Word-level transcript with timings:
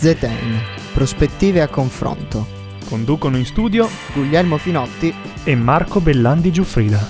Zetain, 0.00 0.58
prospettive 0.94 1.60
a 1.60 1.68
confronto. 1.68 2.46
Conducono 2.88 3.36
in 3.36 3.44
studio 3.44 3.86
Guglielmo 4.14 4.56
Finotti 4.56 5.14
e 5.44 5.54
Marco 5.54 6.00
Bellandi 6.00 6.50
Giuffrida. 6.50 7.06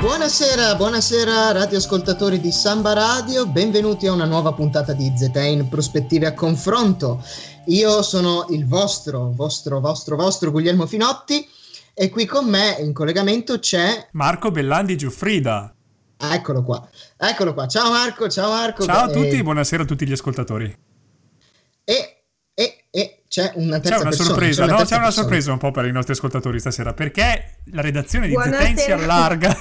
Buonasera, 0.00 0.74
buonasera 0.74 1.52
radioascoltatori 1.52 2.40
di 2.40 2.50
Samba 2.50 2.94
Radio, 2.94 3.46
benvenuti 3.46 4.08
a 4.08 4.12
una 4.12 4.24
nuova 4.26 4.52
puntata 4.52 4.92
di 4.92 5.12
Zetain 5.16 5.68
Prospettive 5.68 6.26
a 6.26 6.34
Confronto. 6.34 7.22
Io 7.66 8.02
sono 8.02 8.46
il 8.50 8.66
vostro, 8.66 9.30
vostro, 9.32 9.78
vostro, 9.78 10.16
vostro 10.16 10.50
Guglielmo 10.50 10.84
Finotti 10.84 11.48
e 12.00 12.10
qui 12.10 12.26
con 12.26 12.48
me 12.48 12.76
in 12.78 12.92
collegamento 12.92 13.58
c'è 13.58 14.06
Marco 14.12 14.52
Bellandi 14.52 14.96
Giuffrida. 14.96 15.74
Eccolo 16.16 16.62
qua, 16.62 16.88
eccolo 17.16 17.54
qua. 17.54 17.66
Ciao 17.66 17.90
Marco, 17.90 18.28
ciao 18.28 18.50
Marco. 18.50 18.84
Ciao 18.84 19.06
a 19.06 19.10
tutti, 19.10 19.38
e... 19.38 19.42
buonasera 19.42 19.82
a 19.82 19.86
tutti 19.86 20.06
gli 20.06 20.12
ascoltatori. 20.12 20.72
E, 21.82 22.22
e, 22.54 22.84
e 22.88 23.22
c'è 23.26 23.50
una 23.56 23.80
terza 23.80 23.96
c'è 23.96 24.00
una 24.00 24.10
persona, 24.10 24.28
sorpresa, 24.28 24.62
c'è 24.62 24.68
una 24.68 24.78
no? 24.78 24.84
C'è 24.84 24.96
una 24.96 25.10
sorpresa 25.10 25.50
un 25.50 25.58
po' 25.58 25.72
per 25.72 25.86
i 25.86 25.92
nostri 25.92 26.12
ascoltatori 26.12 26.60
stasera, 26.60 26.94
perché 26.94 27.56
la 27.72 27.82
redazione 27.82 28.28
di. 28.28 28.36
Zetain 28.40 28.76
si 28.76 28.92
allarga. 28.92 29.56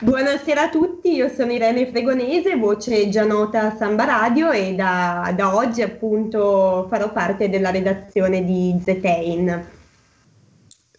Buonasera 0.00 0.62
a 0.62 0.68
tutti, 0.70 1.14
io 1.14 1.28
sono 1.28 1.52
Irene 1.52 1.88
Fregonese, 1.88 2.56
voce 2.56 3.08
già 3.10 3.24
nota 3.24 3.72
a 3.72 3.76
Samba 3.76 4.06
Radio 4.06 4.50
e 4.50 4.74
da, 4.74 5.32
da 5.36 5.54
oggi 5.54 5.82
appunto 5.82 6.88
farò 6.90 7.12
parte 7.12 7.48
della 7.48 7.70
redazione 7.70 8.44
di 8.44 8.76
Zetain. 8.84 9.74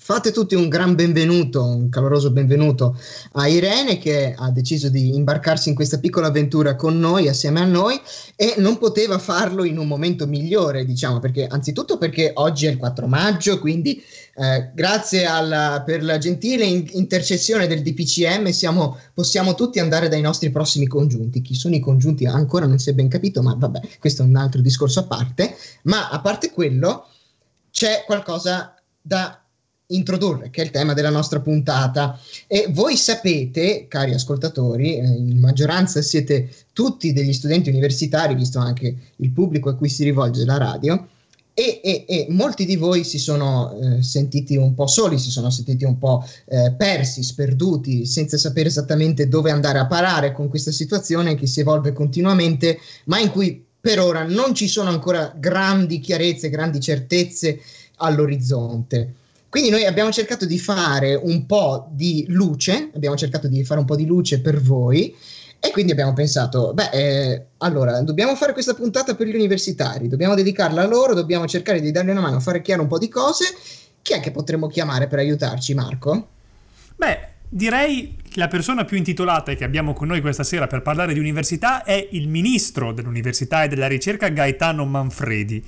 Fate 0.07 0.31
tutti 0.31 0.55
un 0.55 0.69
gran 0.69 0.95
benvenuto, 0.95 1.65
un 1.65 1.89
caloroso 1.89 2.31
benvenuto 2.31 2.97
a 3.33 3.49
Irene 3.49 3.97
che 3.97 4.33
ha 4.37 4.49
deciso 4.51 4.87
di 4.87 5.13
imbarcarsi 5.13 5.67
in 5.67 5.75
questa 5.75 5.99
piccola 5.99 6.27
avventura 6.27 6.77
con 6.77 6.97
noi, 6.97 7.27
assieme 7.27 7.59
a 7.59 7.65
noi, 7.65 7.99
e 8.37 8.53
non 8.59 8.77
poteva 8.77 9.17
farlo 9.19 9.65
in 9.65 9.77
un 9.77 9.85
momento 9.85 10.25
migliore, 10.25 10.85
diciamo, 10.85 11.19
perché 11.19 11.45
anzitutto 11.45 11.97
perché 11.97 12.31
oggi 12.35 12.67
è 12.67 12.69
il 12.69 12.77
4 12.77 13.05
maggio, 13.05 13.59
quindi 13.59 14.01
eh, 14.35 14.71
grazie 14.73 15.25
alla, 15.25 15.83
per 15.85 16.01
la 16.01 16.17
gentile 16.17 16.63
in- 16.63 16.87
intercessione 16.91 17.67
del 17.67 17.81
DPCM 17.81 18.51
siamo, 18.51 18.97
possiamo 19.13 19.55
tutti 19.55 19.79
andare 19.79 20.07
dai 20.07 20.21
nostri 20.21 20.51
prossimi 20.51 20.87
congiunti. 20.87 21.41
Chi 21.41 21.53
sono 21.53 21.75
i 21.75 21.81
congiunti 21.81 22.25
ancora 22.25 22.65
non 22.65 22.79
si 22.79 22.91
è 22.91 22.93
ben 22.93 23.09
capito, 23.09 23.41
ma 23.41 23.55
vabbè, 23.57 23.81
questo 23.99 24.21
è 24.21 24.25
un 24.25 24.37
altro 24.37 24.61
discorso 24.61 25.01
a 25.01 25.03
parte. 25.03 25.57
Ma 25.81 26.07
a 26.07 26.21
parte 26.21 26.51
quello, 26.51 27.09
c'è 27.71 28.05
qualcosa 28.07 28.73
da 29.01 29.41
introdurre, 29.87 30.49
che 30.49 30.61
è 30.61 30.65
il 30.65 30.71
tema 30.71 30.93
della 30.93 31.09
nostra 31.09 31.39
puntata. 31.39 32.19
E 32.47 32.67
voi 32.69 32.97
sapete, 32.97 33.87
cari 33.87 34.13
ascoltatori, 34.13 34.97
eh, 34.97 35.05
in 35.05 35.39
maggioranza 35.39 36.01
siete 36.01 36.49
tutti 36.73 37.13
degli 37.13 37.33
studenti 37.33 37.69
universitari, 37.69 38.35
visto 38.35 38.59
anche 38.59 38.95
il 39.15 39.31
pubblico 39.31 39.69
a 39.69 39.75
cui 39.75 39.89
si 39.89 40.03
rivolge 40.03 40.45
la 40.45 40.57
radio, 40.57 41.07
e, 41.53 41.81
e, 41.83 42.05
e 42.07 42.27
molti 42.29 42.65
di 42.65 42.75
voi 42.75 43.03
si 43.03 43.17
sono 43.17 43.73
eh, 43.79 44.03
sentiti 44.03 44.55
un 44.57 44.75
po' 44.75 44.85
soli, 44.85 45.17
si 45.17 45.31
sono 45.31 45.49
sentiti 45.49 45.85
un 45.85 45.97
po' 45.97 46.23
eh, 46.45 46.71
persi, 46.77 47.23
sperduti, 47.23 48.05
senza 48.05 48.37
sapere 48.37 48.69
esattamente 48.69 49.27
dove 49.27 49.49
andare 49.49 49.79
a 49.79 49.87
parare 49.87 50.33
con 50.33 50.49
questa 50.49 50.71
situazione 50.71 51.33
che 51.33 51.47
si 51.47 51.61
evolve 51.61 51.93
continuamente, 51.93 52.77
ma 53.05 53.19
in 53.19 53.31
cui 53.31 53.65
per 53.79 53.99
ora 53.99 54.23
non 54.23 54.53
ci 54.53 54.67
sono 54.67 54.89
ancora 54.89 55.33
grandi 55.35 55.99
chiarezze, 55.99 56.49
grandi 56.49 56.79
certezze 56.79 57.59
all'orizzonte. 57.95 59.13
Quindi 59.49 59.69
noi 59.69 59.85
abbiamo 59.85 60.11
cercato 60.11 60.45
di 60.45 60.59
fare 60.59 61.15
un 61.15 61.45
po' 61.45 61.87
di 61.91 62.25
luce, 62.27 62.91
abbiamo 62.93 63.15
cercato 63.15 63.47
di 63.47 63.63
fare 63.63 63.79
un 63.79 63.85
po' 63.85 63.95
di 63.95 64.05
luce 64.05 64.41
per 64.41 64.59
voi 64.61 65.15
e 65.59 65.71
quindi 65.71 65.91
abbiamo 65.91 66.13
pensato, 66.13 66.73
beh, 66.73 66.89
eh, 66.91 67.45
allora 67.57 68.01
dobbiamo 68.01 68.35
fare 68.35 68.53
questa 68.53 68.73
puntata 68.73 69.15
per 69.15 69.27
gli 69.27 69.35
universitari, 69.35 70.07
dobbiamo 70.07 70.35
dedicarla 70.35 70.83
a 70.83 70.85
loro, 70.85 71.13
dobbiamo 71.13 71.47
cercare 71.47 71.81
di 71.81 71.91
dargli 71.91 72.09
una 72.09 72.21
mano, 72.21 72.39
fare 72.39 72.61
chiaro 72.61 72.83
un 72.83 72.87
po' 72.87 72.99
di 72.99 73.09
cose. 73.09 73.45
Chi 74.01 74.13
è 74.13 74.19
che 74.19 74.31
potremmo 74.31 74.67
chiamare 74.67 75.07
per 75.07 75.19
aiutarci, 75.19 75.73
Marco? 75.73 76.27
Beh, 76.95 77.19
direi 77.49 78.17
che 78.29 78.39
la 78.39 78.47
persona 78.47 78.85
più 78.85 78.97
intitolata 78.97 79.53
che 79.53 79.63
abbiamo 79.63 79.93
con 79.93 80.07
noi 80.07 80.21
questa 80.21 80.43
sera 80.43 80.67
per 80.67 80.81
parlare 80.81 81.13
di 81.13 81.19
università 81.19 81.83
è 81.83 82.07
il 82.11 82.27
ministro 82.27 82.93
dell'università 82.93 83.63
e 83.63 83.67
della 83.67 83.87
ricerca 83.87 84.29
Gaetano 84.29 84.85
Manfredi. 84.85 85.65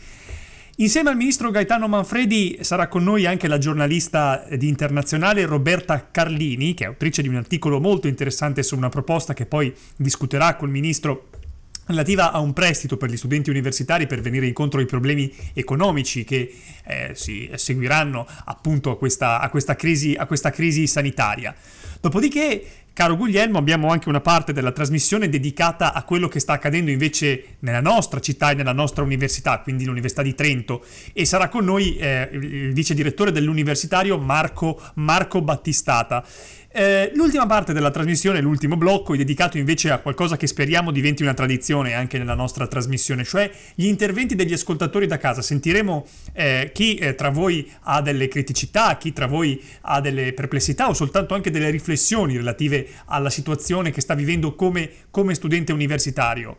Insieme 0.82 1.10
al 1.10 1.18
ministro 1.18 1.52
Gaetano 1.52 1.90
Manfredi 1.90 2.60
sarà 2.62 2.88
con 2.88 3.04
noi 3.04 3.26
anche 3.26 3.50
la 3.50 3.58
giornalista 3.58 4.46
di 4.56 4.70
internazionale 4.70 5.46
Roberta 5.46 6.08
Carlini, 6.10 6.74
che 6.74 6.86
è 6.86 6.88
autrice 6.88 7.22
di 7.22 7.28
un 7.28 7.36
articolo 7.36 7.82
molto 7.82 8.08
interessante 8.08 8.64
su 8.64 8.78
una 8.78 8.88
proposta 8.88 9.34
che 9.34 9.46
poi 9.46 9.76
discuterà 9.98 10.56
col 10.56 10.70
ministro 10.70 11.28
relativa 11.88 12.32
a 12.32 12.40
un 12.40 12.54
prestito 12.54 12.96
per 12.96 13.10
gli 13.10 13.18
studenti 13.18 13.50
universitari 13.50 14.08
per 14.08 14.22
venire 14.22 14.48
incontro 14.48 14.80
ai 14.80 14.86
problemi 14.86 15.30
economici 15.54 16.24
che 16.24 16.50
eh, 16.86 17.12
si 17.14 17.50
seguiranno 17.56 18.26
appunto 18.46 18.92
a 18.92 18.98
questa, 18.98 19.42
a 19.42 19.50
questa, 19.50 19.76
crisi, 19.76 20.16
a 20.18 20.26
questa 20.28 20.50
crisi 20.50 20.88
sanitaria. 20.88 21.54
Dopodiché, 22.00 22.79
caro 23.00 23.16
Guglielmo, 23.16 23.58
abbiamo 23.58 23.88
anche 23.88 24.10
una 24.10 24.20
parte 24.20 24.52
della 24.52 24.74
trasmissione 24.74 25.30
dedicata 25.30 25.94
a 25.94 26.04
quello 26.04 26.28
che 26.28 26.42
sta 26.42 26.52
accadendo 26.52 26.92
invece 26.92 27.56
nella 27.60 27.80
nostra 27.80 28.20
città 28.20 28.52
e 28.52 28.56
nella 28.56 28.74
nostra 28.74 29.04
università, 29.04 29.62
quindi 29.62 29.86
l'Università 29.86 30.22
di 30.22 30.36
Trento, 30.36 30.84
e 31.14 31.24
sarà 31.24 31.48
con 31.48 31.64
noi 31.64 31.96
eh, 31.96 32.28
il 32.34 32.74
vice 32.74 32.94
direttore 32.94 33.32
dell'universitario 33.32 34.18
Marco, 34.18 34.82
Marco 34.96 35.42
Battistata. 35.42 36.26
Eh, 36.72 37.12
l'ultima 37.16 37.48
parte 37.48 37.74
della 37.74 37.90
trasmissione, 37.90 38.42
l'ultimo 38.42 38.78
blocco, 38.78 39.16
è 39.16 39.18
dedicato 39.18 39.58
invece 39.58 39.90
a 39.90 39.98
qualcosa 39.98 40.38
che 40.38 40.46
speriamo 40.46 40.92
diventi 40.92 41.24
una 41.24 41.34
tradizione 41.34 41.94
anche 41.94 42.20
nella 42.20 42.36
nostra 42.36 42.68
trasmissione, 42.68 43.24
cioè 43.24 43.50
gli 43.74 43.86
interventi 43.86 44.36
degli 44.36 44.54
ascoltatori 44.54 45.08
da 45.08 45.18
casa. 45.18 45.42
Sentiremo 45.42 46.06
eh, 46.34 46.70
chi 46.72 46.94
eh, 46.96 47.16
tra 47.16 47.32
voi 47.32 47.68
ha 47.82 48.04
delle 48.04 48.28
criticità, 48.28 48.98
chi 48.98 49.14
tra 49.14 49.26
voi 49.26 49.60
ha 49.82 50.00
delle 50.00 50.32
perplessità 50.34 50.88
o 50.90 50.94
soltanto 50.94 51.34
anche 51.34 51.50
delle 51.50 51.72
riflessioni 51.72 52.38
relative 52.38 52.88
alla 53.06 53.32
situazione 53.32 53.90
che 53.90 54.02
sta 54.02 54.14
vivendo 54.14 54.54
come, 54.54 54.92
come 55.10 55.34
studente 55.34 55.74
universitario. 55.74 56.58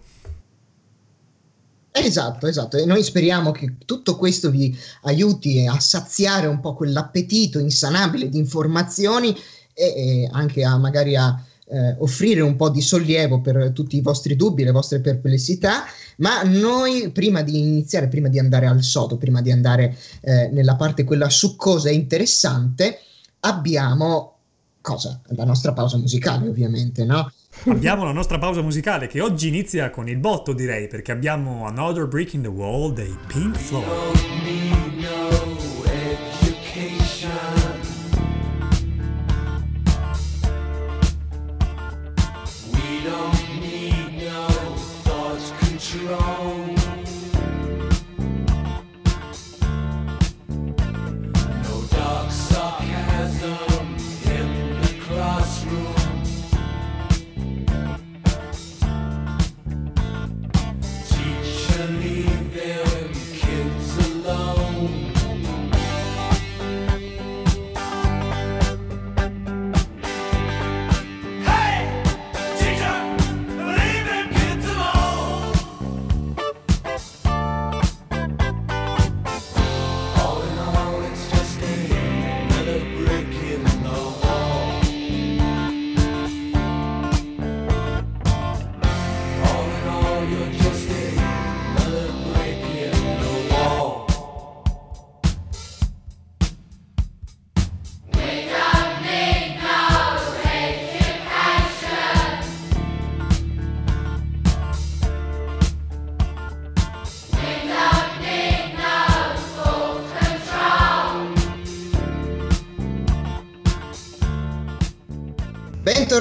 Esatto, 1.92 2.46
esatto, 2.46 2.76
e 2.76 2.84
noi 2.84 3.02
speriamo 3.02 3.50
che 3.50 3.74
tutto 3.84 4.16
questo 4.16 4.50
vi 4.50 4.76
aiuti 5.02 5.66
a 5.66 5.78
saziare 5.80 6.46
un 6.46 6.60
po' 6.60 6.74
quell'appetito 6.74 7.58
insanabile 7.58 8.28
di 8.28 8.38
informazioni 8.38 9.36
e, 9.80 10.22
e 10.22 10.28
anche 10.30 10.62
a 10.62 10.76
magari 10.76 11.16
a 11.16 11.42
eh, 11.70 11.96
offrire 11.98 12.40
un 12.40 12.56
po' 12.56 12.68
di 12.68 12.80
sollievo 12.80 13.40
per 13.40 13.70
tutti 13.72 13.96
i 13.96 14.02
vostri 14.02 14.36
dubbi, 14.36 14.64
le 14.64 14.72
vostre 14.72 15.00
perplessità, 15.00 15.84
ma 16.18 16.42
noi 16.42 17.10
prima 17.10 17.42
di 17.42 17.58
iniziare, 17.58 18.08
prima 18.08 18.28
di 18.28 18.38
andare 18.38 18.66
al 18.66 18.82
sodo, 18.82 19.16
prima 19.16 19.40
di 19.40 19.50
andare 19.52 19.96
eh, 20.20 20.48
nella 20.52 20.76
parte 20.76 21.04
quella 21.04 21.30
succosa 21.30 21.88
e 21.88 21.94
interessante, 21.94 22.98
abbiamo 23.40 24.36
cosa? 24.80 25.20
La 25.28 25.44
nostra 25.44 25.72
pausa 25.72 25.96
musicale, 25.96 26.48
ovviamente, 26.48 27.04
no? 27.04 27.30
Abbiamo 27.66 28.04
la 28.04 28.12
nostra 28.12 28.38
pausa 28.38 28.62
musicale 28.62 29.06
che 29.06 29.20
oggi 29.20 29.48
inizia 29.48 29.90
con 29.90 30.08
il 30.08 30.18
botto, 30.18 30.52
direi, 30.52 30.88
perché 30.88 31.12
abbiamo 31.12 31.66
Another 31.66 32.06
Brick 32.06 32.34
in 32.34 32.42
the 32.42 32.48
Wall 32.48 32.92
dei 32.92 33.16
Pink 33.26 33.56
Floyd. 33.56 34.89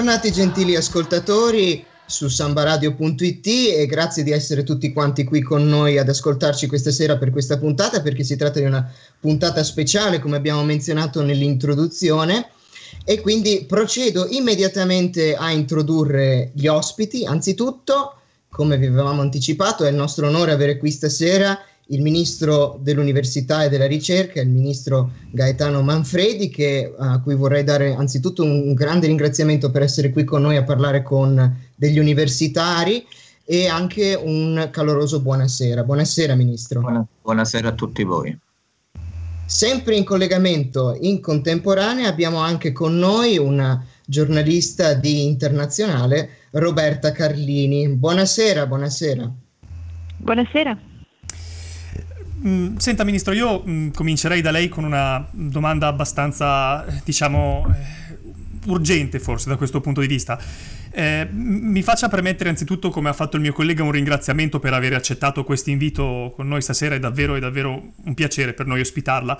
Bentornati 0.09 0.41
gentili 0.41 0.75
ascoltatori 0.75 1.85
su 2.07 2.29
sambaradio.it 2.29 3.45
e 3.45 3.85
grazie 3.85 4.23
di 4.23 4.31
essere 4.31 4.63
tutti 4.63 4.91
quanti 4.91 5.23
qui 5.23 5.39
con 5.43 5.67
noi 5.67 5.99
ad 5.99 6.09
ascoltarci 6.09 6.65
questa 6.65 6.89
sera 6.89 7.19
per 7.19 7.29
questa 7.29 7.59
puntata 7.59 8.01
perché 8.01 8.23
si 8.23 8.35
tratta 8.35 8.57
di 8.57 8.65
una 8.65 8.91
puntata 9.19 9.63
speciale 9.63 10.17
come 10.17 10.35
abbiamo 10.35 10.63
menzionato 10.63 11.21
nell'introduzione 11.21 12.49
e 13.05 13.21
quindi 13.21 13.65
procedo 13.67 14.25
immediatamente 14.29 15.35
a 15.35 15.51
introdurre 15.51 16.49
gli 16.55 16.65
ospiti. 16.65 17.23
Anzitutto, 17.25 18.15
come 18.49 18.79
vi 18.79 18.87
avevamo 18.87 19.21
anticipato, 19.21 19.83
è 19.83 19.89
il 19.89 19.95
nostro 19.95 20.25
onore 20.27 20.51
avere 20.53 20.79
qui 20.79 20.89
stasera 20.89 21.55
il 21.89 22.01
ministro 22.01 22.77
dell'università 22.81 23.63
e 23.63 23.69
della 23.69 23.87
ricerca, 23.87 24.41
il 24.41 24.49
ministro 24.49 25.11
Gaetano 25.31 25.81
Manfredi, 25.81 26.49
che, 26.49 26.93
a 26.97 27.19
cui 27.21 27.35
vorrei 27.35 27.63
dare 27.63 27.93
anzitutto 27.93 28.43
un, 28.43 28.73
grande 28.73 29.07
ringraziamento 29.07 29.71
per 29.71 29.81
essere 29.81 30.11
qui 30.11 30.23
con 30.23 30.41
noi 30.41 30.57
a 30.57 30.63
parlare 30.63 31.01
con 31.01 31.57
degli 31.75 31.99
universitari 31.99 33.05
e 33.43 33.67
anche 33.67 34.13
un 34.21 34.69
caloroso 34.71 35.21
buonasera. 35.21 35.83
Buonasera 35.83 36.35
ministro. 36.35 36.81
Buona- 36.81 37.05
buonasera 37.21 37.69
a 37.69 37.73
tutti 37.73 38.03
voi. 38.03 38.37
Sempre 39.45 39.95
in 39.95 40.03
collegamento 40.03 40.95
in 41.01 41.19
contemporanea 41.19 42.07
abbiamo 42.07 42.37
anche 42.37 42.71
con 42.71 42.95
noi 42.95 43.39
una 43.39 43.83
giornalista 44.05 44.93
di 44.93 45.25
internazionale, 45.25 46.29
Roberta 46.51 47.11
Carlini. 47.11 47.89
Buonasera, 47.89 48.67
buonasera. 48.67 49.31
Buonasera. 50.17 50.88
Mm, 52.45 52.77
Senta 52.77 53.03
Ministro, 53.03 53.33
io 53.33 53.63
mm, 53.67 53.89
comincerei 53.89 54.41
da 54.41 54.51
lei 54.51 54.69
con 54.69 54.85
una 54.85 55.27
domanda 55.31 55.87
abbastanza, 55.87 56.85
diciamo, 57.03 57.67
eh, 57.67 58.17
urgente 58.67 59.19
forse 59.19 59.49
da 59.49 59.57
questo 59.57 59.81
punto 59.81 59.99
di 60.01 60.07
vista. 60.07 60.39
Eh, 60.91 61.27
mi 61.31 61.81
faccia 61.81 62.07
premettere 62.07 62.49
anzitutto, 62.49 62.89
come 62.89 63.09
ha 63.09 63.13
fatto 63.13 63.35
il 63.35 63.41
mio 63.41 63.53
collega, 63.53 63.83
un 63.83 63.91
ringraziamento 63.91 64.59
per 64.59 64.73
aver 64.73 64.93
accettato 64.93 65.43
questo 65.43 65.69
invito 65.69 66.31
con 66.35 66.47
noi 66.47 66.61
stasera, 66.61 66.95
è 66.95 66.99
davvero, 66.99 67.35
è 67.35 67.39
davvero 67.39 67.91
un 68.03 68.13
piacere 68.13 68.53
per 68.53 68.65
noi 68.65 68.79
ospitarla. 68.79 69.39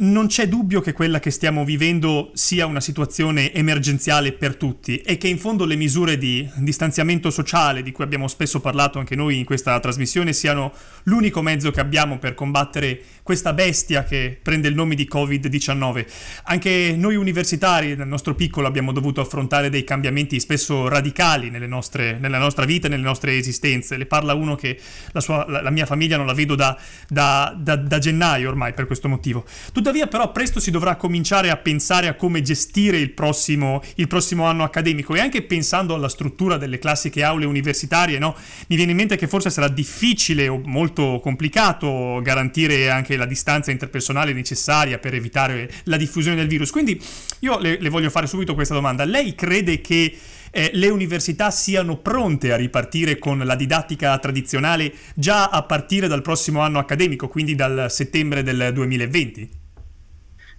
Non 0.00 0.28
c'è 0.28 0.46
dubbio 0.46 0.80
che 0.80 0.92
quella 0.92 1.18
che 1.18 1.32
stiamo 1.32 1.64
vivendo 1.64 2.30
sia 2.34 2.66
una 2.66 2.80
situazione 2.80 3.52
emergenziale 3.52 4.30
per 4.30 4.54
tutti 4.54 4.98
e 4.98 5.16
che 5.18 5.26
in 5.26 5.38
fondo 5.38 5.64
le 5.64 5.74
misure 5.74 6.16
di 6.16 6.48
distanziamento 6.58 7.30
sociale 7.30 7.82
di 7.82 7.90
cui 7.90 8.04
abbiamo 8.04 8.28
spesso 8.28 8.60
parlato 8.60 9.00
anche 9.00 9.16
noi 9.16 9.38
in 9.38 9.44
questa 9.44 9.80
trasmissione 9.80 10.32
siano 10.32 10.72
l'unico 11.04 11.42
mezzo 11.42 11.72
che 11.72 11.80
abbiamo 11.80 12.18
per 12.18 12.34
combattere 12.34 13.00
questa 13.28 13.52
bestia 13.52 14.04
che 14.04 14.38
prende 14.42 14.68
il 14.68 14.74
nome 14.74 14.94
di 14.94 15.06
Covid-19. 15.06 16.06
Anche 16.44 16.94
noi 16.96 17.14
universitari 17.14 17.94
nel 17.94 18.08
nostro 18.08 18.34
piccolo 18.34 18.66
abbiamo 18.66 18.90
dovuto 18.90 19.20
affrontare 19.20 19.68
dei 19.68 19.84
cambiamenti 19.84 20.40
spesso 20.40 20.88
radicali 20.88 21.50
nelle 21.50 21.66
nostre- 21.66 22.16
nella 22.18 22.38
nostra 22.38 22.64
vita 22.64 22.86
e 22.86 22.90
nelle 22.90 23.02
nostre 23.02 23.36
esistenze. 23.36 23.98
Le 23.98 24.06
parla 24.06 24.32
uno 24.32 24.54
che 24.54 24.80
la, 25.12 25.20
sua- 25.20 25.44
la- 25.46 25.60
la 25.60 25.68
mia 25.68 25.84
famiglia 25.84 26.16
non 26.16 26.24
la 26.24 26.32
vedo 26.32 26.54
da, 26.54 26.74
da- 27.06 27.54
da- 27.54 27.76
da 27.76 27.98
gennaio 27.98 28.48
ormai 28.48 28.72
per 28.72 28.86
questo 28.86 29.08
motivo. 29.10 29.44
Tuttavia 29.74 30.06
però 30.06 30.32
presto 30.32 30.58
si 30.58 30.70
dovrà 30.70 30.96
cominciare 30.96 31.50
a 31.50 31.58
pensare 31.58 32.08
a 32.08 32.14
come 32.14 32.40
gestire 32.40 32.96
il 32.96 33.10
prossimo, 33.10 33.82
il 33.96 34.06
prossimo 34.06 34.44
anno 34.46 34.64
accademico 34.64 35.14
e 35.14 35.20
anche 35.20 35.42
pensando 35.42 35.94
alla 35.94 36.08
struttura 36.08 36.56
delle 36.56 36.78
classiche 36.78 37.22
aule 37.22 37.44
universitarie, 37.44 38.18
no? 38.18 38.34
mi 38.68 38.76
viene 38.76 38.92
in 38.92 38.96
mente 38.96 39.16
che 39.16 39.28
forse 39.28 39.50
sarà 39.50 39.68
difficile 39.68 40.48
o 40.48 40.62
molto 40.64 41.20
complicato 41.22 42.20
garantire 42.22 42.88
anche 42.88 43.16
la 43.18 43.26
distanza 43.26 43.70
interpersonale 43.70 44.32
necessaria 44.32 44.98
per 44.98 45.14
evitare 45.14 45.70
la 45.84 45.96
diffusione 45.96 46.36
del 46.36 46.48
virus. 46.48 46.70
Quindi 46.70 47.00
io 47.40 47.58
le, 47.58 47.78
le 47.78 47.88
voglio 47.90 48.10
fare 48.10 48.26
subito 48.26 48.54
questa 48.54 48.74
domanda. 48.74 49.04
Lei 49.04 49.34
crede 49.34 49.80
che 49.80 50.16
eh, 50.50 50.70
le 50.72 50.88
università 50.88 51.50
siano 51.50 51.98
pronte 51.98 52.52
a 52.52 52.56
ripartire 52.56 53.18
con 53.18 53.38
la 53.38 53.54
didattica 53.54 54.18
tradizionale 54.18 54.92
già 55.14 55.48
a 55.48 55.62
partire 55.62 56.08
dal 56.08 56.22
prossimo 56.22 56.60
anno 56.60 56.78
accademico, 56.78 57.28
quindi 57.28 57.54
dal 57.54 57.90
settembre 57.90 58.42
del 58.42 58.70
2020? 58.72 59.50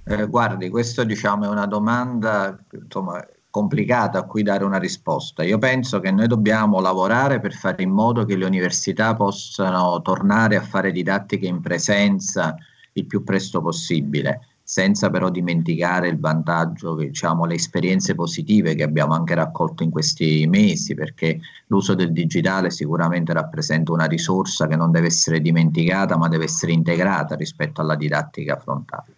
Eh, 0.06 0.26
guardi, 0.28 0.70
questa 0.70 1.04
diciamo, 1.04 1.46
è 1.46 1.48
una 1.48 1.66
domanda 1.66 2.58
insomma, 2.72 3.24
complicata 3.50 4.20
a 4.20 4.24
cui 4.24 4.44
dare 4.44 4.64
una 4.64 4.78
risposta. 4.78 5.44
Io 5.44 5.58
penso 5.58 6.00
che 6.00 6.12
noi 6.12 6.28
dobbiamo 6.28 6.80
lavorare 6.80 7.40
per 7.40 7.54
fare 7.54 7.82
in 7.84 7.90
modo 7.90 8.26
che 8.26 8.36
le 8.36 8.46
università 8.46 9.16
possano 9.16 10.02
tornare 10.02 10.56
a 10.56 10.62
fare 10.62 10.92
didattica 10.92 11.48
in 11.48 11.62
presenza 11.62 12.56
il 12.94 13.06
più 13.06 13.24
presto 13.24 13.62
possibile, 13.62 14.42
senza 14.64 15.10
però 15.10 15.30
dimenticare 15.30 16.10
il 16.10 16.20
vantaggio, 16.20 16.96
diciamo, 16.96 17.46
le 17.46 17.56
esperienze 17.56 18.14
positive 18.14 18.76
che 18.76 18.84
abbiamo 18.84 19.14
anche 19.16 19.34
raccolto 19.34 19.82
in 19.82 19.90
questi 19.90 20.46
mesi, 20.48 20.94
perché 20.94 21.40
l'uso 21.68 21.96
del 21.96 22.12
digitale 22.12 22.70
sicuramente 22.70 23.34
rappresenta 23.34 23.92
una 23.92 24.06
risorsa 24.06 24.68
che 24.68 24.76
non 24.76 24.92
deve 24.92 25.08
essere 25.08 25.42
dimenticata, 25.42 26.18
ma 26.18 26.28
deve 26.28 26.44
essere 26.44 26.72
integrata 26.72 27.36
rispetto 27.36 27.82
alla 27.82 27.96
didattica 27.96 28.58
frontale. 28.58 29.14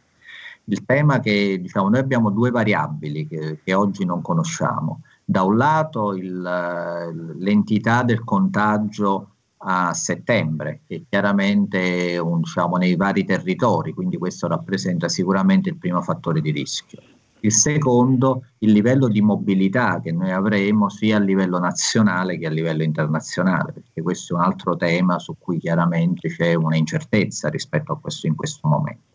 Il 0.65 0.85
tema 0.85 1.15
è 1.15 1.19
che 1.19 1.59
diciamo, 1.61 1.89
noi 1.89 1.99
abbiamo 1.99 2.29
due 2.29 2.51
variabili 2.51 3.27
che, 3.27 3.59
che 3.63 3.73
oggi 3.73 4.05
non 4.05 4.21
conosciamo. 4.21 5.01
Da 5.23 5.43
un 5.43 5.57
lato 5.57 6.13
il- 6.13 7.35
l'entità 7.37 8.03
del 8.03 8.23
contagio 8.23 9.27
a 9.63 9.93
settembre, 9.93 10.81
che 10.87 11.05
chiaramente 11.07 12.17
un, 12.17 12.41
diciamo, 12.41 12.77
nei 12.77 12.95
vari 12.95 13.23
territori, 13.23 13.93
quindi 13.93 14.17
questo 14.17 14.47
rappresenta 14.47 15.07
sicuramente 15.07 15.69
il 15.69 15.77
primo 15.77 16.01
fattore 16.01 16.41
di 16.41 16.51
rischio. 16.51 16.99
Il 17.43 17.51
secondo, 17.51 18.43
il 18.59 18.71
livello 18.71 19.07
di 19.07 19.21
mobilità 19.21 19.99
che 19.99 20.11
noi 20.11 20.31
avremo 20.31 20.89
sia 20.89 21.17
a 21.17 21.19
livello 21.19 21.57
nazionale 21.57 22.37
che 22.37 22.45
a 22.45 22.51
livello 22.51 22.83
internazionale, 22.83 23.71
perché 23.73 24.01
questo 24.01 24.35
è 24.35 24.37
un 24.37 24.43
altro 24.43 24.75
tema 24.75 25.17
su 25.17 25.35
cui 25.39 25.57
chiaramente 25.57 26.29
c'è 26.29 26.53
una 26.53 26.75
incertezza 26.75 27.49
rispetto 27.49 27.93
a 27.93 27.99
questo 27.99 28.27
in 28.27 28.35
questo 28.35 28.67
momento. 28.67 29.09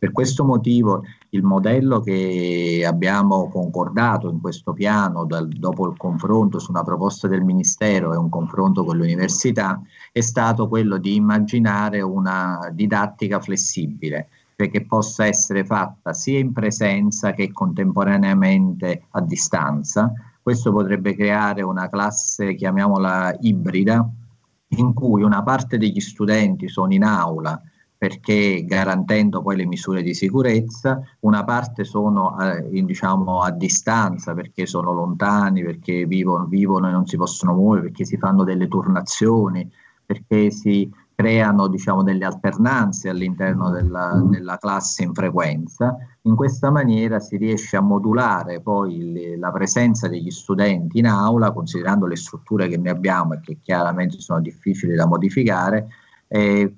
Per 0.00 0.12
questo 0.12 0.44
motivo 0.44 1.02
il 1.28 1.42
modello 1.42 2.00
che 2.00 2.82
abbiamo 2.86 3.50
concordato 3.50 4.30
in 4.30 4.40
questo 4.40 4.72
piano 4.72 5.26
dal- 5.26 5.46
dopo 5.46 5.86
il 5.90 5.96
confronto 5.98 6.58
su 6.58 6.70
una 6.70 6.82
proposta 6.82 7.28
del 7.28 7.42
Ministero 7.42 8.14
e 8.14 8.16
un 8.16 8.30
confronto 8.30 8.82
con 8.82 8.96
le 8.96 9.02
università 9.02 9.78
è 10.10 10.22
stato 10.22 10.68
quello 10.68 10.96
di 10.96 11.16
immaginare 11.16 12.00
una 12.00 12.70
didattica 12.72 13.40
flessibile 13.40 14.30
che 14.56 14.86
possa 14.86 15.26
essere 15.26 15.66
fatta 15.66 16.14
sia 16.14 16.38
in 16.38 16.54
presenza 16.54 17.32
che 17.32 17.52
contemporaneamente 17.52 19.02
a 19.10 19.20
distanza. 19.20 20.10
Questo 20.40 20.72
potrebbe 20.72 21.14
creare 21.14 21.60
una 21.60 21.90
classe, 21.90 22.54
chiamiamola 22.54 23.36
ibrida, 23.40 24.08
in 24.68 24.94
cui 24.94 25.22
una 25.22 25.42
parte 25.42 25.76
degli 25.76 26.00
studenti 26.00 26.68
sono 26.68 26.94
in 26.94 27.04
aula 27.04 27.60
perché 28.00 28.64
garantendo 28.64 29.42
poi 29.42 29.56
le 29.56 29.66
misure 29.66 30.00
di 30.00 30.14
sicurezza, 30.14 31.02
una 31.20 31.44
parte 31.44 31.84
sono 31.84 32.34
eh, 32.40 32.66
in- 32.70 32.86
diciamo, 32.86 33.42
a 33.42 33.50
distanza 33.50 34.32
perché 34.32 34.64
sono 34.64 34.94
lontani, 34.94 35.62
perché 35.62 36.06
vivono, 36.06 36.46
vivono 36.46 36.88
e 36.88 36.92
non 36.92 37.04
si 37.04 37.18
possono 37.18 37.52
muovere, 37.52 37.88
perché 37.88 38.06
si 38.06 38.16
fanno 38.16 38.42
delle 38.42 38.68
turnazioni, 38.68 39.70
perché 40.06 40.50
si 40.50 40.90
creano 41.14 41.68
diciamo, 41.68 42.02
delle 42.02 42.24
alternanze 42.24 43.10
all'interno 43.10 43.68
della, 43.68 44.18
della 44.24 44.56
classe 44.56 45.02
in 45.02 45.12
frequenza. 45.12 45.94
In 46.22 46.36
questa 46.36 46.70
maniera 46.70 47.20
si 47.20 47.36
riesce 47.36 47.76
a 47.76 47.82
modulare 47.82 48.62
poi 48.62 49.12
le- 49.12 49.36
la 49.36 49.50
presenza 49.50 50.08
degli 50.08 50.30
studenti 50.30 51.00
in 51.00 51.06
aula, 51.06 51.52
considerando 51.52 52.06
le 52.06 52.16
strutture 52.16 52.66
che 52.66 52.78
noi 52.78 52.88
abbiamo 52.88 53.34
e 53.34 53.40
che 53.40 53.58
chiaramente 53.60 54.18
sono 54.20 54.40
difficili 54.40 54.94
da 54.94 55.06
modificare, 55.06 55.88
eh, 56.32 56.76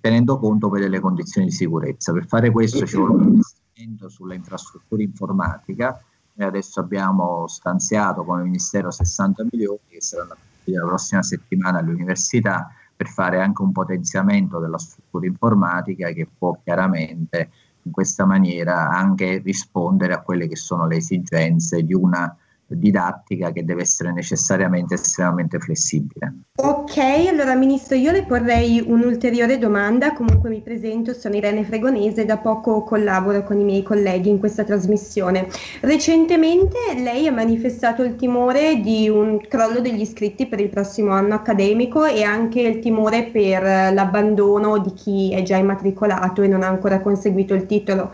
tenendo 0.00 0.38
conto 0.38 0.68
poi 0.68 0.80
delle 0.80 1.00
condizioni 1.00 1.48
di 1.48 1.52
sicurezza. 1.52 2.12
Per 2.12 2.26
fare 2.26 2.50
questo 2.52 2.86
ci 2.86 2.96
vuole 2.96 3.14
un 3.14 3.22
investimento 3.24 4.08
sulla 4.08 4.34
infrastruttura 4.34 5.02
informatica. 5.02 6.00
Noi 6.34 6.46
adesso 6.46 6.78
abbiamo 6.78 7.48
stanziato 7.48 8.24
come 8.24 8.44
Ministero 8.44 8.92
60 8.92 9.46
milioni 9.50 9.80
che 9.88 10.00
saranno 10.00 10.36
la 10.62 10.86
prossima 10.86 11.22
settimana 11.22 11.78
alle 11.78 11.90
università 11.90 12.70
per 12.94 13.08
fare 13.08 13.40
anche 13.40 13.62
un 13.62 13.72
potenziamento 13.72 14.60
della 14.60 14.78
struttura 14.78 15.26
informatica 15.26 16.10
che 16.10 16.28
può 16.38 16.56
chiaramente 16.62 17.50
in 17.82 17.90
questa 17.90 18.26
maniera 18.26 18.90
anche 18.90 19.38
rispondere 19.38 20.12
a 20.12 20.20
quelle 20.20 20.46
che 20.46 20.56
sono 20.56 20.86
le 20.86 20.96
esigenze 20.96 21.82
di 21.82 21.94
una 21.94 22.36
didattica 22.68 23.50
che 23.50 23.64
deve 23.64 23.82
essere 23.82 24.12
necessariamente 24.12 24.94
estremamente 24.94 25.58
flessibile. 25.58 26.34
Ok, 26.56 26.98
allora 27.28 27.54
Ministro, 27.54 27.96
io 27.96 28.12
le 28.12 28.24
porrei 28.24 28.82
un'ulteriore 28.86 29.58
domanda. 29.58 30.12
Comunque 30.12 30.50
mi 30.50 30.60
presento, 30.60 31.14
sono 31.14 31.36
Irene 31.36 31.64
Fregonese, 31.64 32.24
da 32.24 32.38
poco 32.38 32.82
collaboro 32.82 33.42
con 33.44 33.58
i 33.58 33.64
miei 33.64 33.82
colleghi 33.82 34.28
in 34.28 34.38
questa 34.38 34.64
trasmissione. 34.64 35.48
Recentemente 35.80 36.76
lei 36.96 37.26
ha 37.26 37.32
manifestato 37.32 38.02
il 38.02 38.16
timore 38.16 38.80
di 38.80 39.08
un 39.08 39.38
crollo 39.40 39.80
degli 39.80 40.00
iscritti 40.00 40.46
per 40.46 40.60
il 40.60 40.68
prossimo 40.68 41.12
anno 41.12 41.34
accademico 41.34 42.04
e 42.04 42.22
anche 42.22 42.60
il 42.60 42.80
timore 42.80 43.24
per 43.24 43.62
l'abbandono 43.62 44.78
di 44.78 44.92
chi 44.92 45.32
è 45.32 45.42
già 45.42 45.56
immatricolato 45.56 46.42
e 46.42 46.48
non 46.48 46.62
ha 46.62 46.68
ancora 46.68 47.00
conseguito 47.00 47.54
il 47.54 47.66
titolo. 47.66 48.12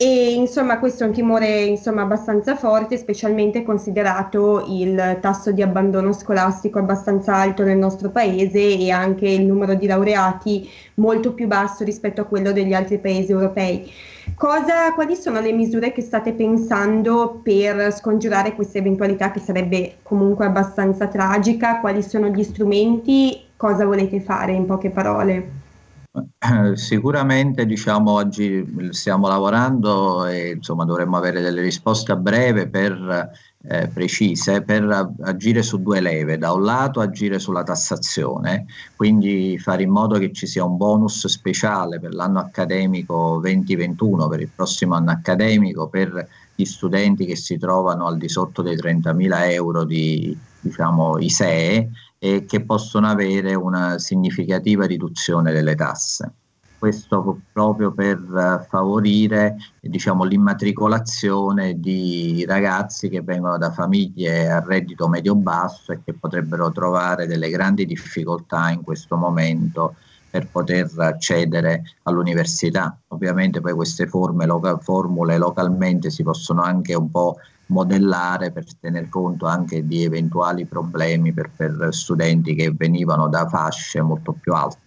E 0.00 0.32
insomma 0.32 0.78
questo 0.78 1.02
è 1.02 1.08
un 1.08 1.12
timore 1.12 1.64
insomma, 1.64 2.02
abbastanza 2.02 2.54
forte, 2.54 2.96
specialmente 2.96 3.64
considerato 3.64 4.64
il 4.68 5.18
tasso 5.20 5.50
di 5.50 5.60
abbandono 5.60 6.12
scolastico 6.12 6.78
abbastanza 6.78 7.34
alto 7.34 7.64
nel 7.64 7.78
nostro 7.78 8.10
paese 8.10 8.60
e 8.60 8.92
anche 8.92 9.28
il 9.28 9.44
numero 9.44 9.74
di 9.74 9.88
laureati 9.88 10.70
molto 10.94 11.34
più 11.34 11.48
basso 11.48 11.82
rispetto 11.82 12.20
a 12.20 12.26
quello 12.26 12.52
degli 12.52 12.74
altri 12.74 12.98
paesi 12.98 13.32
europei. 13.32 13.90
Cosa, 14.36 14.92
quali 14.94 15.16
sono 15.16 15.40
le 15.40 15.50
misure 15.50 15.90
che 15.90 16.02
state 16.02 16.32
pensando 16.32 17.40
per 17.42 17.92
scongiurare 17.92 18.54
questa 18.54 18.78
eventualità 18.78 19.32
che 19.32 19.40
sarebbe 19.40 19.96
comunque 20.04 20.46
abbastanza 20.46 21.08
tragica? 21.08 21.80
Quali 21.80 22.04
sono 22.04 22.28
gli 22.28 22.44
strumenti? 22.44 23.46
Cosa 23.56 23.84
volete 23.84 24.20
fare 24.20 24.52
in 24.52 24.64
poche 24.64 24.90
parole? 24.90 25.66
Eh, 26.12 26.76
Sicuramente 26.76 27.66
diciamo 27.66 28.12
oggi 28.12 28.64
stiamo 28.90 29.28
lavorando 29.28 30.26
e 30.26 30.50
insomma 30.50 30.84
dovremmo 30.84 31.16
avere 31.16 31.40
delle 31.40 31.60
risposte 31.60 32.12
a 32.12 32.16
breve 32.16 32.68
per, 32.68 33.30
eh, 33.62 33.88
precise 33.88 34.62
per 34.62 35.12
agire 35.22 35.62
su 35.62 35.82
due 35.82 36.00
leve. 36.00 36.38
Da 36.38 36.52
un 36.52 36.64
lato 36.64 37.00
agire 37.00 37.38
sulla 37.38 37.62
tassazione, 37.62 38.66
quindi 38.96 39.58
fare 39.58 39.82
in 39.82 39.90
modo 39.90 40.18
che 40.18 40.32
ci 40.32 40.46
sia 40.46 40.64
un 40.64 40.76
bonus 40.76 41.26
speciale 41.26 42.00
per 42.00 42.14
l'anno 42.14 42.38
accademico 42.38 43.38
2021, 43.40 44.28
per 44.28 44.40
il 44.40 44.50
prossimo 44.54 44.94
anno 44.94 45.10
accademico, 45.10 45.88
per 45.88 46.26
gli 46.54 46.64
studenti 46.64 47.26
che 47.26 47.36
si 47.36 47.58
trovano 47.58 48.06
al 48.06 48.16
di 48.16 48.28
sotto 48.28 48.62
dei 48.62 48.76
30.000 48.76 49.50
euro 49.52 49.84
di 49.84 50.36
diciamo, 50.60 51.18
ISEE 51.18 51.90
e 52.18 52.44
che 52.46 52.64
possono 52.64 53.06
avere 53.06 53.54
una 53.54 53.98
significativa 53.98 54.86
riduzione 54.86 55.52
delle 55.52 55.74
tasse. 55.74 56.32
Questo 56.78 57.40
proprio 57.52 57.90
per 57.92 58.18
eh, 58.18 58.66
favorire 58.68 59.56
diciamo, 59.80 60.22
l'immatricolazione 60.22 61.80
di 61.80 62.44
ragazzi 62.46 63.08
che 63.08 63.20
vengono 63.20 63.58
da 63.58 63.72
famiglie 63.72 64.48
a 64.48 64.60
reddito 64.60 65.08
medio-basso 65.08 65.90
e 65.90 66.00
che 66.04 66.14
potrebbero 66.14 66.70
trovare 66.70 67.26
delle 67.26 67.50
grandi 67.50 67.84
difficoltà 67.84 68.70
in 68.70 68.82
questo 68.82 69.16
momento 69.16 69.96
per 70.30 70.46
poter 70.48 70.88
accedere 70.98 71.82
all'università. 72.04 72.96
Ovviamente 73.08 73.60
poi 73.60 73.72
queste 73.72 74.06
forme 74.06 74.46
loca- 74.46 74.78
formule 74.78 75.36
localmente 75.36 76.10
si 76.10 76.22
possono 76.22 76.62
anche 76.62 76.94
un 76.94 77.10
po' 77.10 77.38
modellare 77.68 78.50
per 78.50 78.64
tener 78.78 79.08
conto 79.08 79.46
anche 79.46 79.86
di 79.86 80.04
eventuali 80.04 80.64
problemi 80.66 81.32
per, 81.32 81.50
per 81.54 81.88
studenti 81.90 82.54
che 82.54 82.72
venivano 82.74 83.28
da 83.28 83.46
fasce 83.48 84.00
molto 84.00 84.32
più 84.32 84.52
alte. 84.52 84.78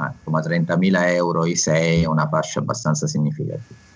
Eh, 0.00 0.10
insomma 0.16 0.40
30.000 0.40 1.14
euro 1.14 1.44
i 1.44 1.56
6 1.56 2.02
è 2.02 2.06
una 2.06 2.28
fascia 2.28 2.60
abbastanza 2.60 3.06
significativa. 3.06 3.86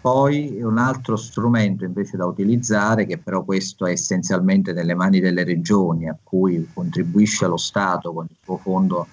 Poi 0.00 0.60
un 0.60 0.78
altro 0.78 1.14
strumento 1.14 1.84
invece 1.84 2.16
da 2.16 2.26
utilizzare, 2.26 3.06
che 3.06 3.18
però 3.18 3.44
questo 3.44 3.86
è 3.86 3.92
essenzialmente 3.92 4.72
nelle 4.72 4.94
mani 4.94 5.20
delle 5.20 5.44
regioni, 5.44 6.08
a 6.08 6.18
cui 6.20 6.68
contribuisce 6.74 7.46
lo 7.46 7.56
Stato 7.56 8.12
con 8.12 8.26
il 8.28 8.36
suo 8.42 8.56
fondo 8.56 9.06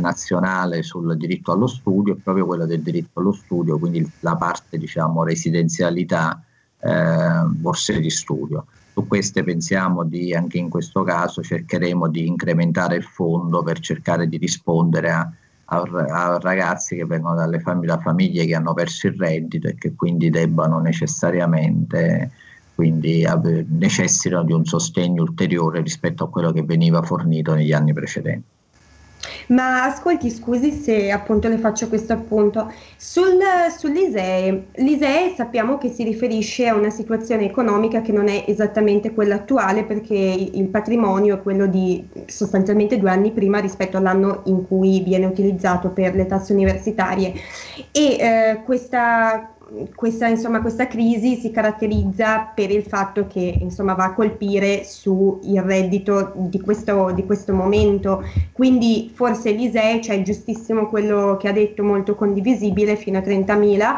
nazionale 0.00 0.82
sul 0.82 1.16
diritto 1.16 1.52
allo 1.52 1.66
studio, 1.66 2.14
è 2.14 2.18
proprio 2.22 2.44
quello 2.44 2.66
del 2.66 2.82
diritto 2.82 3.20
allo 3.20 3.32
studio, 3.32 3.78
quindi 3.78 4.06
la 4.20 4.36
parte 4.36 4.76
diciamo 4.76 5.24
residenzialità, 5.24 6.42
eh, 6.84 7.44
borse 7.46 8.00
di 8.00 8.10
studio. 8.10 8.66
Su 8.92 9.06
queste 9.06 9.42
pensiamo 9.42 10.04
di, 10.04 10.34
anche 10.34 10.58
in 10.58 10.68
questo 10.68 11.02
caso, 11.02 11.42
cercheremo 11.42 12.08
di 12.08 12.26
incrementare 12.26 12.96
il 12.96 13.02
fondo 13.02 13.62
per 13.62 13.80
cercare 13.80 14.28
di 14.28 14.36
rispondere 14.36 15.10
a, 15.10 15.28
a, 15.64 15.80
a 15.80 16.38
ragazzi 16.38 16.94
che 16.96 17.04
vengono 17.04 17.34
dalle 17.34 17.58
famiglie, 17.58 17.86
da 17.86 18.00
famiglie 18.00 18.46
che 18.46 18.54
hanno 18.54 18.72
perso 18.72 19.08
il 19.08 19.14
reddito 19.14 19.68
e 19.68 19.74
che 19.74 19.94
quindi 19.94 20.30
debbano 20.30 20.78
necessariamente 20.78 22.30
quindi 22.74 23.24
necessitano 23.68 24.42
di 24.42 24.52
un 24.52 24.64
sostegno 24.64 25.22
ulteriore 25.22 25.80
rispetto 25.80 26.24
a 26.24 26.28
quello 26.28 26.50
che 26.50 26.64
veniva 26.64 27.02
fornito 27.02 27.54
negli 27.54 27.72
anni 27.72 27.92
precedenti. 27.92 28.53
Ma 29.48 29.84
ascolti, 29.84 30.30
scusi 30.30 30.72
se 30.72 31.10
appunto 31.10 31.48
le 31.48 31.58
faccio 31.58 31.88
questo 31.88 32.12
appunto. 32.12 32.72
Sul, 32.96 33.38
sull'ISEE, 33.76 34.66
l'ISEE 34.76 35.34
sappiamo 35.36 35.78
che 35.78 35.90
si 35.90 36.02
riferisce 36.04 36.66
a 36.66 36.74
una 36.74 36.90
situazione 36.90 37.44
economica 37.44 38.00
che 38.00 38.12
non 38.12 38.28
è 38.28 38.44
esattamente 38.46 39.12
quella 39.12 39.36
attuale 39.36 39.84
perché 39.84 40.14
il 40.14 40.68
patrimonio 40.68 41.36
è 41.36 41.42
quello 41.42 41.66
di 41.66 42.06
sostanzialmente 42.26 42.98
due 42.98 43.10
anni 43.10 43.32
prima 43.32 43.58
rispetto 43.58 43.96
all'anno 43.96 44.42
in 44.44 44.66
cui 44.66 45.00
viene 45.00 45.26
utilizzato 45.26 45.90
per 45.90 46.14
le 46.14 46.26
tasse 46.26 46.52
universitarie. 46.52 47.32
E 47.92 48.16
eh, 48.18 48.60
questa, 48.64 49.53
questa, 49.94 50.26
insomma, 50.26 50.60
questa 50.60 50.86
crisi 50.86 51.36
si 51.36 51.50
caratterizza 51.50 52.52
per 52.54 52.70
il 52.70 52.84
fatto 52.84 53.26
che 53.26 53.56
insomma, 53.60 53.94
va 53.94 54.04
a 54.04 54.14
colpire 54.14 54.84
sul 54.84 55.38
reddito 55.42 56.32
di 56.36 56.60
questo, 56.60 57.10
di 57.12 57.24
questo 57.24 57.52
momento. 57.52 58.22
Quindi 58.52 59.10
forse 59.12 59.50
l'ISEE, 59.52 60.00
cioè 60.00 60.22
giustissimo 60.22 60.88
quello 60.88 61.36
che 61.38 61.48
ha 61.48 61.52
detto, 61.52 61.82
molto 61.82 62.14
condivisibile 62.14 62.96
fino 62.96 63.18
a 63.18 63.22
30.000, 63.22 63.96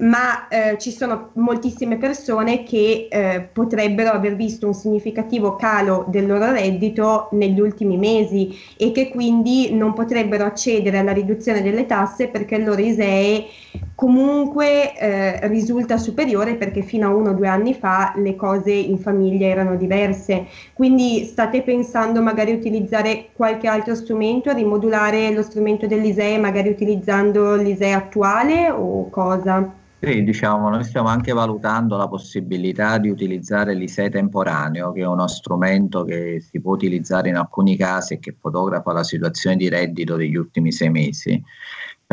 ma 0.00 0.48
eh, 0.48 0.76
ci 0.78 0.90
sono 0.90 1.30
moltissime 1.34 1.96
persone 1.96 2.64
che 2.64 3.08
eh, 3.10 3.48
potrebbero 3.52 4.10
aver 4.10 4.34
visto 4.34 4.66
un 4.66 4.74
significativo 4.74 5.54
calo 5.56 6.04
del 6.08 6.26
loro 6.26 6.50
reddito 6.50 7.28
negli 7.32 7.60
ultimi 7.60 7.96
mesi 7.96 8.56
e 8.76 8.90
che 8.90 9.10
quindi 9.10 9.72
non 9.72 9.92
potrebbero 9.92 10.44
accedere 10.44 10.98
alla 10.98 11.12
riduzione 11.12 11.62
delle 11.62 11.86
tasse 11.86 12.28
perché 12.28 12.56
il 12.56 12.64
loro 12.64 12.80
ISEE 12.80 13.46
comunque 13.94 14.94
eh, 15.04 15.48
risulta 15.48 15.98
superiore 15.98 16.54
perché 16.54 16.80
fino 16.80 17.06
a 17.06 17.14
uno 17.14 17.30
o 17.30 17.34
due 17.34 17.46
anni 17.46 17.74
fa 17.74 18.14
le 18.16 18.34
cose 18.36 18.72
in 18.72 18.98
famiglia 18.98 19.46
erano 19.46 19.76
diverse. 19.76 20.46
Quindi 20.72 21.24
state 21.24 21.60
pensando 21.62 22.22
magari 22.22 22.52
a 22.52 22.56
utilizzare 22.56 23.28
qualche 23.34 23.68
altro 23.68 23.94
strumento, 23.94 24.50
rimodulare 24.52 25.30
lo 25.32 25.42
strumento 25.42 25.86
dell'ISEE 25.86 26.38
magari 26.38 26.70
utilizzando 26.70 27.54
l'ISEE 27.54 27.92
attuale 27.92 28.70
o 28.70 29.10
cosa? 29.10 29.82
Sì, 30.00 30.22
diciamo, 30.22 30.68
noi 30.68 30.84
stiamo 30.84 31.08
anche 31.08 31.32
valutando 31.32 31.96
la 31.96 32.08
possibilità 32.08 32.98
di 32.98 33.08
utilizzare 33.08 33.74
l'ISEE 33.74 34.10
temporaneo, 34.10 34.92
che 34.92 35.00
è 35.00 35.06
uno 35.06 35.26
strumento 35.28 36.04
che 36.04 36.42
si 36.46 36.60
può 36.60 36.72
utilizzare 36.72 37.28
in 37.28 37.36
alcuni 37.36 37.76
casi 37.76 38.14
e 38.14 38.18
che 38.18 38.34
fotografa 38.38 38.92
la 38.92 39.04
situazione 39.04 39.56
di 39.56 39.68
reddito 39.68 40.16
degli 40.16 40.36
ultimi 40.36 40.72
sei 40.72 40.90
mesi. 40.90 41.42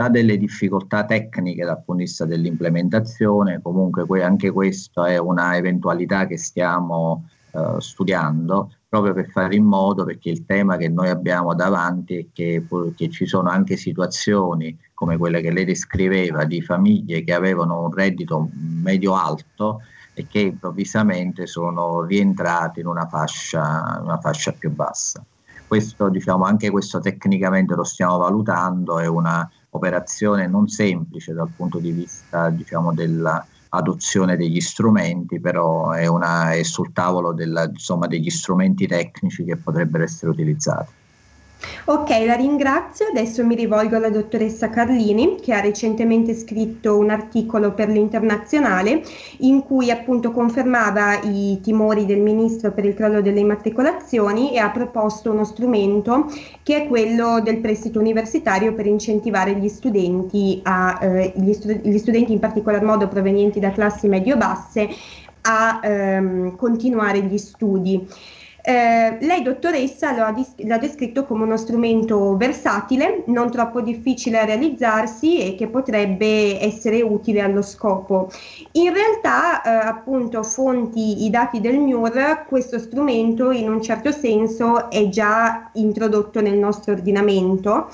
Ha 0.01 0.09
delle 0.09 0.37
difficoltà 0.37 1.05
tecniche 1.05 1.63
dal 1.63 1.83
punto 1.83 2.01
di 2.01 2.03
vista 2.03 2.25
dell'implementazione, 2.25 3.61
comunque 3.61 4.07
que- 4.07 4.23
anche 4.23 4.49
questa 4.49 5.05
è 5.05 5.17
una 5.17 5.55
eventualità 5.55 6.25
che 6.25 6.37
stiamo 6.37 7.29
eh, 7.51 7.75
studiando 7.77 8.71
proprio 8.89 9.13
per 9.13 9.29
fare 9.29 9.55
in 9.55 9.63
modo, 9.63 10.03
perché 10.03 10.29
il 10.29 10.45
tema 10.45 10.75
che 10.77 10.89
noi 10.89 11.09
abbiamo 11.09 11.53
davanti 11.53 12.17
è 12.17 12.25
che, 12.33 12.65
che 12.95 13.09
ci 13.09 13.25
sono 13.25 13.49
anche 13.49 13.77
situazioni 13.77 14.75
come 14.93 15.17
quelle 15.17 15.39
che 15.39 15.51
lei 15.51 15.65
descriveva 15.65 16.45
di 16.45 16.61
famiglie 16.61 17.23
che 17.23 17.33
avevano 17.33 17.83
un 17.83 17.93
reddito 17.93 18.49
medio-alto 18.53 19.81
e 20.13 20.25
che 20.27 20.39
improvvisamente 20.39 21.45
sono 21.45 22.03
rientrati 22.03 22.79
in 22.79 22.87
una 22.87 23.07
fascia, 23.07 24.01
una 24.03 24.19
fascia 24.19 24.51
più 24.51 24.71
bassa. 24.71 25.23
Questo, 25.67 26.09
diciamo, 26.09 26.43
anche 26.43 26.69
questo 26.69 26.99
tecnicamente 26.99 27.75
lo 27.75 27.83
stiamo 27.83 28.17
valutando, 28.17 28.99
è 28.99 29.07
una 29.07 29.49
operazione 29.71 30.47
non 30.47 30.67
semplice 30.67 31.33
dal 31.33 31.49
punto 31.55 31.79
di 31.79 31.91
vista 31.91 32.49
diciamo, 32.49 32.93
dell'adozione 32.93 34.35
degli 34.37 34.59
strumenti, 34.59 35.39
però 35.39 35.91
è, 35.91 36.07
una, 36.07 36.51
è 36.51 36.63
sul 36.63 36.91
tavolo 36.93 37.33
della, 37.33 37.63
insomma, 37.63 38.07
degli 38.07 38.29
strumenti 38.29 38.87
tecnici 38.87 39.43
che 39.43 39.57
potrebbero 39.57 40.03
essere 40.03 40.31
utilizzati. 40.31 40.91
Ok, 41.85 42.09
la 42.25 42.35
ringrazio. 42.35 43.07
Adesso 43.07 43.45
mi 43.45 43.55
rivolgo 43.55 43.95
alla 43.95 44.09
dottoressa 44.09 44.69
Carlini 44.69 45.37
che 45.41 45.53
ha 45.53 45.59
recentemente 45.59 46.33
scritto 46.33 46.97
un 46.97 47.09
articolo 47.09 47.73
per 47.73 47.89
l'Internazionale 47.89 49.03
in 49.39 49.63
cui 49.63 49.91
appunto 49.91 50.31
confermava 50.31 51.21
i 51.21 51.59
timori 51.61 52.05
del 52.05 52.19
ministro 52.19 52.71
per 52.71 52.85
il 52.85 52.93
crollo 52.93 53.21
delle 53.21 53.39
immatricolazioni 53.39 54.53
e 54.53 54.59
ha 54.59 54.69
proposto 54.69 55.31
uno 55.31 55.43
strumento 55.43 56.31
che 56.63 56.83
è 56.83 56.87
quello 56.87 57.41
del 57.41 57.57
prestito 57.57 57.99
universitario 57.99 58.73
per 58.73 58.85
incentivare 58.85 59.55
gli 59.55 59.67
studenti, 59.67 60.59
a, 60.63 60.99
eh, 61.01 61.33
gli, 61.35 61.53
stu- 61.53 61.79
gli 61.81 61.97
studenti 61.97 62.31
in 62.31 62.39
particolar 62.39 62.83
modo 62.83 63.07
provenienti 63.07 63.59
da 63.59 63.71
classi 63.71 64.07
medio-basse 64.07 64.89
a 65.41 65.79
ehm, 65.83 66.55
continuare 66.55 67.21
gli 67.21 67.37
studi. 67.37 68.07
Eh, 68.63 69.17
lei, 69.21 69.41
dottoressa, 69.41 70.15
lo 70.15 70.23
ha 70.23 70.31
dis- 70.31 70.53
l'ha 70.57 70.77
descritto 70.77 71.25
come 71.25 71.43
uno 71.43 71.57
strumento 71.57 72.37
versatile, 72.37 73.23
non 73.27 73.49
troppo 73.49 73.81
difficile 73.81 74.39
a 74.39 74.45
realizzarsi 74.45 75.39
e 75.39 75.55
che 75.55 75.67
potrebbe 75.67 76.61
essere 76.63 77.01
utile 77.01 77.41
allo 77.41 77.61
scopo. 77.63 78.29
In 78.73 78.93
realtà, 78.93 79.61
eh, 79.63 79.87
appunto, 79.87 80.43
fonti 80.43 81.25
i 81.25 81.29
dati 81.29 81.59
del 81.59 81.79
MIUR, 81.79 82.45
questo 82.47 82.77
strumento 82.77 83.51
in 83.51 83.69
un 83.69 83.81
certo 83.81 84.11
senso 84.11 84.89
è 84.91 85.09
già 85.09 85.71
introdotto 85.73 86.39
nel 86.41 86.57
nostro 86.57 86.93
ordinamento 86.93 87.89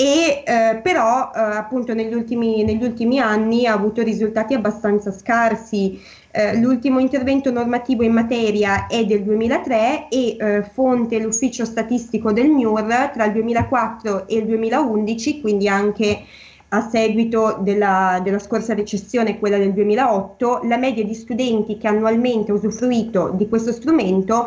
e 0.00 0.44
eh, 0.46 0.80
però 0.80 1.32
eh, 1.34 1.40
appunto 1.40 1.92
negli 1.92 2.14
ultimi, 2.14 2.62
negli 2.62 2.84
ultimi 2.84 3.18
anni 3.18 3.66
ha 3.66 3.72
avuto 3.72 4.00
risultati 4.00 4.54
abbastanza 4.54 5.10
scarsi. 5.10 6.00
Eh, 6.30 6.56
l'ultimo 6.60 7.00
intervento 7.00 7.50
normativo 7.50 8.04
in 8.04 8.12
materia 8.12 8.86
è 8.86 9.04
del 9.04 9.24
2003 9.24 10.06
e 10.08 10.36
eh, 10.38 10.62
fonte 10.72 11.18
l'ufficio 11.18 11.64
statistico 11.64 12.30
del 12.30 12.48
MIUR 12.48 13.10
tra 13.12 13.24
il 13.24 13.32
2004 13.32 14.28
e 14.28 14.36
il 14.36 14.46
2011, 14.46 15.40
quindi 15.40 15.66
anche 15.66 16.22
a 16.68 16.88
seguito 16.88 17.58
della, 17.60 18.20
della, 18.22 18.38
scorsa 18.38 18.74
recessione, 18.74 19.40
quella 19.40 19.58
del 19.58 19.72
2008, 19.72 20.60
la 20.64 20.76
media 20.76 21.02
di 21.02 21.14
studenti 21.14 21.76
che 21.76 21.88
annualmente 21.88 22.52
ha 22.52 22.54
usufruito 22.54 23.32
di 23.34 23.48
questo 23.48 23.72
strumento 23.72 24.46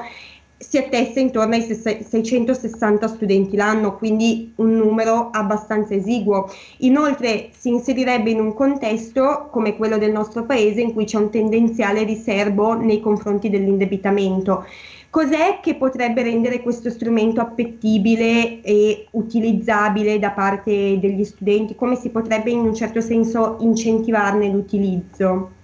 si 0.62 0.78
attesta 0.78 1.20
intorno 1.20 1.56
ai 1.56 1.64
660 1.64 3.08
studenti 3.08 3.56
l'anno, 3.56 3.98
quindi 3.98 4.54
un 4.58 4.76
numero 4.76 5.30
abbastanza 5.32 5.94
esiguo. 5.94 6.50
Inoltre 6.78 7.50
si 7.58 7.70
inserirebbe 7.70 8.30
in 8.30 8.40
un 8.40 8.54
contesto 8.54 9.48
come 9.52 9.76
quello 9.76 9.98
del 9.98 10.12
nostro 10.12 10.46
paese 10.46 10.82
in 10.82 10.94
cui 10.94 11.06
c'è 11.06 11.18
un 11.18 11.30
tendenziale 11.30 12.04
riservo 12.04 12.74
nei 12.74 13.00
confronti 13.00 13.50
dell'indebitamento. 13.50 14.66
Cos'è 15.10 15.60
che 15.62 15.76
potrebbe 15.76 16.24
rendere 16.24 16.62
questo 16.62 16.90
strumento 16.90 17.42
appetibile 17.42 18.62
e 18.62 19.08
utilizzabile 19.12 20.20
da 20.20 20.32
parte 20.32 21.00
degli 21.00 21.26
studenti? 21.26 21.76
Come 21.76 21.98
si 21.98 22.10
potrebbe 22.10 22.50
in 22.52 22.60
un 22.60 22.74
certo 22.74 23.02
senso 23.02 23.58
incentivarne 23.60 24.48
l'utilizzo? 24.48 25.60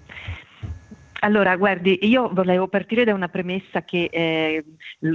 Allora, 1.22 1.56
guardi, 1.56 1.98
io 2.04 2.30
volevo 2.32 2.68
partire 2.68 3.04
da 3.04 3.14
una 3.14 3.28
premessa 3.28 3.82
che, 3.84 4.08
eh, 4.12 4.64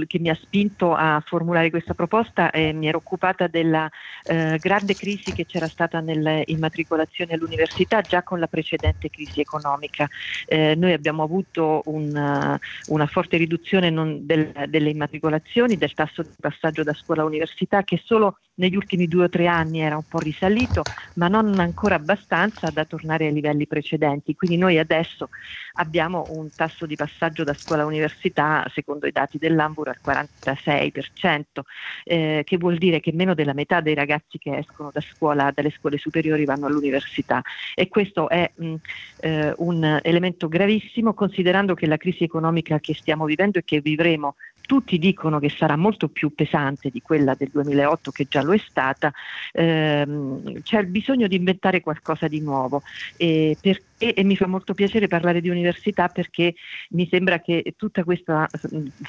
che 0.05 0.19
mi 0.19 0.29
ha 0.29 0.35
spinto 0.35 0.93
a 0.93 1.23
formulare 1.25 1.69
questa 1.69 1.93
proposta 1.93 2.51
e 2.51 2.73
mi 2.73 2.87
ero 2.87 2.97
occupata 2.97 3.47
della 3.47 3.89
eh, 4.25 4.57
grande 4.59 4.95
crisi 4.97 5.31
che 5.31 5.45
c'era 5.45 5.69
stata 5.69 6.01
nell'immatricolazione 6.01 7.33
all'università 7.33 8.03
già 8.03 8.21
con 8.21 8.39
la 8.39 8.47
precedente 8.47 9.09
crisi 9.09 9.39
economica. 9.39 10.05
Eh, 10.45 10.75
noi 10.75 10.91
abbiamo 10.91 11.23
avuto 11.23 11.83
una, 11.85 12.59
una 12.87 13.05
forte 13.07 13.37
riduzione 13.37 13.89
non, 13.89 14.25
del, 14.25 14.51
delle 14.67 14.89
immatricolazioni, 14.89 15.77
del 15.77 15.93
tasso 15.93 16.21
di 16.21 16.33
passaggio 16.37 16.83
da 16.83 16.93
scuola 16.93 17.21
a 17.21 17.25
università 17.25 17.83
che 17.83 18.01
solo 18.03 18.39
negli 18.55 18.75
ultimi 18.75 19.07
due 19.07 19.25
o 19.25 19.29
tre 19.29 19.47
anni 19.47 19.79
era 19.79 19.95
un 19.95 20.05
po' 20.07 20.19
risalito, 20.19 20.85
ma 21.15 21.27
non 21.27 21.59
ancora 21.59 21.95
abbastanza 21.95 22.69
da 22.71 22.85
tornare 22.85 23.25
ai 23.27 23.33
livelli 23.33 23.67
precedenti. 23.67 24.35
Quindi 24.35 24.57
noi 24.57 24.77
adesso 24.77 25.29
abbiamo 25.73 26.25
un 26.29 26.49
tasso 26.55 26.85
di 26.85 26.95
passaggio 26.95 27.43
da 27.43 27.53
scuola 27.53 27.83
a 27.83 27.85
università, 27.85 28.69
secondo 28.73 29.07
i 29.07 29.11
dati 29.11 29.37
dell'Ambur, 29.37 29.89
al 29.89 29.99
46%, 30.03 31.61
eh, 32.03 32.41
che 32.45 32.57
vuol 32.57 32.77
dire 32.77 32.99
che 32.99 33.11
meno 33.13 33.33
della 33.33 33.53
metà 33.53 33.81
dei 33.81 33.93
ragazzi 33.93 34.37
che 34.37 34.57
escono 34.57 34.91
da 34.91 35.01
scuola, 35.01 35.51
dalle 35.51 35.71
scuole 35.71 35.97
superiori 35.97 36.45
vanno 36.45 36.67
all'università. 36.67 37.41
E 37.73 37.87
questo 37.87 38.29
è 38.29 38.51
mh, 38.53 38.75
eh, 39.17 39.53
un 39.57 39.99
elemento 40.01 40.47
gravissimo, 40.47 41.13
considerando 41.13 41.73
che 41.73 41.87
la 41.87 41.97
crisi 41.97 42.23
economica 42.23 42.79
che 42.79 42.93
stiamo 42.93 43.25
vivendo 43.25 43.59
e 43.59 43.63
che 43.63 43.81
vivremo 43.81 44.35
tutti 44.65 44.97
dicono 44.97 45.39
che 45.39 45.49
sarà 45.49 45.75
molto 45.75 46.07
più 46.07 46.33
pesante 46.33 46.89
di 46.89 47.01
quella 47.01 47.35
del 47.35 47.49
2008 47.51 48.11
che 48.11 48.25
già 48.29 48.41
lo 48.41 48.53
è 48.53 48.57
stata, 48.57 49.11
ehm, 49.51 50.61
c'è 50.61 50.79
il 50.79 50.87
bisogno 50.87 51.27
di 51.27 51.35
inventare 51.35 51.81
qualcosa 51.81 52.27
di 52.27 52.39
nuovo. 52.39 52.81
E, 53.17 53.57
perché, 53.59 54.13
e 54.13 54.23
mi 54.23 54.35
fa 54.35 54.47
molto 54.47 54.73
piacere 54.73 55.07
parlare 55.07 55.41
di 55.41 55.49
università 55.49 56.07
perché 56.07 56.55
mi 56.91 57.07
sembra 57.09 57.39
che 57.39 57.73
tutta 57.77 58.03
questa 58.03 58.49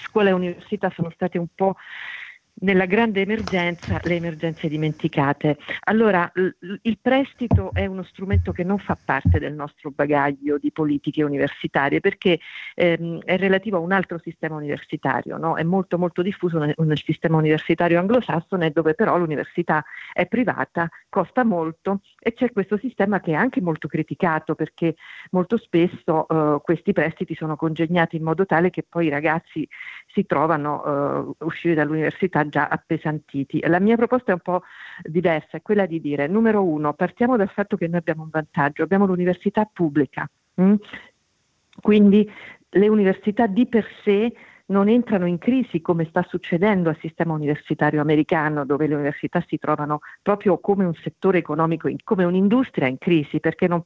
scuola 0.00 0.30
e 0.30 0.32
università 0.32 0.90
sono 0.94 1.10
state 1.10 1.38
un 1.38 1.48
po' 1.54 1.76
nella 2.64 2.86
grande 2.86 3.20
emergenza 3.20 4.00
le 4.02 4.16
emergenze 4.16 4.68
dimenticate. 4.68 5.58
Allora, 5.84 6.30
il 6.34 6.98
prestito 7.00 7.70
è 7.72 7.86
uno 7.86 8.02
strumento 8.02 8.52
che 8.52 8.64
non 8.64 8.78
fa 8.78 8.96
parte 9.02 9.38
del 9.38 9.52
nostro 9.52 9.90
bagaglio 9.90 10.58
di 10.58 10.72
politiche 10.72 11.22
universitarie 11.22 12.00
perché 12.00 12.40
ehm, 12.74 13.20
è 13.22 13.36
relativo 13.36 13.76
a 13.76 13.80
un 13.80 13.92
altro 13.92 14.18
sistema 14.18 14.56
universitario, 14.56 15.36
no? 15.36 15.56
è 15.56 15.62
molto 15.62 15.98
molto 15.98 16.22
diffuso 16.22 16.58
nel, 16.58 16.74
nel, 16.76 17.02
sistema 17.04 17.36
universitario 17.36 17.98
anglosassone 17.98 18.70
dove 18.70 18.94
però 18.94 19.18
l'università 19.18 19.84
è 20.12 20.26
privata, 20.26 20.88
costa 21.10 21.44
molto 21.44 22.00
e 22.18 22.32
c'è 22.32 22.50
questo 22.50 22.78
sistema 22.78 23.20
che 23.20 23.32
è 23.32 23.34
anche 23.34 23.60
molto 23.60 23.88
criticato 23.88 24.54
perché 24.54 24.94
molto 25.32 25.58
spesso 25.58 26.26
eh, 26.28 26.60
questi 26.62 26.92
prestiti 26.92 27.34
sono 27.34 27.56
congegnati 27.56 28.16
in 28.16 28.22
modo 28.22 28.46
tale 28.46 28.70
che 28.70 28.84
poi 28.88 29.06
i 29.06 29.10
ragazzi 29.10 29.68
si 30.06 30.24
trovano 30.24 31.36
eh, 31.38 31.44
uscire 31.44 31.74
dall'università 31.74 32.42
già 32.54 32.68
appesantiti. 32.68 33.60
La 33.66 33.80
mia 33.80 33.96
proposta 33.96 34.30
è 34.30 34.34
un 34.34 34.40
po' 34.40 34.62
diversa, 35.02 35.56
è 35.56 35.62
quella 35.62 35.86
di 35.86 36.00
dire, 36.00 36.28
numero 36.28 36.62
uno, 36.62 36.94
partiamo 36.94 37.36
dal 37.36 37.50
fatto 37.50 37.76
che 37.76 37.88
noi 37.88 37.98
abbiamo 37.98 38.22
un 38.22 38.28
vantaggio, 38.30 38.84
abbiamo 38.84 39.06
l'università 39.06 39.68
pubblica, 39.70 40.28
mh? 40.54 40.62
Mm? 40.62 40.74
quindi 41.80 42.30
le 42.70 42.88
università 42.88 43.48
di 43.48 43.66
per 43.66 43.84
sé 44.04 44.32
non 44.66 44.88
entrano 44.88 45.26
in 45.26 45.38
crisi 45.38 45.80
come 45.80 46.06
sta 46.08 46.22
succedendo 46.22 46.88
al 46.88 46.96
sistema 47.00 47.34
universitario 47.34 48.00
americano, 48.00 48.64
dove 48.64 48.86
le 48.86 48.94
università 48.94 49.44
si 49.46 49.58
trovano 49.58 49.98
proprio 50.22 50.58
come 50.58 50.84
un 50.84 50.94
settore 50.94 51.38
economico, 51.38 51.90
come 52.04 52.22
un'industria 52.22 52.86
in 52.86 52.98
crisi, 52.98 53.40
perché 53.40 53.66
non 53.66 53.82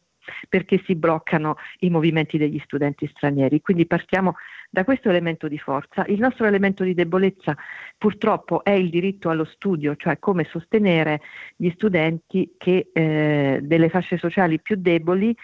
perché 0.49 0.81
si 0.85 0.95
bloccano 0.95 1.57
i 1.81 1.91
movimenti 1.91 2.39
degli 2.39 2.61
studenti 2.65 3.07
stranieri. 3.15 3.61
Quindi 3.61 3.87
partiamo 3.87 4.35
da 4.71 4.85
questo 4.85 5.09
elemento 5.09 5.49
di 5.49 5.59
forza. 5.59 6.05
Il 6.07 6.19
nostro 6.19 6.47
elemento 6.47 6.85
di 6.85 6.95
debolezza 6.95 7.57
purtroppo 7.97 8.63
è 8.65 8.71
il 8.71 8.91
diritto 8.91 9.31
allo 9.31 9.45
studio, 9.45 9.97
cioè 9.97 10.19
come 10.19 10.45
sostenere 10.45 11.21
gli 11.57 11.71
studenti 11.71 12.55
che, 12.57 12.91
eh, 12.93 13.61
delle 13.63 13.89
fasce 13.89 14.19
sociali 14.19 14.61
più 14.61 14.77
deboli 14.79 15.35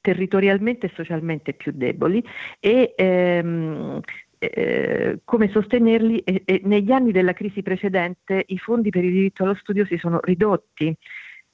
territorialmente 0.00 0.86
e 0.86 0.92
socialmente 0.94 1.52
più 1.52 1.72
deboli 1.74 2.22
e 2.60 2.94
ehm, 2.96 4.00
eh, 4.38 5.20
come 5.24 5.48
sostenerli 5.48 6.18
e, 6.20 6.42
e 6.44 6.60
negli 6.64 6.92
anni 6.92 7.10
della 7.10 7.32
crisi 7.32 7.62
precedente 7.62 8.44
i 8.48 8.58
fondi 8.58 8.90
per 8.90 9.02
il 9.02 9.12
diritto 9.12 9.42
allo 9.42 9.54
studio 9.54 9.84
si 9.86 9.96
sono 9.96 10.20
ridotti 10.22 10.96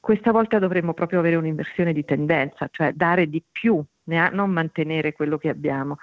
questa 0.03 0.33
volta 0.33 0.59
dovremmo 0.59 0.95
proprio 0.95 1.21
avere 1.21 1.37
un'inversione 1.37 1.93
di 1.93 2.05
tendenza, 2.05 2.67
cioè 2.73 2.93
dare 2.93 3.29
di 3.29 3.41
più, 3.49 3.81
non 4.07 4.51
mantenere 4.51 5.13
quello 5.13 5.39
che 5.39 5.49
abbiamo. 5.49 5.99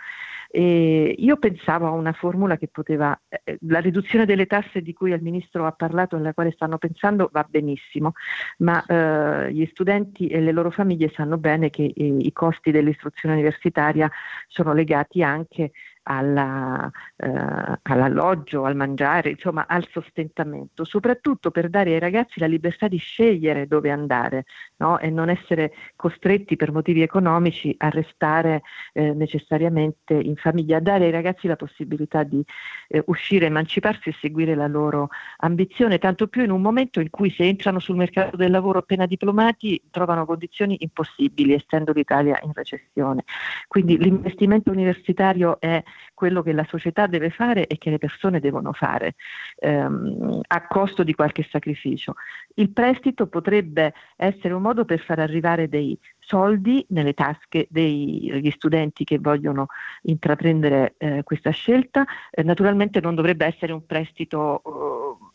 E 0.49 1.13
io 1.17 1.35
pensavo 1.35 1.85
a 1.85 1.91
una 1.91 2.13
formula 2.13 2.55
che 2.55 2.69
poteva, 2.69 3.19
eh, 3.27 3.57
la 3.67 3.79
riduzione 3.79 4.25
delle 4.25 4.45
tasse 4.45 4.81
di 4.81 4.93
cui 4.93 5.11
il 5.11 5.21
Ministro 5.21 5.65
ha 5.65 5.73
parlato 5.73 6.15
e 6.15 6.19
alla 6.19 6.33
quale 6.33 6.51
stanno 6.51 6.77
pensando 6.77 7.29
va 7.29 7.45
benissimo, 7.47 8.13
ma 8.59 8.81
eh, 8.85 9.51
gli 9.51 9.67
studenti 9.69 10.27
e 10.27 10.39
le 10.39 10.53
loro 10.53 10.71
famiglie 10.71 11.11
sanno 11.13 11.37
bene 11.37 11.69
che 11.69 11.91
eh, 11.93 12.03
i 12.03 12.31
costi 12.31 12.71
dell'istruzione 12.71 13.35
universitaria 13.35 14.09
sono 14.47 14.71
legati 14.71 15.21
anche 15.21 15.71
alla, 16.11 16.89
eh, 17.17 17.79
all'alloggio, 17.83 18.65
al 18.65 18.75
mangiare, 18.75 19.29
insomma 19.29 19.65
al 19.67 19.87
sostentamento, 19.91 20.83
soprattutto 20.83 21.51
per 21.51 21.69
dare 21.69 21.93
ai 21.93 21.99
ragazzi 21.99 22.39
la 22.39 22.47
libertà 22.47 22.87
di 22.87 22.97
scegliere 22.97 23.67
dove 23.67 23.91
andare 23.91 24.45
no? 24.77 24.97
e 24.97 25.09
non 25.11 25.29
essere 25.29 25.71
costretti 25.95 26.55
per 26.55 26.71
motivi 26.71 27.03
economici 27.03 27.75
a 27.77 27.89
restare 27.89 28.63
eh, 28.93 29.13
necessariamente 29.13 30.15
in 30.15 30.35
famiglia, 30.35 30.79
dare 30.79 31.05
ai 31.05 31.11
ragazzi 31.11 31.47
la 31.47 31.55
possibilità 31.55 32.23
di 32.23 32.43
eh, 32.87 33.03
uscire, 33.05 33.45
emanciparsi 33.45 34.09
e 34.09 34.15
seguire 34.19 34.55
la 34.55 34.67
loro 34.67 35.09
ambizione, 35.37 35.99
tanto 35.99 36.27
più 36.27 36.43
in 36.43 36.49
un 36.49 36.61
momento 36.61 36.99
in 36.99 37.11
cui 37.11 37.29
se 37.29 37.43
entrano 37.43 37.77
sul 37.77 37.95
mercato 37.95 38.35
del 38.35 38.49
lavoro 38.49 38.79
appena 38.79 39.05
diplomati 39.05 39.79
trovano 39.91 40.25
condizioni 40.25 40.77
impossibili, 40.79 41.53
essendo 41.53 41.91
l'Italia 41.91 42.39
in 42.41 42.51
recessione. 42.53 43.23
Quindi 43.67 43.97
l'investimento 43.99 44.71
universitario 44.71 45.59
è 45.59 45.83
quello 46.13 46.41
che 46.41 46.51
la 46.53 46.65
società 46.67 47.07
deve 47.07 47.29
fare 47.29 47.67
e 47.67 47.77
che 47.77 47.89
le 47.89 47.97
persone 47.97 48.39
devono 48.39 48.73
fare 48.73 49.15
ehm, 49.57 50.41
a 50.47 50.67
costo 50.67 51.03
di 51.03 51.13
qualche 51.13 51.47
sacrificio. 51.49 52.15
Il 52.55 52.71
prestito 52.71 53.27
potrebbe 53.27 53.93
essere 54.15 54.53
un 54.53 54.61
modo 54.61 54.85
per 54.85 54.99
far 54.99 55.19
arrivare 55.19 55.69
dei 55.69 55.97
soldi 56.19 56.85
nelle 56.89 57.13
tasche 57.13 57.67
degli 57.69 58.51
studenti 58.51 59.03
che 59.03 59.17
vogliono 59.17 59.67
intraprendere 60.03 60.95
eh, 60.97 61.23
questa 61.23 61.51
scelta. 61.51 62.05
Eh, 62.29 62.43
naturalmente 62.43 62.99
non 63.01 63.15
dovrebbe 63.15 63.45
essere 63.45 63.73
un 63.73 63.85
prestito 63.85 64.61
eh, 64.65 65.28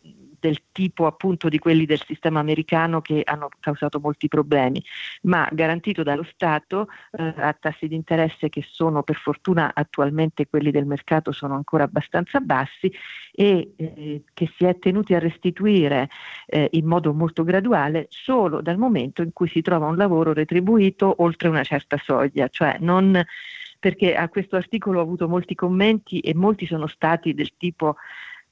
del 0.45 0.65
tipo 0.73 1.07
appunto 1.07 1.49
di 1.49 1.59
quelli 1.59 1.87
del 1.87 2.03
sistema 2.05 2.39
americano 2.39 3.01
che 3.01 3.23
hanno 3.25 3.49
causato 3.61 3.99
molti 3.99 4.29
problemi, 4.29 4.85
ma 5.23 5.49
garantito 5.51 6.03
dallo 6.03 6.23
Stato 6.23 6.89
eh, 7.13 7.33
a 7.35 7.57
tassi 7.59 7.89
di 7.89 7.95
interesse 7.95 8.51
che 8.51 8.63
sono 8.69 9.03
per 9.03 9.17
fortuna 9.17 9.73
attualmente 9.73 10.47
quelli 10.47 10.71
del 10.71 10.85
mercato 10.85 11.33
sono 11.33 11.55
ancora 11.55 11.85
abbastanza 11.85 12.41
bassi 12.41 12.93
e 13.33 13.73
eh, 13.77 14.25
che 14.35 14.53
si 14.55 14.67
è 14.67 14.79
tenuti 14.79 15.15
a 15.15 15.19
restituire 15.19 16.11
eh, 16.45 16.69
in 16.73 16.85
modo 16.85 17.15
molto 17.15 17.43
graduale 17.43 18.07
solo 18.11 18.61
dal 18.61 18.77
momento 18.77 19.23
in 19.23 19.33
cui 19.33 19.49
si 19.49 19.63
trova 19.63 19.87
un 19.87 19.97
lavoro 19.97 20.35
retribuito 20.35 21.23
oltre 21.23 21.49
una 21.49 21.65
certa 21.65 21.97
soglia, 21.97 22.49
cioè 22.49 22.77
non 22.81 23.25
perché 23.79 24.15
a 24.15 24.29
questo 24.29 24.57
articolo 24.57 24.99
ho 24.99 25.03
avuto 25.03 25.27
molti 25.27 25.55
commenti 25.55 26.21
e 26.21 26.35
molti 26.35 26.67
sono 26.67 26.87
stati 26.87 27.33
del 27.33 27.57
tipo 27.57 27.97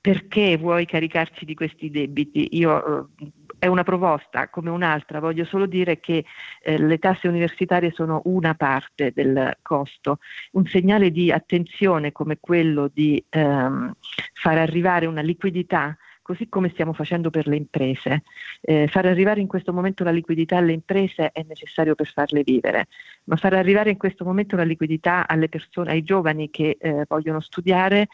perché 0.03 0.57
vuoi 0.57 0.85
caricarci 0.85 1.45
di 1.45 1.55
questi 1.55 1.89
debiti? 1.89 2.49
Io 2.59 3.09
eh, 3.17 3.33
è 3.57 3.69
una 3.69 3.85
proposta 3.85 4.49
come 4.49 4.69
un'altra, 4.69 5.21
voglio 5.21 5.45
solo 5.45 5.67
dire 5.67 6.01
che 6.01 6.25
eh, 6.61 6.77
le 6.77 6.99
tasse 6.99 7.29
universitarie 7.29 7.93
sono 7.93 8.21
una 8.25 8.57
parte 8.57 9.13
del 9.15 9.59
costo. 9.63 10.19
Un 10.53 10.67
segnale 10.67 11.13
di 11.13 11.31
attenzione 11.31 12.11
come 12.11 12.39
quello 12.41 12.91
di 12.93 13.25
ehm, 13.29 13.95
far 14.33 14.59
arrivare 14.59 15.07
una 15.07 15.21
liquidità 15.21 15.97
così 16.23 16.49
come 16.49 16.71
stiamo 16.71 16.93
facendo 16.93 17.31
per 17.31 17.47
le 17.47 17.57
imprese. 17.57 18.23
Eh, 18.61 18.89
far 18.89 19.07
arrivare 19.07 19.41
in 19.41 19.47
questo 19.47 19.73
momento 19.73 20.03
la 20.03 20.11
liquidità 20.11 20.57
alle 20.57 20.73
imprese 20.73 21.31
è 21.31 21.45
necessario 21.47 21.95
per 21.95 22.07
farle 22.07 22.43
vivere, 22.43 22.87
ma 23.25 23.37
far 23.37 23.55
arrivare 23.55 23.91
in 23.91 23.99
questo 23.99 24.25
momento 24.25 24.57
la 24.57 24.63
liquidità 24.63 25.29
alle 25.29 25.49
persone, 25.49 25.91
ai 25.91 26.03
giovani 26.03 26.51
che 26.51 26.77
eh, 26.81 27.05
vogliono 27.09 27.41
studiare 27.41 28.09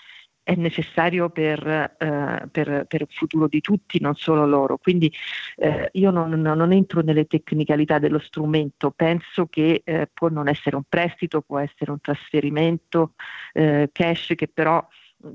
è 0.48 0.54
necessario 0.54 1.28
per, 1.28 1.66
eh, 1.98 2.48
per, 2.50 2.86
per, 2.88 3.02
il 3.02 3.08
futuro 3.10 3.48
di 3.48 3.60
tutti, 3.60 4.00
non 4.00 4.14
solo 4.14 4.46
loro. 4.46 4.78
Quindi 4.78 5.12
eh, 5.56 5.90
io 5.92 6.10
non, 6.10 6.30
non, 6.40 6.72
entro 6.72 7.02
nelle 7.02 7.26
tecnicalità 7.26 7.98
dello 7.98 8.18
strumento, 8.18 8.90
penso 8.90 9.44
che 9.48 9.82
eh, 9.84 10.08
può 10.10 10.28
non 10.28 10.48
essere 10.48 10.76
un 10.76 10.84
prestito, 10.88 11.42
può 11.42 11.58
essere 11.58 11.90
un 11.90 12.00
trasferimento 12.00 13.12
eh, 13.52 13.90
cash 13.92 14.32
che 14.36 14.48
però 14.48 14.82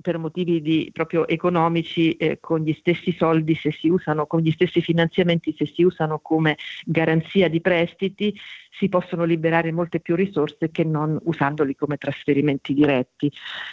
per 0.02 0.18
motivi 0.18 0.62
di, 0.62 0.90
proprio 0.94 1.28
economici 1.28 2.14
eh, 2.14 2.40
con 2.40 2.62
gli 2.62 2.74
stessi 2.80 3.12
soldi 3.12 3.56
se 3.56 3.72
si 3.72 3.90
usano, 3.90 4.26
con 4.28 4.40
gli 4.40 4.52
stessi 4.52 4.82
finanziamenti 4.82 5.54
se 5.58 5.66
si 5.66 5.84
usano 5.84 6.20
come 6.20 6.58
garanzia 6.86 7.50
di 7.50 7.60
prestiti 7.60 8.34
si 8.70 8.88
possono 8.90 9.24
liberare 9.24 9.72
molte 9.72 10.00
più 10.00 10.16
risorse 10.16 10.72
che 10.72 10.84
non 10.84 11.20
usandoli 11.24 11.76
come 11.76 11.98
trasferimenti 11.98 12.74
diretti. 12.74 13.32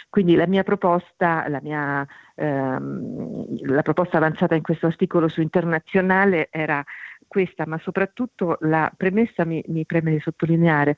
Quindi 0.09 0.35
la 0.35 0.47
mia 0.47 0.63
proposta, 0.63 1.47
la, 1.47 1.59
mia, 1.61 2.05
ehm, 2.35 3.67
la 3.67 3.81
proposta 3.81 4.17
avanzata 4.17 4.55
in 4.55 4.61
questo 4.61 4.87
articolo 4.87 5.27
su 5.27 5.41
internazionale 5.41 6.49
era 6.51 6.83
questa, 7.31 7.65
ma 7.65 7.79
soprattutto 7.79 8.57
la 8.61 8.91
premessa 8.95 9.45
mi, 9.45 9.63
mi 9.67 9.85
preme 9.85 10.19
sottolineare 10.19 10.97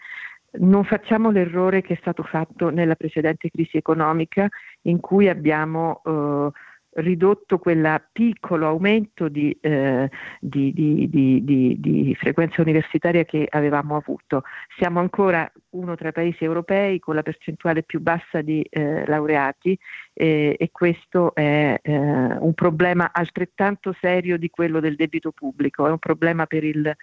non 0.60 0.84
facciamo 0.84 1.32
l'errore 1.32 1.82
che 1.82 1.94
è 1.94 1.98
stato 2.00 2.24
fatto 2.24 2.70
nella 2.70 2.96
precedente 2.96 3.50
crisi 3.50 3.78
economica 3.78 4.48
in 4.84 5.00
cui 5.00 5.30
abbiamo 5.30 6.02
eh, 6.06 6.52
ridotto 6.96 7.58
quel 7.58 8.04
piccolo 8.12 8.68
aumento 8.68 9.28
di, 9.28 9.58
eh, 9.62 10.10
di, 10.40 10.72
di, 10.74 11.10
di, 11.10 12.16
frequenza 12.16 12.62
universitaria 12.62 13.24
che 13.26 13.48
avevamo 13.50 13.96
avuto. 13.96 14.44
Siamo 14.78 15.00
ancora 15.00 15.50
uno 15.72 15.96
tra 15.96 16.10
i 16.10 16.12
paesi 16.12 16.44
europei 16.44 17.00
con 17.00 17.16
la 17.16 17.24
percentuale 17.24 17.84
più 17.84 18.00
bassa 18.00 18.42
di 18.42 18.62
eh, 18.70 19.06
laureati 19.08 19.78
e 20.14 20.70
questo 20.72 21.34
è 21.34 21.80
eh, 21.82 21.98
un 21.98 22.54
problema 22.54 23.10
altrettanto 23.12 23.96
serio 24.00 24.38
di 24.38 24.52
quello 24.52 24.80
del 24.80 24.96
debito 24.96 25.32
pubblico, 25.32 25.88
è 25.88 25.90
un 25.90 25.98
problema 25.98 26.46
per 26.46 26.64
il, 26.64 26.96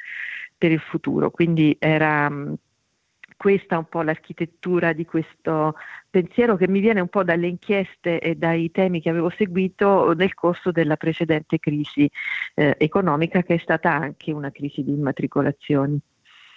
per 0.56 0.70
il 0.70 0.78
futuro. 0.78 1.30
Quindi 1.30 1.76
era 1.80 2.30
questa 3.40 3.78
un 3.78 3.86
po' 3.88 4.02
l'architettura 4.02 4.92
di 4.92 5.06
questo 5.06 5.74
pensiero 6.10 6.58
che 6.58 6.68
mi 6.68 6.78
viene 6.80 7.00
un 7.00 7.08
po' 7.08 7.24
dalle 7.24 7.46
inchieste 7.46 8.20
e 8.20 8.34
dai 8.34 8.70
temi 8.70 9.00
che 9.00 9.08
avevo 9.08 9.32
seguito 9.34 10.12
nel 10.12 10.34
corso 10.34 10.70
della 10.70 10.96
precedente 10.96 11.58
crisi 11.58 12.06
eh, 12.54 12.76
economica 12.78 13.42
che 13.42 13.54
è 13.54 13.58
stata 13.58 13.94
anche 13.94 14.30
una 14.30 14.50
crisi 14.50 14.84
di 14.84 14.90
immatricolazioni. 14.90 15.98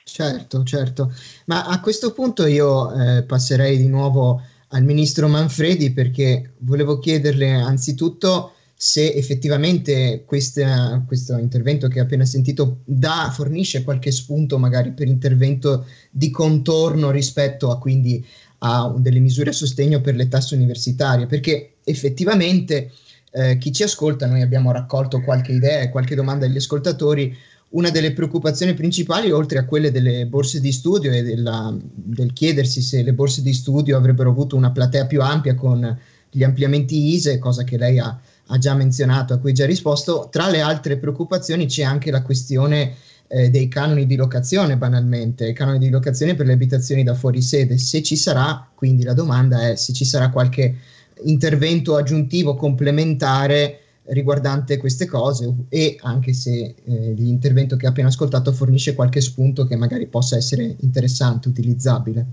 Certo, 0.03 0.63
certo. 0.63 1.09
Ma 1.45 1.67
a 1.67 1.79
questo 1.79 2.11
punto 2.11 2.45
io 2.45 2.91
eh, 2.93 3.23
passerei 3.23 3.77
di 3.77 3.87
nuovo 3.87 4.41
al 4.71 4.83
ministro 4.83 5.29
Manfredi 5.29 5.93
perché 5.93 6.55
volevo 6.57 6.99
chiederle 6.99 7.49
anzitutto 7.49 8.55
se 8.85 9.13
effettivamente 9.13 10.23
questa, 10.25 11.01
questo 11.07 11.37
intervento 11.37 11.87
che 11.87 12.01
ho 12.01 12.03
appena 12.03 12.25
sentito 12.25 12.81
dà, 12.83 13.31
fornisce 13.33 13.81
qualche 13.81 14.11
spunto 14.11 14.59
magari 14.59 14.91
per 14.91 15.07
intervento 15.07 15.85
di 16.11 16.29
contorno 16.29 17.09
rispetto 17.09 17.71
a 17.71 17.79
quindi 17.79 18.27
a 18.57 18.93
delle 18.97 19.19
misure 19.19 19.51
a 19.51 19.53
sostegno 19.53 20.01
per 20.01 20.15
le 20.15 20.27
tasse 20.27 20.55
universitarie, 20.55 21.27
perché 21.27 21.75
effettivamente 21.85 22.91
eh, 23.31 23.57
chi 23.57 23.71
ci 23.71 23.83
ascolta, 23.83 24.27
noi 24.27 24.41
abbiamo 24.41 24.73
raccolto 24.73 25.21
qualche 25.21 25.53
idea 25.53 25.79
e 25.79 25.89
qualche 25.89 26.15
domanda 26.15 26.45
degli 26.45 26.57
ascoltatori, 26.57 27.33
una 27.69 27.89
delle 27.89 28.11
preoccupazioni 28.11 28.73
principali, 28.73 29.31
oltre 29.31 29.59
a 29.59 29.65
quelle 29.65 29.91
delle 29.91 30.25
borse 30.25 30.59
di 30.59 30.73
studio 30.73 31.09
e 31.09 31.23
della, 31.23 31.73
del 31.81 32.33
chiedersi 32.33 32.81
se 32.81 33.01
le 33.01 33.13
borse 33.13 33.41
di 33.41 33.53
studio 33.53 33.95
avrebbero 33.95 34.31
avuto 34.31 34.57
una 34.57 34.71
platea 34.71 35.05
più 35.05 35.21
ampia 35.21 35.55
con 35.55 35.97
gli 36.29 36.43
ampliamenti 36.43 37.13
ISE, 37.13 37.39
cosa 37.39 37.63
che 37.63 37.77
lei 37.77 37.99
ha 37.99 38.19
ha 38.47 38.57
già 38.57 38.73
menzionato, 38.73 39.33
a 39.33 39.37
cui 39.37 39.53
già 39.53 39.65
risposto, 39.65 40.27
tra 40.31 40.49
le 40.49 40.61
altre 40.61 40.97
preoccupazioni 40.97 41.65
c'è 41.65 41.83
anche 41.83 42.11
la 42.11 42.21
questione 42.21 42.95
eh, 43.27 43.49
dei 43.49 43.67
canoni 43.67 44.05
di 44.05 44.15
locazione, 44.15 44.77
banalmente, 44.77 45.47
i 45.47 45.53
canoni 45.53 45.79
di 45.79 45.89
locazione 45.89 46.35
per 46.35 46.45
le 46.45 46.53
abitazioni 46.53 47.03
da 47.03 47.15
fuori 47.15 47.41
sede. 47.41 47.77
Se 47.77 48.03
ci 48.03 48.15
sarà, 48.15 48.69
quindi 48.75 49.03
la 49.03 49.13
domanda 49.13 49.69
è 49.69 49.75
se 49.75 49.93
ci 49.93 50.05
sarà 50.05 50.29
qualche 50.29 50.75
intervento 51.23 51.95
aggiuntivo 51.95 52.55
complementare 52.55 53.79
riguardante 54.05 54.77
queste 54.77 55.05
cose 55.05 55.53
e 55.69 55.97
anche 56.01 56.33
se 56.33 56.75
eh, 56.83 57.13
l'intervento 57.15 57.77
che 57.77 57.85
ha 57.85 57.89
appena 57.89 58.09
ascoltato 58.09 58.51
fornisce 58.51 58.95
qualche 58.95 59.21
spunto 59.21 59.65
che 59.65 59.77
magari 59.77 60.07
possa 60.07 60.35
essere 60.35 60.75
interessante, 60.81 61.47
utilizzabile. 61.47 62.25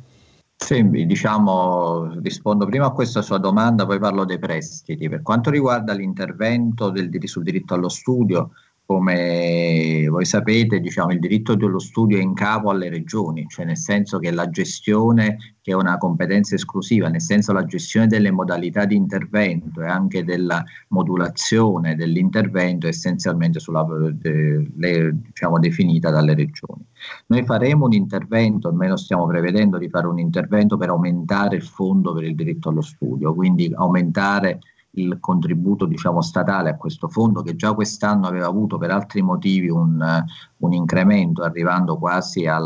Sì, 0.63 0.89
diciamo, 1.07 2.21
rispondo 2.21 2.65
prima 2.67 2.87
a 2.87 2.93
questa 2.93 3.23
sua 3.23 3.39
domanda, 3.39 3.87
poi 3.87 3.99
parlo 3.99 4.25
dei 4.25 4.39
prestiti. 4.39 5.09
Per 5.09 5.23
quanto 5.23 5.51
riguarda 5.51 5.93
l'intervento 5.95 6.91
del, 6.91 7.11
sul 7.27 7.43
diritto 7.43 7.75
allo 7.75 7.89
studio, 7.89 8.53
come 8.91 10.09
voi 10.09 10.25
sapete, 10.25 10.81
diciamo, 10.81 11.13
il 11.13 11.21
diritto 11.21 11.55
dello 11.55 11.79
studio 11.79 12.19
è 12.19 12.21
in 12.21 12.35
capo 12.35 12.71
alle 12.71 12.89
regioni, 12.89 13.47
cioè 13.47 13.65
nel 13.65 13.77
senso 13.77 14.19
che 14.19 14.33
la 14.33 14.51
gestione, 14.51 15.55
che 15.63 15.71
è 15.71 15.75
una 15.75 15.97
competenza 15.97 16.57
esclusiva, 16.57 17.09
nel 17.09 17.21
senso 17.21 17.53
la 17.53 17.65
gestione 17.65 18.09
delle 18.09 18.33
modalità 18.33 18.87
di 18.87 18.97
intervento 18.97 19.81
e 19.81 19.87
anche 19.87 20.25
della 20.25 20.65
modulazione 20.89 21.95
dell'intervento 21.95 22.87
è 22.87 22.89
essenzialmente 22.89 23.61
sulla, 23.61 23.87
de, 24.11 24.69
le, 24.77 25.17
diciamo, 25.25 25.61
definita 25.61 26.11
dalle 26.11 26.35
regioni. 26.35 26.85
Noi 27.27 27.45
faremo 27.45 27.85
un 27.85 27.93
intervento, 27.93 28.67
almeno 28.67 28.97
stiamo 28.97 29.25
prevedendo 29.25 29.79
di 29.79 29.89
fare 29.89 30.09
un 30.09 30.19
intervento 30.19 30.77
per 30.77 30.89
aumentare 30.89 31.55
il 31.55 31.63
fondo 31.63 32.13
per 32.13 32.25
il 32.25 32.35
diritto 32.35 32.71
allo 32.71 32.83
studio, 32.83 33.35
quindi 33.35 33.71
aumentare 33.73 34.59
il 34.93 35.19
contributo 35.21 35.87
diciamo, 35.87 36.21
statale 36.21 36.71
a 36.71 36.77
questo 36.77 37.09
fondo 37.09 37.43
che 37.43 37.55
già 37.55 37.73
quest'anno 37.75 38.27
aveva 38.27 38.47
avuto 38.47 38.79
per 38.79 38.91
altri 38.91 39.23
motivi 39.23 39.69
un, 39.69 40.25
un 40.57 40.73
incremento 40.73 41.43
arrivando 41.43 41.97
quasi 41.97 42.47
a 42.47 42.59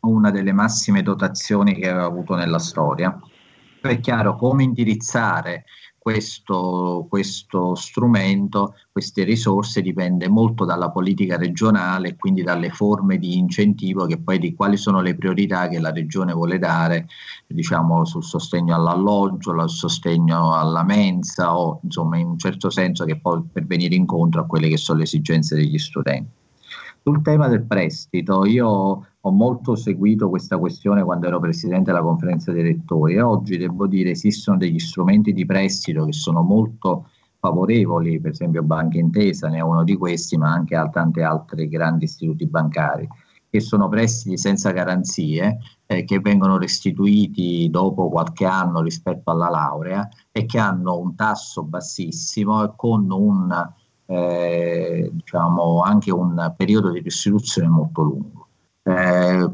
una 0.00 0.30
delle 0.30 0.52
massime 0.52 1.02
dotazioni 1.02 1.74
che 1.74 1.88
aveva 1.88 2.06
avuto 2.06 2.34
nella 2.34 2.58
storia. 2.58 3.18
È 3.80 4.00
chiaro 4.00 4.36
come 4.36 4.62
indirizzare 4.62 5.64
questo, 6.04 7.06
questo 7.08 7.74
strumento, 7.74 8.74
queste 8.92 9.24
risorse 9.24 9.80
dipende 9.80 10.28
molto 10.28 10.66
dalla 10.66 10.90
politica 10.90 11.38
regionale 11.38 12.08
e 12.08 12.16
quindi 12.16 12.42
dalle 12.42 12.68
forme 12.68 13.16
di 13.16 13.38
incentivo 13.38 14.04
che 14.04 14.18
poi 14.18 14.38
di 14.38 14.54
quali 14.54 14.76
sono 14.76 15.00
le 15.00 15.14
priorità 15.14 15.66
che 15.66 15.80
la 15.80 15.92
regione 15.92 16.34
vuole 16.34 16.58
dare 16.58 17.06
diciamo 17.46 18.04
sul 18.04 18.22
sostegno 18.22 18.74
all'alloggio, 18.74 19.52
sul 19.52 19.70
sostegno 19.70 20.52
alla 20.52 20.84
mensa 20.84 21.56
o 21.56 21.80
insomma 21.82 22.18
in 22.18 22.26
un 22.26 22.38
certo 22.38 22.68
senso 22.68 23.06
che 23.06 23.18
poi 23.18 23.42
per 23.50 23.64
venire 23.64 23.94
incontro 23.94 24.42
a 24.42 24.44
quelle 24.44 24.68
che 24.68 24.76
sono 24.76 24.98
le 24.98 25.04
esigenze 25.04 25.54
degli 25.54 25.78
studenti. 25.78 26.28
Sul 27.02 27.22
tema 27.22 27.48
del 27.48 27.62
prestito, 27.62 28.44
io 28.44 29.06
ho 29.26 29.30
molto 29.30 29.74
seguito 29.74 30.28
questa 30.28 30.58
questione 30.58 31.02
quando 31.02 31.26
ero 31.26 31.40
presidente 31.40 31.90
della 31.90 32.02
conferenza 32.02 32.52
dei 32.52 32.62
rettori 32.62 33.14
e 33.14 33.22
oggi 33.22 33.56
devo 33.56 33.86
dire 33.86 34.10
esistono 34.10 34.58
degli 34.58 34.78
strumenti 34.78 35.32
di 35.32 35.46
prestito 35.46 36.04
che 36.04 36.12
sono 36.12 36.42
molto 36.42 37.08
favorevoli, 37.38 38.20
per 38.20 38.32
esempio 38.32 38.62
Banca 38.62 38.98
Intesa 38.98 39.48
ne 39.48 39.58
è 39.58 39.60
uno 39.60 39.82
di 39.82 39.96
questi, 39.96 40.36
ma 40.36 40.50
anche 40.50 40.76
tanti 40.92 41.22
altri 41.22 41.68
grandi 41.68 42.04
istituti 42.04 42.46
bancari, 42.46 43.08
che 43.48 43.60
sono 43.60 43.88
prestiti 43.88 44.36
senza 44.36 44.72
garanzie, 44.72 45.58
eh, 45.86 46.04
che 46.04 46.20
vengono 46.20 46.58
restituiti 46.58 47.68
dopo 47.70 48.10
qualche 48.10 48.44
anno 48.44 48.82
rispetto 48.82 49.30
alla 49.30 49.48
laurea 49.48 50.06
e 50.32 50.44
che 50.44 50.58
hanno 50.58 50.98
un 50.98 51.14
tasso 51.14 51.62
bassissimo 51.62 52.62
e 52.62 52.72
con 52.76 53.10
un 53.10 53.72
eh, 54.06 55.10
diciamo 55.12 55.80
anche 55.80 56.12
un 56.12 56.52
periodo 56.54 56.90
di 56.90 57.00
restituzione 57.00 57.68
molto 57.68 58.02
lungo. 58.02 58.43
Eh, 58.86 59.50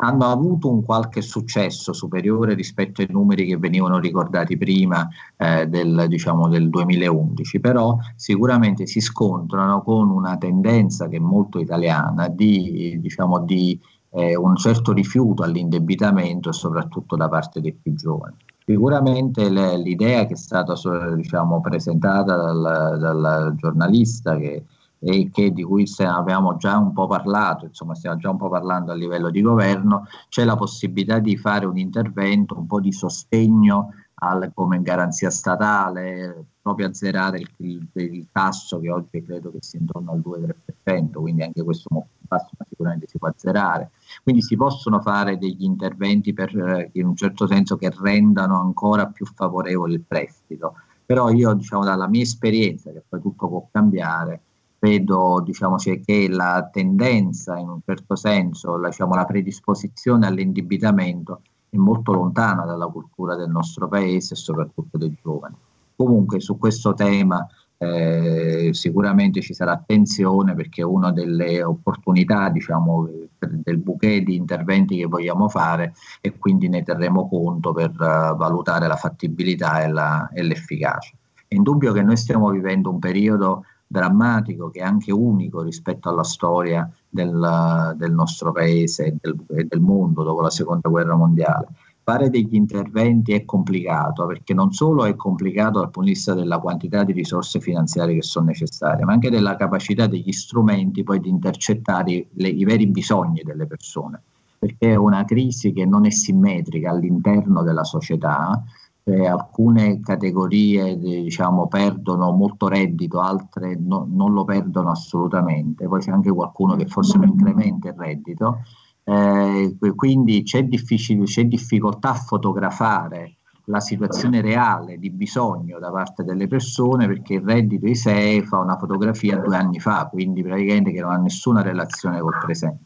hanno 0.00 0.24
avuto 0.24 0.68
un 0.68 0.82
qualche 0.82 1.22
successo 1.22 1.92
superiore 1.92 2.54
rispetto 2.54 3.00
ai 3.00 3.06
numeri 3.10 3.46
che 3.46 3.56
venivano 3.56 4.00
ricordati 4.00 4.56
prima 4.58 5.08
eh, 5.36 5.68
del, 5.68 6.06
diciamo, 6.08 6.48
del 6.48 6.68
2011, 6.68 7.60
però 7.60 7.96
sicuramente 8.16 8.88
si 8.88 9.00
scontrano 9.00 9.82
con 9.82 10.10
una 10.10 10.36
tendenza 10.36 11.06
che 11.06 11.18
è 11.18 11.20
molto 11.20 11.60
italiana 11.60 12.26
di, 12.26 12.98
diciamo, 13.00 13.38
di 13.44 13.78
eh, 14.10 14.36
un 14.36 14.56
certo 14.56 14.92
rifiuto 14.92 15.44
all'indebitamento 15.44 16.50
soprattutto 16.50 17.14
da 17.14 17.28
parte 17.28 17.60
dei 17.60 17.74
più 17.74 17.94
giovani. 17.94 18.34
Sicuramente 18.64 19.48
l'idea 19.48 20.24
che 20.24 20.34
è 20.34 20.36
stata 20.36 20.74
diciamo, 21.14 21.60
presentata 21.60 22.34
dal, 22.34 22.98
dal 22.98 23.54
giornalista 23.56 24.36
che 24.36 24.64
e 25.04 25.30
che, 25.32 25.50
di 25.52 25.62
cui 25.64 25.84
abbiamo 25.98 26.56
già 26.56 26.78
un 26.78 26.92
po' 26.92 27.06
parlato, 27.08 27.64
insomma 27.66 27.94
stiamo 27.94 28.16
già 28.18 28.30
un 28.30 28.36
po' 28.36 28.48
parlando 28.48 28.92
a 28.92 28.94
livello 28.94 29.30
di 29.30 29.40
governo, 29.42 30.06
c'è 30.28 30.44
la 30.44 30.56
possibilità 30.56 31.18
di 31.18 31.36
fare 31.36 31.66
un 31.66 31.76
intervento, 31.76 32.56
un 32.56 32.66
po' 32.66 32.80
di 32.80 32.92
sostegno 32.92 33.90
al- 34.14 34.52
come 34.54 34.80
garanzia 34.80 35.30
statale, 35.30 36.46
proprio 36.62 36.86
azzerare 36.86 37.40
il, 37.40 37.50
il- 37.58 37.88
il 37.94 38.28
tasso 38.30 38.78
che 38.78 38.90
oggi 38.90 39.24
credo 39.24 39.50
che 39.50 39.58
sia 39.60 39.80
intorno 39.80 40.12
al 40.12 40.20
2-3%, 40.20 41.20
quindi 41.20 41.42
anche 41.42 41.62
questo 41.64 41.88
ma 42.28 42.38
sicuramente 42.68 43.06
si 43.08 43.18
può 43.18 43.28
azzerare. 43.28 43.90
Quindi 44.22 44.40
si 44.42 44.56
possono 44.56 45.00
fare 45.00 45.36
degli 45.36 45.64
interventi 45.64 46.32
per, 46.32 46.56
eh, 46.56 46.90
in 46.94 47.06
un 47.08 47.16
certo 47.16 47.46
senso 47.46 47.76
che 47.76 47.90
rendano 48.00 48.58
ancora 48.60 49.06
più 49.06 49.26
favorevole 49.26 49.94
il 49.94 50.02
prestito. 50.06 50.74
Però 51.04 51.28
io, 51.30 51.52
diciamo, 51.52 51.84
dalla 51.84 52.08
mia 52.08 52.22
esperienza, 52.22 52.90
che 52.90 53.02
poi 53.06 53.20
tutto 53.20 53.48
può 53.48 53.68
cambiare, 53.70 54.40
vedo 54.82 55.40
diciamo, 55.44 55.76
c'è 55.76 56.00
che 56.00 56.28
la 56.28 56.68
tendenza, 56.72 57.56
in 57.56 57.68
un 57.68 57.78
certo 57.86 58.16
senso, 58.16 58.76
la, 58.76 58.88
diciamo, 58.88 59.14
la 59.14 59.24
predisposizione 59.24 60.26
all'indebitamento 60.26 61.42
è 61.70 61.76
molto 61.76 62.12
lontana 62.12 62.64
dalla 62.64 62.86
cultura 62.86 63.36
del 63.36 63.48
nostro 63.48 63.86
paese 63.86 64.34
e 64.34 64.36
soprattutto 64.36 64.98
dei 64.98 65.14
giovani. 65.22 65.54
Comunque 65.94 66.40
su 66.40 66.58
questo 66.58 66.94
tema 66.94 67.46
eh, 67.78 68.70
sicuramente 68.72 69.40
ci 69.40 69.54
sarà 69.54 69.72
attenzione 69.72 70.54
perché 70.54 70.82
una 70.82 71.12
delle 71.12 71.62
opportunità 71.62 72.48
diciamo, 72.48 73.08
del 73.38 73.78
bouquet 73.78 74.24
di 74.24 74.34
interventi 74.34 74.96
che 74.96 75.06
vogliamo 75.06 75.48
fare 75.48 75.94
e 76.20 76.36
quindi 76.36 76.68
ne 76.68 76.82
terremo 76.82 77.28
conto 77.28 77.72
per 77.72 77.90
eh, 77.90 78.34
valutare 78.36 78.88
la 78.88 78.96
fattibilità 78.96 79.82
e, 79.82 79.88
la- 79.88 80.28
e 80.32 80.42
l'efficacia. 80.42 81.14
È 81.46 81.54
indubbio 81.54 81.92
che 81.92 82.02
noi 82.02 82.16
stiamo 82.16 82.50
vivendo 82.50 82.90
un 82.90 82.98
periodo 82.98 83.64
drammatico 83.92 84.70
che 84.70 84.80
è 84.80 84.82
anche 84.82 85.12
unico 85.12 85.62
rispetto 85.62 86.08
alla 86.08 86.24
storia 86.24 86.90
del, 87.08 87.94
del 87.96 88.12
nostro 88.12 88.50
paese 88.50 89.04
e 89.04 89.16
del, 89.20 89.36
del 89.68 89.80
mondo 89.80 90.24
dopo 90.24 90.40
la 90.40 90.50
seconda 90.50 90.88
guerra 90.88 91.14
mondiale. 91.14 91.68
Fare 92.04 92.30
degli 92.30 92.56
interventi 92.56 93.32
è 93.32 93.44
complicato 93.44 94.26
perché 94.26 94.54
non 94.54 94.72
solo 94.72 95.04
è 95.04 95.14
complicato 95.14 95.78
dal 95.78 95.90
punto 95.90 96.08
di 96.08 96.14
vista 96.14 96.34
della 96.34 96.58
quantità 96.58 97.04
di 97.04 97.12
risorse 97.12 97.60
finanziarie 97.60 98.16
che 98.16 98.22
sono 98.22 98.46
necessarie, 98.46 99.04
ma 99.04 99.12
anche 99.12 99.30
della 99.30 99.54
capacità 99.54 100.08
degli 100.08 100.32
strumenti 100.32 101.04
poi 101.04 101.20
di 101.20 101.28
intercettare 101.28 102.26
le- 102.32 102.48
i 102.48 102.64
veri 102.64 102.88
bisogni 102.88 103.42
delle 103.44 103.66
persone, 103.66 104.20
perché 104.58 104.92
è 104.92 104.96
una 104.96 105.24
crisi 105.24 105.72
che 105.72 105.84
non 105.84 106.04
è 106.04 106.10
simmetrica 106.10 106.90
all'interno 106.90 107.62
della 107.62 107.84
società, 107.84 108.64
eh, 109.04 109.26
alcune 109.26 110.00
categorie 110.00 110.96
diciamo, 110.98 111.66
perdono 111.66 112.30
molto 112.32 112.68
reddito, 112.68 113.20
altre 113.20 113.76
no- 113.76 114.06
non 114.08 114.32
lo 114.32 114.44
perdono 114.44 114.90
assolutamente, 114.90 115.86
poi 115.88 116.00
c'è 116.00 116.10
anche 116.12 116.30
qualcuno 116.30 116.76
che 116.76 116.86
forse 116.86 117.18
lo 117.18 117.24
incrementa 117.24 117.88
il 117.88 117.94
reddito, 117.94 118.60
eh, 119.04 119.76
quindi 119.96 120.42
c'è, 120.44 120.66
c'è 120.68 121.44
difficoltà 121.44 122.10
a 122.10 122.14
fotografare 122.14 123.36
la 123.66 123.80
situazione 123.80 124.40
reale 124.40 124.98
di 124.98 125.10
bisogno 125.10 125.78
da 125.78 125.90
parte 125.90 126.24
delle 126.24 126.48
persone 126.48 127.06
perché 127.06 127.34
il 127.34 127.42
reddito 127.42 127.86
di 127.86 127.94
sé 127.94 128.42
fa 128.44 128.58
una 128.58 128.76
fotografia 128.76 129.38
due 129.38 129.56
anni 129.56 129.78
fa, 129.78 130.08
quindi 130.10 130.42
praticamente 130.42 130.92
che 130.92 131.00
non 131.00 131.12
ha 131.12 131.16
nessuna 131.16 131.62
relazione 131.62 132.20
col 132.20 132.38
presente. 132.40 132.84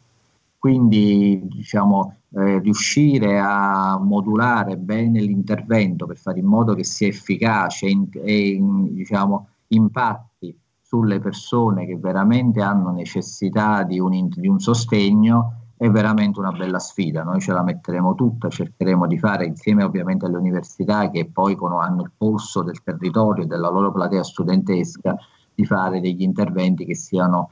Quindi 0.59 1.41
diciamo, 1.45 2.16
eh, 2.35 2.59
riuscire 2.59 3.39
a 3.39 3.97
modulare 3.97 4.77
bene 4.77 5.21
l'intervento 5.21 6.05
per 6.05 6.17
fare 6.17 6.39
in 6.39 6.45
modo 6.45 6.73
che 6.73 6.83
sia 6.83 7.07
efficace 7.07 7.85
e, 7.87 7.99
e 8.23 8.59
diciamo, 8.91 9.47
impatti 9.69 10.57
sulle 10.81 11.19
persone 11.19 11.85
che 11.85 11.97
veramente 11.97 12.61
hanno 12.61 12.91
necessità 12.91 13.83
di 13.83 13.99
un, 13.99 14.29
di 14.29 14.47
un 14.47 14.59
sostegno 14.59 15.53
è 15.77 15.89
veramente 15.89 16.39
una 16.39 16.51
bella 16.51 16.79
sfida. 16.79 17.23
Noi 17.23 17.39
ce 17.39 17.53
la 17.53 17.61
metteremo 17.61 18.15
tutta, 18.15 18.49
cercheremo 18.49 19.05
di 19.05 19.19
fare 19.19 19.45
insieme 19.45 19.83
ovviamente 19.83 20.25
alle 20.25 20.37
università 20.37 21.09
che 21.11 21.29
poi 21.31 21.55
con- 21.55 21.73
hanno 21.73 22.01
il 22.01 22.11
polso 22.17 22.63
del 22.63 22.81
territorio 22.81 23.43
e 23.43 23.47
della 23.47 23.69
loro 23.69 23.91
platea 23.91 24.23
studentesca 24.23 25.15
di 25.53 25.65
fare 25.65 25.99
degli 25.99 26.23
interventi 26.23 26.83
che 26.83 26.95
siano 26.95 27.51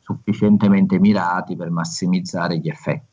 sufficientemente 0.00 0.98
mirati 0.98 1.56
per 1.56 1.70
massimizzare 1.70 2.58
gli 2.58 2.68
effetti. 2.68 3.11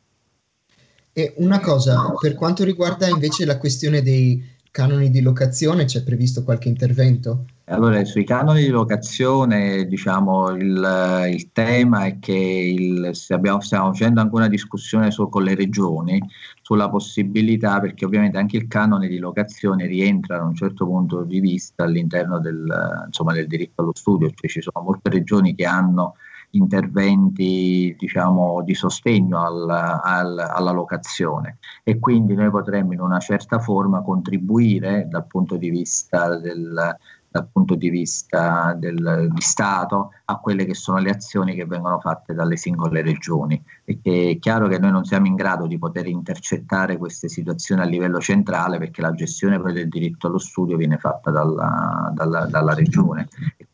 E 1.20 1.34
una 1.36 1.60
cosa, 1.60 2.14
per 2.18 2.34
quanto 2.34 2.64
riguarda 2.64 3.06
invece 3.06 3.44
la 3.44 3.58
questione 3.58 4.00
dei 4.00 4.42
canoni 4.70 5.10
di 5.10 5.20
locazione, 5.20 5.84
c'è 5.84 6.02
previsto 6.02 6.44
qualche 6.44 6.68
intervento? 6.68 7.44
Allora, 7.64 8.02
sui 8.06 8.24
canoni 8.24 8.62
di 8.62 8.68
locazione, 8.68 9.84
diciamo, 9.86 10.48
il, 10.52 11.28
il 11.30 11.52
tema 11.52 12.06
è 12.06 12.18
che 12.18 12.32
il- 12.32 13.12
abbiamo- 13.28 13.60
stiamo 13.60 13.92
facendo 13.92 14.22
anche 14.22 14.34
una 14.34 14.48
discussione 14.48 15.10
su- 15.10 15.28
con 15.28 15.42
le 15.42 15.54
regioni 15.54 16.20
sulla 16.62 16.88
possibilità, 16.88 17.80
perché 17.80 18.06
ovviamente 18.06 18.38
anche 18.38 18.56
il 18.56 18.66
canone 18.66 19.06
di 19.06 19.18
locazione 19.18 19.86
rientra 19.86 20.38
da 20.38 20.44
un 20.44 20.54
certo 20.54 20.86
punto 20.86 21.22
di 21.24 21.38
vista 21.38 21.84
all'interno 21.84 22.40
del, 22.40 23.04
insomma, 23.06 23.34
del 23.34 23.46
diritto 23.46 23.82
allo 23.82 23.92
studio, 23.94 24.30
cioè 24.34 24.48
ci 24.50 24.62
sono 24.62 24.82
molte 24.84 25.10
regioni 25.10 25.54
che 25.54 25.66
hanno 25.66 26.14
interventi 26.52 27.94
diciamo, 27.98 28.62
di 28.62 28.74
sostegno 28.74 29.44
al- 29.44 29.70
al- 30.02 30.38
alla 30.38 30.70
locazione 30.72 31.58
e 31.84 31.98
quindi 31.98 32.34
noi 32.34 32.50
potremmo 32.50 32.92
in 32.92 33.00
una 33.00 33.18
certa 33.18 33.58
forma 33.58 34.02
contribuire 34.02 35.06
dal 35.08 35.26
punto 35.26 35.56
di 35.56 35.70
vista 35.70 36.36
del, 36.38 36.96
dal 37.30 37.48
punto 37.50 37.76
di 37.76 37.90
vista 37.90 38.74
del, 38.76 39.28
di 39.30 39.40
Stato 39.40 40.10
a 40.24 40.38
quelle 40.38 40.64
che 40.64 40.74
sono 40.74 40.98
le 40.98 41.10
azioni 41.10 41.54
che 41.54 41.64
vengono 41.64 42.00
fatte 42.00 42.34
dalle 42.34 42.56
singole 42.56 43.02
regioni. 43.02 43.62
Perché 43.84 44.30
è 44.30 44.38
chiaro 44.40 44.66
che 44.66 44.78
noi 44.78 44.90
non 44.90 45.04
siamo 45.04 45.26
in 45.26 45.36
grado 45.36 45.66
di 45.66 45.78
poter 45.78 46.08
intercettare 46.08 46.96
queste 46.96 47.28
situazioni 47.28 47.82
a 47.82 47.84
livello 47.84 48.18
centrale 48.18 48.78
perché 48.78 49.00
la 49.00 49.14
gestione 49.14 49.58
del 49.58 49.88
diritto 49.88 50.26
allo 50.26 50.38
studio 50.38 50.76
viene 50.76 50.98
fatta 50.98 51.30
dalla, 51.30 52.10
dalla- 52.12 52.46
dalla 52.46 52.74
regione 52.74 53.28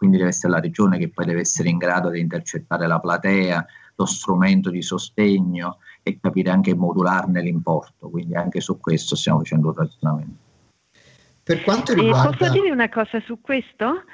quindi 0.07 0.19
deve 0.19 0.29
essere 0.29 0.53
la 0.53 0.61
regione 0.61 0.99
che 0.99 1.09
poi 1.09 1.27
deve 1.27 1.41
essere 1.41 1.69
in 1.69 1.79
grado 1.79 2.11
di 2.11 2.21
intercettare 2.21 2.87
la 2.87 3.01
platea, 3.01 3.67
lo 3.97 4.07
strumento 4.07 4.71
di 4.71 4.83
sostegno 4.83 5.79
e 6.03 6.19
capire 6.21 6.51
anche 6.51 6.75
modularne 6.75 7.43
l'importo. 7.43 8.09
Quindi 8.09 8.35
anche 8.35 8.61
su 8.61 8.79
questo 8.79 9.17
stiamo 9.17 9.39
facendo 9.39 9.69
un 9.69 9.75
ragionamento. 9.75 10.45
Per 11.43 11.63
quanto 11.63 11.93
E 11.93 11.97
riguarda... 11.97 12.37
posso 12.37 12.53
dire 12.53 12.71
una 12.71 12.89
cosa 12.89 13.21
su 13.21 13.41
questo? 13.41 14.05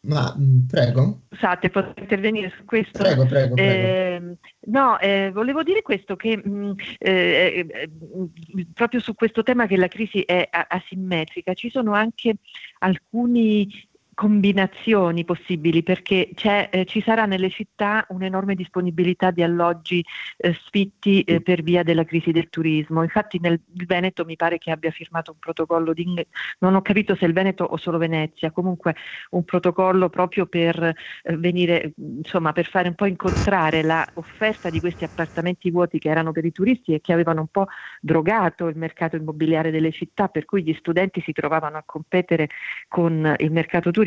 Ma 0.00 0.34
mh, 0.36 0.66
prego, 0.68 1.20
Scusate, 1.30 1.68
posso 1.68 1.92
intervenire 1.96 2.52
su 2.56 2.64
questo? 2.64 3.02
prego, 3.02 3.26
prego, 3.26 3.54
prego. 3.54 3.86
Ehm, 3.86 4.36
no, 4.66 4.98
eh, 5.00 5.30
volevo 5.32 5.62
dire 5.64 5.82
questo 5.82 6.14
che 6.14 6.36
mh, 6.36 6.74
eh, 6.98 7.66
eh, 7.68 7.88
mh, 7.88 8.62
proprio 8.72 9.00
su 9.00 9.14
questo 9.14 9.42
tema 9.42 9.66
che 9.66 9.76
la 9.76 9.88
crisi 9.88 10.20
è 10.20 10.46
a- 10.48 10.66
asimmetrica, 10.68 11.54
ci 11.54 11.70
sono 11.70 11.92
anche 11.92 12.36
alcuni 12.78 13.68
combinazioni 14.16 15.26
possibili 15.26 15.82
perché 15.82 16.30
c'è, 16.34 16.70
eh, 16.72 16.86
ci 16.86 17.02
sarà 17.02 17.26
nelle 17.26 17.50
città 17.50 18.06
un'enorme 18.08 18.54
disponibilità 18.54 19.30
di 19.30 19.42
alloggi 19.42 20.02
eh, 20.38 20.54
sfitti 20.54 21.20
eh, 21.20 21.42
per 21.42 21.62
via 21.62 21.82
della 21.82 22.04
crisi 22.04 22.32
del 22.32 22.48
turismo. 22.48 23.02
Infatti 23.02 23.38
nel 23.38 23.60
Veneto 23.66 24.24
mi 24.24 24.36
pare 24.36 24.56
che 24.56 24.70
abbia 24.70 24.90
firmato 24.90 25.32
un 25.32 25.38
protocollo 25.38 25.92
di 25.92 26.06
non 26.60 26.74
ho 26.74 26.80
capito 26.80 27.14
se 27.14 27.26
il 27.26 27.34
Veneto 27.34 27.64
o 27.64 27.76
solo 27.76 27.98
Venezia, 27.98 28.52
comunque 28.52 28.96
un 29.30 29.44
protocollo 29.44 30.08
proprio 30.08 30.46
per 30.46 30.82
eh, 30.82 31.36
venire, 31.36 31.92
insomma, 31.96 32.52
per 32.52 32.68
fare 32.68 32.88
un 32.88 32.94
po' 32.94 33.04
incontrare 33.04 33.82
l'offerta 33.82 34.70
di 34.70 34.80
questi 34.80 35.04
appartamenti 35.04 35.70
vuoti 35.70 35.98
che 35.98 36.08
erano 36.08 36.32
per 36.32 36.46
i 36.46 36.52
turisti 36.52 36.94
e 36.94 37.02
che 37.02 37.12
avevano 37.12 37.40
un 37.40 37.48
po' 37.48 37.66
drogato 38.00 38.66
il 38.68 38.78
mercato 38.78 39.16
immobiliare 39.16 39.70
delle 39.70 39.92
città, 39.92 40.28
per 40.28 40.46
cui 40.46 40.62
gli 40.62 40.74
studenti 40.78 41.20
si 41.20 41.32
trovavano 41.32 41.76
a 41.76 41.82
competere 41.84 42.48
con 42.88 43.34
il 43.36 43.52
mercato 43.52 43.90
turistico 43.90 44.04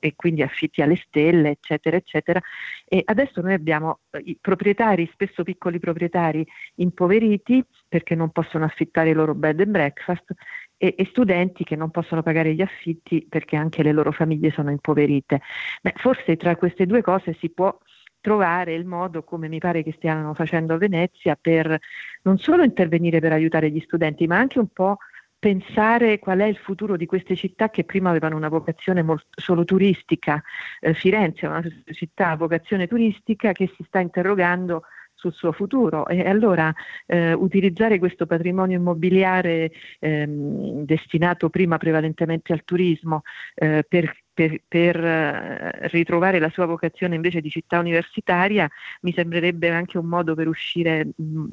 e 0.00 0.14
quindi 0.16 0.42
affitti 0.42 0.82
alle 0.82 0.96
stelle, 0.96 1.50
eccetera, 1.50 1.96
eccetera. 1.96 2.40
E 2.84 3.02
adesso 3.04 3.40
noi 3.40 3.54
abbiamo 3.54 4.00
eh, 4.10 4.22
i 4.24 4.38
proprietari, 4.40 5.08
spesso 5.12 5.42
piccoli 5.42 5.78
proprietari 5.78 6.46
impoveriti 6.76 7.64
perché 7.88 8.14
non 8.14 8.30
possono 8.30 8.64
affittare 8.64 9.10
i 9.10 9.14
loro 9.14 9.34
bed 9.34 9.60
and 9.60 9.70
breakfast 9.70 10.32
e, 10.76 10.94
e 10.96 11.06
studenti 11.06 11.64
che 11.64 11.76
non 11.76 11.90
possono 11.90 12.22
pagare 12.22 12.54
gli 12.54 12.62
affitti 12.62 13.26
perché 13.28 13.56
anche 13.56 13.82
le 13.82 13.92
loro 13.92 14.12
famiglie 14.12 14.50
sono 14.50 14.70
impoverite. 14.70 15.40
Beh, 15.80 15.94
forse 15.96 16.36
tra 16.36 16.56
queste 16.56 16.86
due 16.86 17.02
cose 17.02 17.36
si 17.38 17.50
può 17.50 17.76
trovare 18.22 18.72
il 18.74 18.86
modo, 18.86 19.24
come 19.24 19.48
mi 19.48 19.58
pare 19.58 19.82
che 19.82 19.92
stiano 19.96 20.32
facendo 20.32 20.74
a 20.74 20.78
Venezia, 20.78 21.36
per 21.38 21.78
non 22.22 22.38
solo 22.38 22.62
intervenire 22.62 23.20
per 23.20 23.32
aiutare 23.32 23.70
gli 23.70 23.80
studenti, 23.80 24.26
ma 24.26 24.38
anche 24.38 24.60
un 24.60 24.68
po' 24.68 24.98
pensare 25.42 26.20
qual 26.20 26.38
è 26.38 26.44
il 26.44 26.56
futuro 26.56 26.96
di 26.96 27.04
queste 27.04 27.34
città 27.34 27.68
che 27.68 27.82
prima 27.82 28.10
avevano 28.10 28.36
una 28.36 28.48
vocazione 28.48 29.02
molt- 29.02 29.26
solo 29.30 29.64
turistica. 29.64 30.40
Eh, 30.78 30.94
Firenze 30.94 31.46
è 31.46 31.48
una 31.48 31.64
città 31.92 32.28
a 32.28 32.36
vocazione 32.36 32.86
turistica 32.86 33.50
che 33.50 33.68
si 33.76 33.82
sta 33.82 33.98
interrogando 33.98 34.84
sul 35.14 35.32
suo 35.32 35.50
futuro 35.50 36.06
e 36.06 36.28
allora 36.28 36.72
eh, 37.06 37.32
utilizzare 37.32 37.98
questo 37.98 38.24
patrimonio 38.24 38.78
immobiliare 38.78 39.72
ehm, 39.98 40.84
destinato 40.84 41.50
prima 41.50 41.76
prevalentemente 41.76 42.52
al 42.52 42.62
turismo 42.64 43.22
eh, 43.56 43.84
per 43.88 44.16
per, 44.34 44.62
per 44.66 44.96
eh, 45.04 45.88
ritrovare 45.88 46.38
la 46.38 46.48
sua 46.48 46.64
vocazione 46.66 47.16
invece 47.16 47.40
di 47.40 47.50
città 47.50 47.78
universitaria 47.78 48.70
mi 49.02 49.12
sembrerebbe 49.12 49.70
anche 49.70 49.98
un 49.98 50.06
modo 50.06 50.34
per 50.34 50.48
uscire 50.48 51.08
mh, 51.14 51.46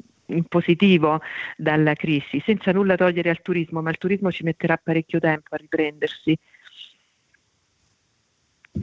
positivo 0.48 1.20
dalla 1.56 1.94
crisi, 1.94 2.42
senza 2.44 2.72
nulla 2.72 2.96
togliere 2.96 3.30
al 3.30 3.42
turismo, 3.42 3.82
ma 3.82 3.90
il 3.90 3.98
turismo 3.98 4.30
ci 4.30 4.42
metterà 4.44 4.80
parecchio 4.82 5.18
tempo 5.18 5.54
a 5.54 5.58
riprendersi. 5.58 6.38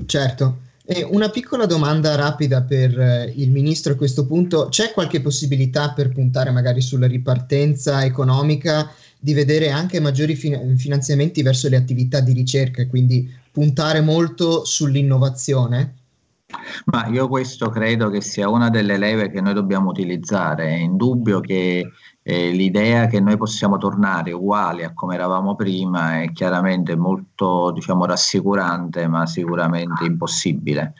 Certo. 0.05 0.59
E 0.89 1.03
una 1.03 1.29
piccola 1.29 1.65
domanda 1.65 2.15
rapida 2.15 2.61
per 2.61 2.97
eh, 2.97 3.33
il 3.35 3.51
ministro 3.51 3.93
a 3.93 3.95
questo 3.97 4.25
punto. 4.25 4.69
C'è 4.69 4.91
qualche 4.91 5.19
possibilità 5.19 5.91
per 5.91 6.13
puntare 6.13 6.49
magari 6.51 6.79
sulla 6.79 7.07
ripartenza 7.07 8.05
economica 8.05 8.89
di 9.19 9.33
vedere 9.33 9.69
anche 9.69 9.99
maggiori 9.99 10.35
fin- 10.35 10.77
finanziamenti 10.77 11.41
verso 11.41 11.67
le 11.67 11.75
attività 11.75 12.21
di 12.21 12.31
ricerca 12.31 12.81
e 12.81 12.87
quindi 12.87 13.29
puntare 13.51 13.99
molto 13.99 14.63
sull'innovazione? 14.63 15.95
Ma 16.85 17.07
io 17.07 17.27
questo 17.27 17.69
credo 17.69 18.09
che 18.09 18.21
sia 18.21 18.49
una 18.49 18.69
delle 18.69 18.97
leve 18.97 19.29
che 19.29 19.41
noi 19.41 19.53
dobbiamo 19.53 19.89
utilizzare. 19.89 20.67
È 20.69 20.73
indubbio 20.75 21.41
che 21.41 21.91
eh, 22.21 22.51
l'idea 22.51 23.07
che 23.07 23.19
noi 23.19 23.37
possiamo 23.37 23.77
tornare 23.77 24.31
uguali 24.31 24.83
a 24.83 24.93
come 24.93 25.15
eravamo 25.15 25.55
prima 25.55 26.21
è 26.21 26.31
chiaramente 26.31 26.95
molto 26.95 27.71
diciamo, 27.71 28.05
rassicurante, 28.05 29.07
ma 29.07 29.25
sicuramente 29.25 30.05
impossibile. 30.05 30.93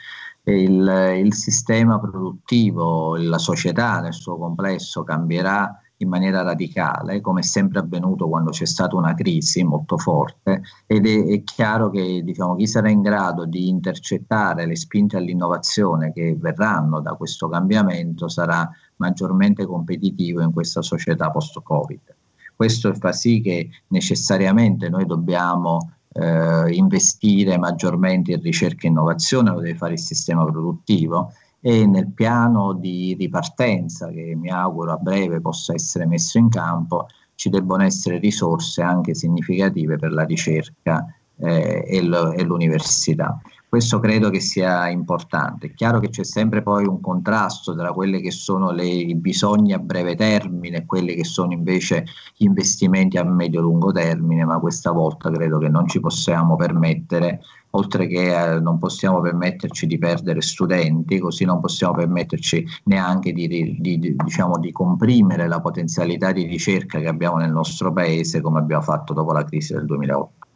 Il, 0.44 1.16
il 1.18 1.34
sistema 1.34 2.00
produttivo, 2.00 3.16
la 3.18 3.38
società 3.38 4.00
nel 4.02 4.14
suo 4.14 4.38
complesso 4.38 5.04
cambierà 5.04 5.82
in 5.98 6.10
maniera 6.10 6.42
radicale, 6.42 7.22
come 7.22 7.40
è 7.40 7.44
sempre 7.44 7.80
avvenuto 7.80 8.28
quando 8.28 8.52
c'è 8.52 8.66
stata 8.66 8.96
una 8.96 9.14
crisi 9.14 9.64
molto 9.64 9.98
forte, 9.98 10.62
ed 10.86 11.08
è, 11.08 11.26
è 11.26 11.44
chiaro 11.44 11.90
che 11.90 12.22
diciamo, 12.24 12.56
chi 12.56 12.68
sarà 12.68 12.90
in 12.90 13.02
grado 13.02 13.46
di 13.46 13.68
intercettare 13.68 14.66
le 14.66 14.76
spinte 14.76 15.18
all'innovazione 15.18 16.12
che 16.12 16.36
verranno 16.40 17.00
da 17.02 17.14
questo 17.14 17.48
cambiamento 17.48 18.28
sarà 18.28 18.70
maggiormente 18.98 19.66
competitivo 19.66 20.42
in 20.42 20.52
questa 20.52 20.82
società 20.82 21.32
post-Covid. 21.32 22.16
Questo 22.56 22.94
fa 22.94 23.12
sì 23.12 23.42
che 23.42 23.70
necessariamente 23.88 24.90
noi 24.90 25.06
dobbiamo 25.06 25.94
eh, 26.12 26.74
investire 26.74 27.58
maggiormente 27.58 28.32
in 28.32 28.42
ricerca 28.42 28.88
e 28.88 28.90
innovazione, 28.90 29.52
lo 29.52 29.60
deve 29.60 29.78
fare 29.78 29.94
il 29.94 30.00
sistema 30.00 30.44
produttivo 30.44 31.32
e 31.60 31.86
nel 31.86 32.12
piano 32.12 32.74
di 32.74 33.16
ripartenza 33.18 34.10
che 34.10 34.36
mi 34.36 34.50
auguro 34.50 34.94
a 34.94 34.98
breve 34.98 35.42
possa 35.42 35.74
essere 35.74 36.06
messo 36.06 36.38
in 36.38 36.50
campo 36.50 37.08
ci 37.36 37.50
debbono 37.50 37.84
essere 37.84 38.18
risorse 38.18 38.82
anche 38.82 39.14
significative 39.14 39.98
per 39.98 40.12
la 40.12 40.24
ricerca 40.24 41.06
eh, 41.40 41.86
e, 41.88 42.02
l- 42.02 42.34
e 42.36 42.44
l'università. 42.44 43.40
Questo 43.70 44.00
credo 44.00 44.30
che 44.30 44.40
sia 44.40 44.88
importante. 44.88 45.68
È 45.68 45.74
chiaro 45.74 46.00
che 46.00 46.08
c'è 46.08 46.24
sempre 46.24 46.64
poi 46.64 46.86
un 46.86 47.02
contrasto 47.02 47.76
tra 47.76 47.92
quelli 47.92 48.22
che 48.22 48.32
sono 48.32 48.72
le, 48.72 48.86
i 48.86 49.14
bisogni 49.14 49.74
a 49.74 49.78
breve 49.78 50.16
termine 50.16 50.78
e 50.78 50.86
quelli 50.86 51.16
che 51.16 51.26
sono 51.26 51.52
invece 51.52 52.06
gli 52.38 52.46
investimenti 52.46 53.18
a 53.18 53.26
medio-lungo 53.26 53.92
termine, 53.92 54.46
ma 54.46 54.58
questa 54.60 54.92
volta 54.92 55.30
credo 55.30 55.58
che 55.58 55.68
non 55.68 55.86
ci 55.86 56.00
possiamo 56.00 56.56
permettere, 56.56 57.42
oltre 57.72 58.08
che 58.08 58.54
eh, 58.54 58.60
non 58.62 58.80
possiamo 58.80 59.20
permetterci 59.20 59.86
di 59.86 59.98
perdere 59.98 60.40
studenti, 60.42 61.20
così 61.20 61.44
non 61.44 61.60
possiamo 61.60 61.94
permetterci 61.94 62.66
neanche 62.86 63.34
di, 63.34 63.50
di, 63.50 63.76
di, 63.82 64.16
diciamo, 64.16 64.60
di 64.60 64.72
comprimere 64.72 65.46
la 65.46 65.60
potenzialità 65.60 66.32
di 66.32 66.46
ricerca 66.46 67.00
che 67.00 67.08
abbiamo 67.10 67.36
nel 67.36 67.52
nostro 67.52 67.92
paese 67.92 68.40
come 68.40 68.60
abbiamo 68.60 68.84
fatto 68.84 69.12
dopo 69.12 69.34
la 69.34 69.44
crisi 69.44 69.74
del 69.74 69.86
2008. 69.86 70.47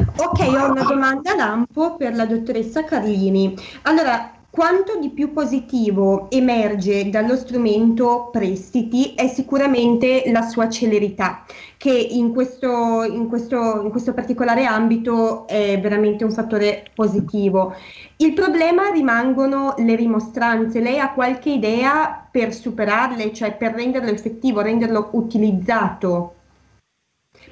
Ok, 0.00 0.40
ho 0.40 0.70
una 0.70 0.84
domanda 0.84 1.34
lampo 1.34 1.96
per 1.96 2.14
la 2.14 2.24
dottoressa 2.24 2.84
Carlini. 2.84 3.54
Allora, 3.82 4.32
quanto 4.48 4.98
di 4.98 5.10
più 5.10 5.32
positivo 5.32 6.30
emerge 6.30 7.10
dallo 7.10 7.36
strumento 7.36 8.30
prestiti 8.32 9.14
è 9.14 9.28
sicuramente 9.28 10.24
la 10.32 10.42
sua 10.42 10.68
celerità, 10.70 11.44
che 11.76 11.92
in 11.92 12.32
questo, 12.32 13.02
in 13.04 13.28
questo, 13.28 13.82
in 13.82 13.90
questo 13.90 14.14
particolare 14.14 14.64
ambito 14.64 15.46
è 15.46 15.78
veramente 15.80 16.24
un 16.24 16.32
fattore 16.32 16.84
positivo. 16.94 17.74
Il 18.16 18.32
problema 18.32 18.90
rimangono 18.90 19.74
le 19.78 19.94
rimostranze. 19.96 20.80
Lei 20.80 20.98
ha 20.98 21.12
qualche 21.12 21.50
idea 21.50 22.26
per 22.30 22.54
superarle, 22.54 23.32
cioè 23.32 23.54
per 23.54 23.74
renderlo 23.74 24.10
effettivo, 24.10 24.62
renderlo 24.62 25.10
utilizzato? 25.12 26.34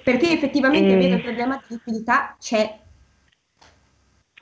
Perché 0.02 0.32
effettivamente 0.32 0.94
è 0.94 0.98
vero 0.98 1.14
il 1.14 1.20
Eh, 1.20 1.22
problema 1.22 1.56
di 1.66 1.74
liquidità 1.74 2.36
c'è. 2.38 2.78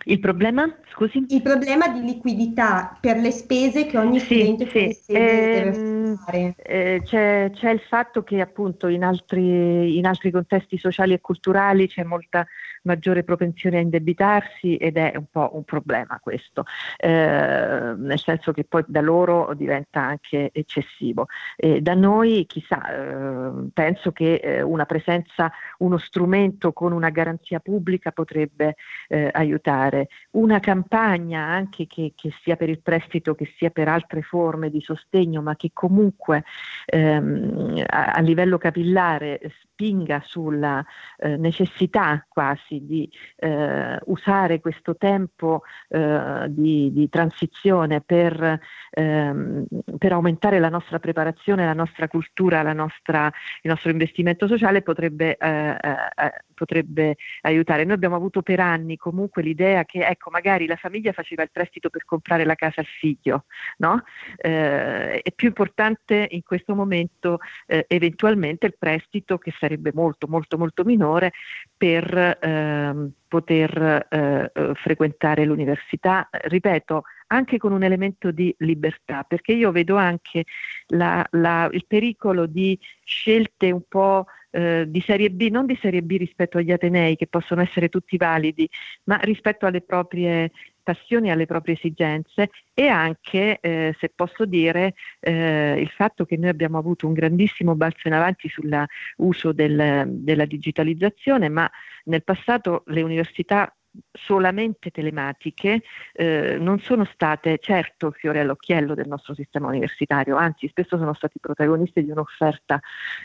il 0.04 0.20
problema, 0.20 0.72
scusi? 0.92 1.24
Il 1.28 1.42
problema 1.42 1.88
di 1.88 2.00
liquidità 2.02 2.96
per 3.00 3.16
le 3.18 3.30
spese 3.32 3.86
che 3.86 3.98
ogni 3.98 4.20
Sì, 4.20 4.26
studente 4.26 4.66
sì, 4.66 4.70
fuori 4.70 4.92
sede 4.92 5.48
deve 5.48 5.72
ehm, 5.72 6.16
fare. 6.24 6.54
eh, 6.58 7.00
c'è, 7.04 7.50
c'è 7.52 7.70
il 7.70 7.80
fatto 7.80 8.22
che 8.22 8.40
appunto 8.40 8.86
in 8.86 9.02
altri, 9.02 9.96
in 9.96 10.06
altri 10.06 10.30
contesti 10.30 10.78
sociali 10.78 11.12
e 11.14 11.20
culturali 11.20 11.88
c'è 11.88 12.04
molta 12.04 12.46
maggiore 12.86 13.24
propensione 13.24 13.78
a 13.78 13.80
indebitarsi 13.80 14.76
ed 14.76 14.96
è 14.96 15.12
un 15.16 15.26
po' 15.30 15.50
un 15.54 15.64
problema 15.64 16.18
questo, 16.22 16.64
eh, 16.96 17.94
nel 17.96 18.18
senso 18.18 18.52
che 18.52 18.64
poi 18.64 18.84
da 18.86 19.00
loro 19.00 19.52
diventa 19.54 20.00
anche 20.00 20.50
eccessivo. 20.52 21.26
E 21.56 21.82
da 21.82 21.94
noi, 21.94 22.46
chissà, 22.46 22.88
eh, 22.88 23.68
penso 23.72 24.12
che 24.12 24.34
eh, 24.34 24.62
una 24.62 24.86
presenza, 24.86 25.52
uno 25.78 25.98
strumento 25.98 26.72
con 26.72 26.92
una 26.92 27.10
garanzia 27.10 27.60
pubblica 27.60 28.12
potrebbe 28.12 28.76
eh, 29.08 29.28
aiutare. 29.32 30.08
Una 30.32 30.60
campagna 30.60 31.42
anche 31.42 31.86
che, 31.86 32.12
che 32.14 32.32
sia 32.42 32.56
per 32.56 32.68
il 32.68 32.80
prestito, 32.80 33.34
che 33.34 33.52
sia 33.56 33.70
per 33.70 33.88
altre 33.88 34.22
forme 34.22 34.70
di 34.70 34.80
sostegno, 34.80 35.42
ma 35.42 35.56
che 35.56 35.70
comunque 35.72 36.44
ehm, 36.86 37.82
a, 37.86 38.12
a 38.12 38.20
livello 38.20 38.58
capillare 38.58 39.40
spinga 39.76 40.22
sulla 40.24 40.82
eh, 41.18 41.36
necessità 41.36 42.24
quasi 42.26 42.80
di 42.86 43.08
eh, 43.36 43.98
usare 44.06 44.60
questo 44.60 44.96
tempo 44.96 45.62
eh, 45.88 46.46
di, 46.48 46.90
di 46.92 47.08
transizione 47.10 48.00
per, 48.00 48.58
ehm, 48.90 49.66
per 49.98 50.12
aumentare 50.12 50.58
la 50.58 50.70
nostra 50.70 50.98
preparazione, 50.98 51.66
la 51.66 51.74
nostra 51.74 52.08
cultura, 52.08 52.62
la 52.62 52.72
nostra, 52.72 53.26
il 53.60 53.70
nostro 53.70 53.90
investimento 53.90 54.46
sociale 54.46 54.80
potrebbe, 54.80 55.36
eh, 55.36 55.76
eh, 55.78 56.44
potrebbe 56.54 57.16
aiutare. 57.42 57.84
Noi 57.84 57.94
abbiamo 57.94 58.16
avuto 58.16 58.40
per 58.40 58.60
anni 58.60 58.96
comunque 58.96 59.42
l'idea 59.42 59.84
che 59.84 60.06
ecco, 60.06 60.30
magari 60.30 60.66
la 60.66 60.76
famiglia 60.76 61.12
faceva 61.12 61.42
il 61.42 61.50
prestito 61.52 61.90
per 61.90 62.06
comprare 62.06 62.46
la 62.46 62.54
casa 62.54 62.80
al 62.80 62.86
figlio, 62.86 63.44
no? 63.78 64.02
Eh, 64.38 65.20
è 65.20 65.32
più 65.32 65.48
importante 65.48 66.26
in 66.30 66.42
questo 66.42 66.74
momento 66.74 67.38
eh, 67.66 67.84
eventualmente 67.88 68.66
il 68.66 68.76
prestito 68.78 69.36
che 69.36 69.50
sarebbe 69.66 69.90
molto 69.92 70.26
molto 70.28 70.56
molto 70.56 70.84
minore 70.84 71.32
per 71.76 72.38
ehm, 72.40 73.10
poter 73.28 74.06
eh, 74.08 74.50
eh, 74.54 74.72
frequentare 74.74 75.44
l'università, 75.44 76.28
ripeto, 76.30 77.02
anche 77.28 77.58
con 77.58 77.72
un 77.72 77.82
elemento 77.82 78.30
di 78.30 78.54
libertà, 78.58 79.24
perché 79.24 79.52
io 79.52 79.72
vedo 79.72 79.96
anche 79.96 80.44
la- 80.88 81.26
la- 81.32 81.68
il 81.72 81.84
pericolo 81.86 82.46
di 82.46 82.78
scelte 83.04 83.70
un 83.72 83.82
po' 83.88 84.26
eh, 84.50 84.84
di 84.88 85.00
serie 85.02 85.30
B, 85.30 85.48
non 85.50 85.66
di 85.66 85.76
serie 85.82 86.02
B 86.02 86.16
rispetto 86.16 86.56
agli 86.56 86.70
Atenei, 86.72 87.16
che 87.16 87.26
possono 87.26 87.60
essere 87.60 87.88
tutti 87.90 88.16
validi, 88.16 88.66
ma 89.04 89.16
rispetto 89.16 89.66
alle 89.66 89.82
proprie 89.82 90.50
passioni, 90.86 91.32
alle 91.32 91.46
proprie 91.46 91.74
esigenze 91.74 92.50
e 92.72 92.86
anche, 92.86 93.58
eh, 93.60 93.92
se 93.98 94.12
posso 94.14 94.44
dire, 94.44 94.94
eh, 95.18 95.80
il 95.80 95.88
fatto 95.88 96.24
che 96.24 96.36
noi 96.36 96.50
abbiamo 96.50 96.78
avuto 96.78 97.08
un 97.08 97.12
grandissimo 97.12 97.74
balzo 97.74 98.06
in 98.06 98.14
avanti 98.14 98.48
sull'uso 98.48 99.50
del- 99.52 100.04
della 100.06 100.44
digitalizzazione, 100.44 101.48
ma 101.48 101.68
nel 102.04 102.22
passato 102.22 102.84
le 102.86 103.02
università 103.02 103.74
solamente 104.12 104.90
telematiche 104.90 105.82
eh, 106.12 106.56
non 106.60 106.78
sono 106.80 107.04
state 107.04 107.58
certo 107.58 108.08
il 108.08 108.14
fiore 108.14 108.40
all'occhiello 108.40 108.94
del 108.94 109.08
nostro 109.08 109.34
sistema 109.34 109.68
universitario, 109.68 110.36
anzi 110.36 110.68
spesso 110.68 110.98
sono 110.98 111.14
stati 111.14 111.38
protagonisti 111.40 112.04
di 112.04 112.10
un'offerta 112.10 112.80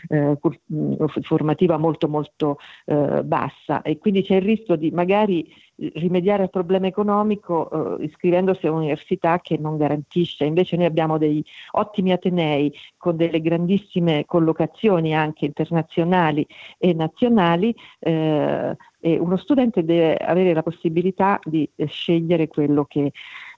eh, 0.08 0.38
mh, 0.66 1.06
formativa 1.22 1.76
molto 1.76 2.08
molto 2.08 2.58
eh, 2.86 3.22
bassa. 3.22 3.82
E 3.82 3.98
quindi 3.98 4.22
c'è 4.22 4.36
il 4.36 4.42
rischio 4.42 4.76
di 4.76 4.90
magari 4.90 5.46
rimediare 5.94 6.44
al 6.44 6.50
problema 6.50 6.86
economico 6.86 7.98
eh, 7.98 8.04
iscrivendosi 8.04 8.66
a 8.66 8.70
un'università 8.70 9.40
che 9.40 9.56
non 9.58 9.76
garantisce. 9.76 10.44
Invece 10.44 10.76
noi 10.76 10.86
abbiamo 10.86 11.18
dei 11.18 11.44
ottimi 11.72 12.12
atenei 12.12 12.72
con 12.96 13.16
delle 13.16 13.40
grandissime 13.40 14.24
collocazioni 14.26 15.14
anche 15.14 15.46
internazionali 15.46 16.46
e 16.78 16.92
nazionali 16.94 17.74
eh, 17.98 18.76
e 19.00 19.18
uno 19.18 19.36
studente 19.36 19.84
deve 19.84 20.16
avere 20.16 20.54
la 20.54 20.62
possibilità 20.62 21.38
di 21.42 21.68
eh, 21.74 21.86
scegliere 21.86 22.48
quello 22.48 22.84
che 22.84 23.12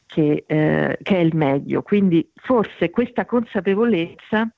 che, 0.06 0.44
eh, 0.46 0.98
che 1.02 1.16
è 1.16 1.20
il 1.20 1.34
meglio. 1.34 1.82
Quindi 1.82 2.30
forse 2.34 2.90
questa 2.90 3.24
consapevolezza 3.24 4.48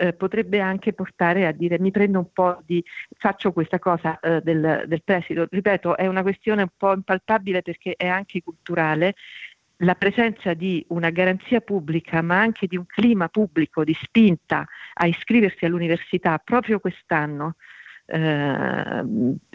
eh, 0.00 0.14
potrebbe 0.14 0.60
anche 0.60 0.94
portare 0.94 1.46
a 1.46 1.52
dire 1.52 1.78
mi 1.78 1.90
prendo 1.90 2.18
un 2.18 2.32
po' 2.32 2.62
di, 2.64 2.82
faccio 3.18 3.52
questa 3.52 3.78
cosa 3.78 4.18
eh, 4.20 4.40
del, 4.40 4.84
del 4.86 5.02
prestito. 5.04 5.46
Ripeto, 5.48 5.96
è 5.96 6.06
una 6.06 6.22
questione 6.22 6.62
un 6.62 6.70
po' 6.74 6.94
impalpabile 6.94 7.60
perché 7.60 7.94
è 7.96 8.06
anche 8.06 8.42
culturale. 8.42 9.14
La 9.82 9.94
presenza 9.94 10.54
di 10.54 10.84
una 10.88 11.10
garanzia 11.10 11.60
pubblica, 11.60 12.22
ma 12.22 12.40
anche 12.40 12.66
di 12.66 12.76
un 12.76 12.86
clima 12.86 13.28
pubblico 13.28 13.84
di 13.84 13.96
spinta 14.00 14.66
a 14.94 15.06
iscriversi 15.06 15.64
all'università 15.66 16.38
proprio 16.38 16.80
quest'anno, 16.80 17.56
eh, 18.06 19.04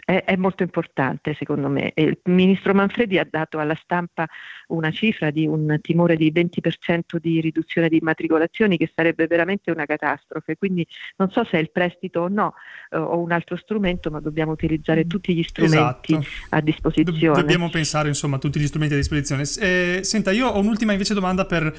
è, 0.06 0.22
è 0.24 0.36
molto 0.36 0.62
importante 0.62 1.34
secondo 1.34 1.68
me. 1.68 1.92
Il 1.96 2.18
ministro 2.26 2.72
Manfredi 2.72 3.18
ha 3.18 3.26
dato 3.28 3.58
alla 3.58 3.74
stampa 3.74 4.26
una 4.68 4.92
cifra 4.92 5.30
di 5.30 5.46
un 5.46 5.78
timore 5.82 6.16
di 6.16 6.32
20% 6.32 7.16
di 7.20 7.40
riduzione 7.40 7.88
di 7.88 7.98
immatricolazioni 7.98 8.76
che 8.78 8.90
sarebbe 8.94 9.26
veramente 9.26 9.72
una 9.72 9.84
catastrofe. 9.84 10.56
Quindi 10.56 10.86
non 11.16 11.30
so 11.30 11.44
se 11.44 11.58
è 11.58 11.60
il 11.60 11.72
prestito 11.72 12.20
o 12.20 12.28
no 12.28 12.54
eh, 12.90 12.96
o 12.96 13.18
un 13.18 13.32
altro 13.32 13.56
strumento, 13.56 14.10
ma 14.10 14.20
dobbiamo 14.20 14.52
utilizzare 14.52 15.08
tutti 15.08 15.34
gli 15.34 15.42
strumenti 15.42 16.14
Esatto. 16.14 16.46
a 16.50 16.60
disposizione. 16.60 17.40
Dobbiamo 17.40 17.68
pensare 17.68 18.06
insomma 18.06 18.36
a 18.36 18.38
tutti 18.38 18.60
gli 18.60 18.66
strumenti 18.66 18.94
a 18.94 18.98
disposizione. 18.98 19.42
Eh, 19.58 20.00
senta, 20.04 20.30
io 20.30 20.46
ho 20.46 20.60
un'ultima 20.60 20.92
invece 20.92 21.14
domanda 21.14 21.46
per, 21.46 21.74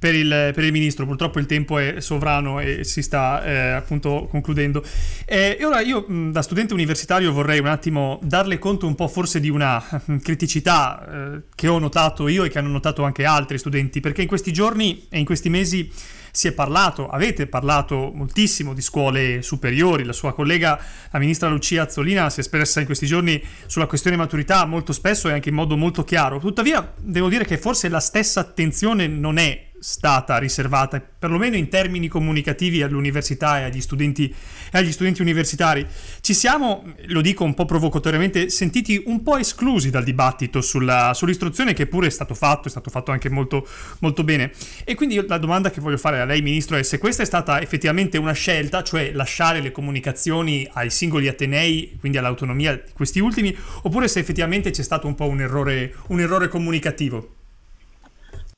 per 0.00 0.14
il, 0.14 0.50
per 0.54 0.64
il 0.64 0.72
ministro. 0.72 1.06
Purtroppo 1.06 1.38
il 1.38 1.46
tempo 1.46 1.78
è 1.78 2.00
sovrano 2.00 2.58
e 2.58 2.82
si 2.84 3.02
sta 3.02 3.44
eh, 3.44 3.70
appunto 3.72 4.26
concludendo. 4.28 4.82
Eh, 5.26 5.58
e 5.60 5.64
ora 5.64 5.80
io 5.80 6.06
da 6.08 6.42
studente 6.42 6.72
universitario 6.72 7.30
vorrei 7.32 7.60
un 7.60 7.66
attimo 7.66 8.18
darle 8.22 8.58
conto 8.58 8.86
un 8.86 8.94
po' 8.94 9.06
forse 9.06 9.38
di 9.38 9.50
una 9.50 9.84
criticità 10.22 11.34
eh, 11.34 11.42
che 11.54 11.68
ho 11.68 11.78
notato 11.78 12.26
io 12.28 12.44
e 12.44 12.48
che 12.48 12.58
hanno 12.58 12.70
notato 12.70 13.04
anche 13.04 13.24
altri 13.24 13.58
studenti, 13.58 14.00
perché 14.00 14.22
in 14.22 14.28
questi 14.28 14.52
giorni 14.52 15.06
e 15.10 15.18
in 15.18 15.26
questi 15.26 15.50
mesi 15.50 15.92
si 16.32 16.46
è 16.46 16.52
parlato, 16.52 17.08
avete 17.08 17.46
parlato 17.46 18.12
moltissimo 18.14 18.72
di 18.72 18.80
scuole 18.80 19.42
superiori, 19.42 20.04
la 20.04 20.12
sua 20.12 20.32
collega, 20.32 20.80
la 21.10 21.18
ministra 21.18 21.48
Lucia 21.48 21.82
Azzolina, 21.82 22.30
si 22.30 22.38
è 22.38 22.42
espressa 22.42 22.78
in 22.78 22.86
questi 22.86 23.04
giorni 23.04 23.42
sulla 23.66 23.86
questione 23.86 24.16
maturità 24.16 24.64
molto 24.64 24.92
spesso 24.92 25.28
e 25.28 25.32
anche 25.32 25.48
in 25.48 25.56
modo 25.56 25.76
molto 25.76 26.04
chiaro. 26.04 26.38
Tuttavia, 26.38 26.92
devo 26.96 27.28
dire 27.28 27.44
che 27.44 27.58
forse 27.58 27.88
la 27.88 28.00
stessa 28.00 28.40
attenzione 28.40 29.08
non 29.08 29.38
è 29.38 29.69
stata 29.80 30.36
riservata, 30.38 31.00
perlomeno 31.00 31.56
in 31.56 31.68
termini 31.68 32.06
comunicativi, 32.06 32.82
all'università 32.82 33.60
e 33.60 33.62
agli 33.64 33.80
studenti, 33.80 34.28
e 34.28 34.78
agli 34.78 34.92
studenti 34.92 35.22
universitari. 35.22 35.86
Ci 36.20 36.34
siamo, 36.34 36.84
lo 37.06 37.20
dico 37.20 37.44
un 37.44 37.54
po' 37.54 37.64
provocatoriamente, 37.64 38.50
sentiti 38.50 39.02
un 39.06 39.22
po' 39.22 39.38
esclusi 39.38 39.90
dal 39.90 40.04
dibattito 40.04 40.60
sulla, 40.60 41.12
sull'istruzione 41.14 41.72
che 41.72 41.86
pure 41.86 42.06
è 42.06 42.10
stato 42.10 42.34
fatto, 42.34 42.68
è 42.68 42.70
stato 42.70 42.90
fatto 42.90 43.10
anche 43.10 43.30
molto, 43.30 43.66
molto 44.00 44.22
bene. 44.22 44.52
E 44.84 44.94
quindi 44.94 45.24
la 45.26 45.38
domanda 45.38 45.70
che 45.70 45.80
voglio 45.80 45.96
fare 45.96 46.20
a 46.20 46.24
lei, 46.24 46.42
Ministro, 46.42 46.76
è 46.76 46.82
se 46.82 46.98
questa 46.98 47.22
è 47.22 47.26
stata 47.26 47.60
effettivamente 47.60 48.18
una 48.18 48.32
scelta, 48.32 48.82
cioè 48.82 49.12
lasciare 49.12 49.60
le 49.60 49.72
comunicazioni 49.72 50.68
ai 50.74 50.90
singoli 50.90 51.26
atenei, 51.26 51.96
quindi 51.98 52.18
all'autonomia 52.18 52.74
di 52.74 52.92
questi 52.92 53.18
ultimi, 53.18 53.56
oppure 53.82 54.08
se 54.08 54.20
effettivamente 54.20 54.70
c'è 54.70 54.82
stato 54.82 55.06
un 55.06 55.14
po' 55.14 55.26
un 55.26 55.40
errore, 55.40 55.94
un 56.08 56.20
errore 56.20 56.48
comunicativo. 56.48 57.36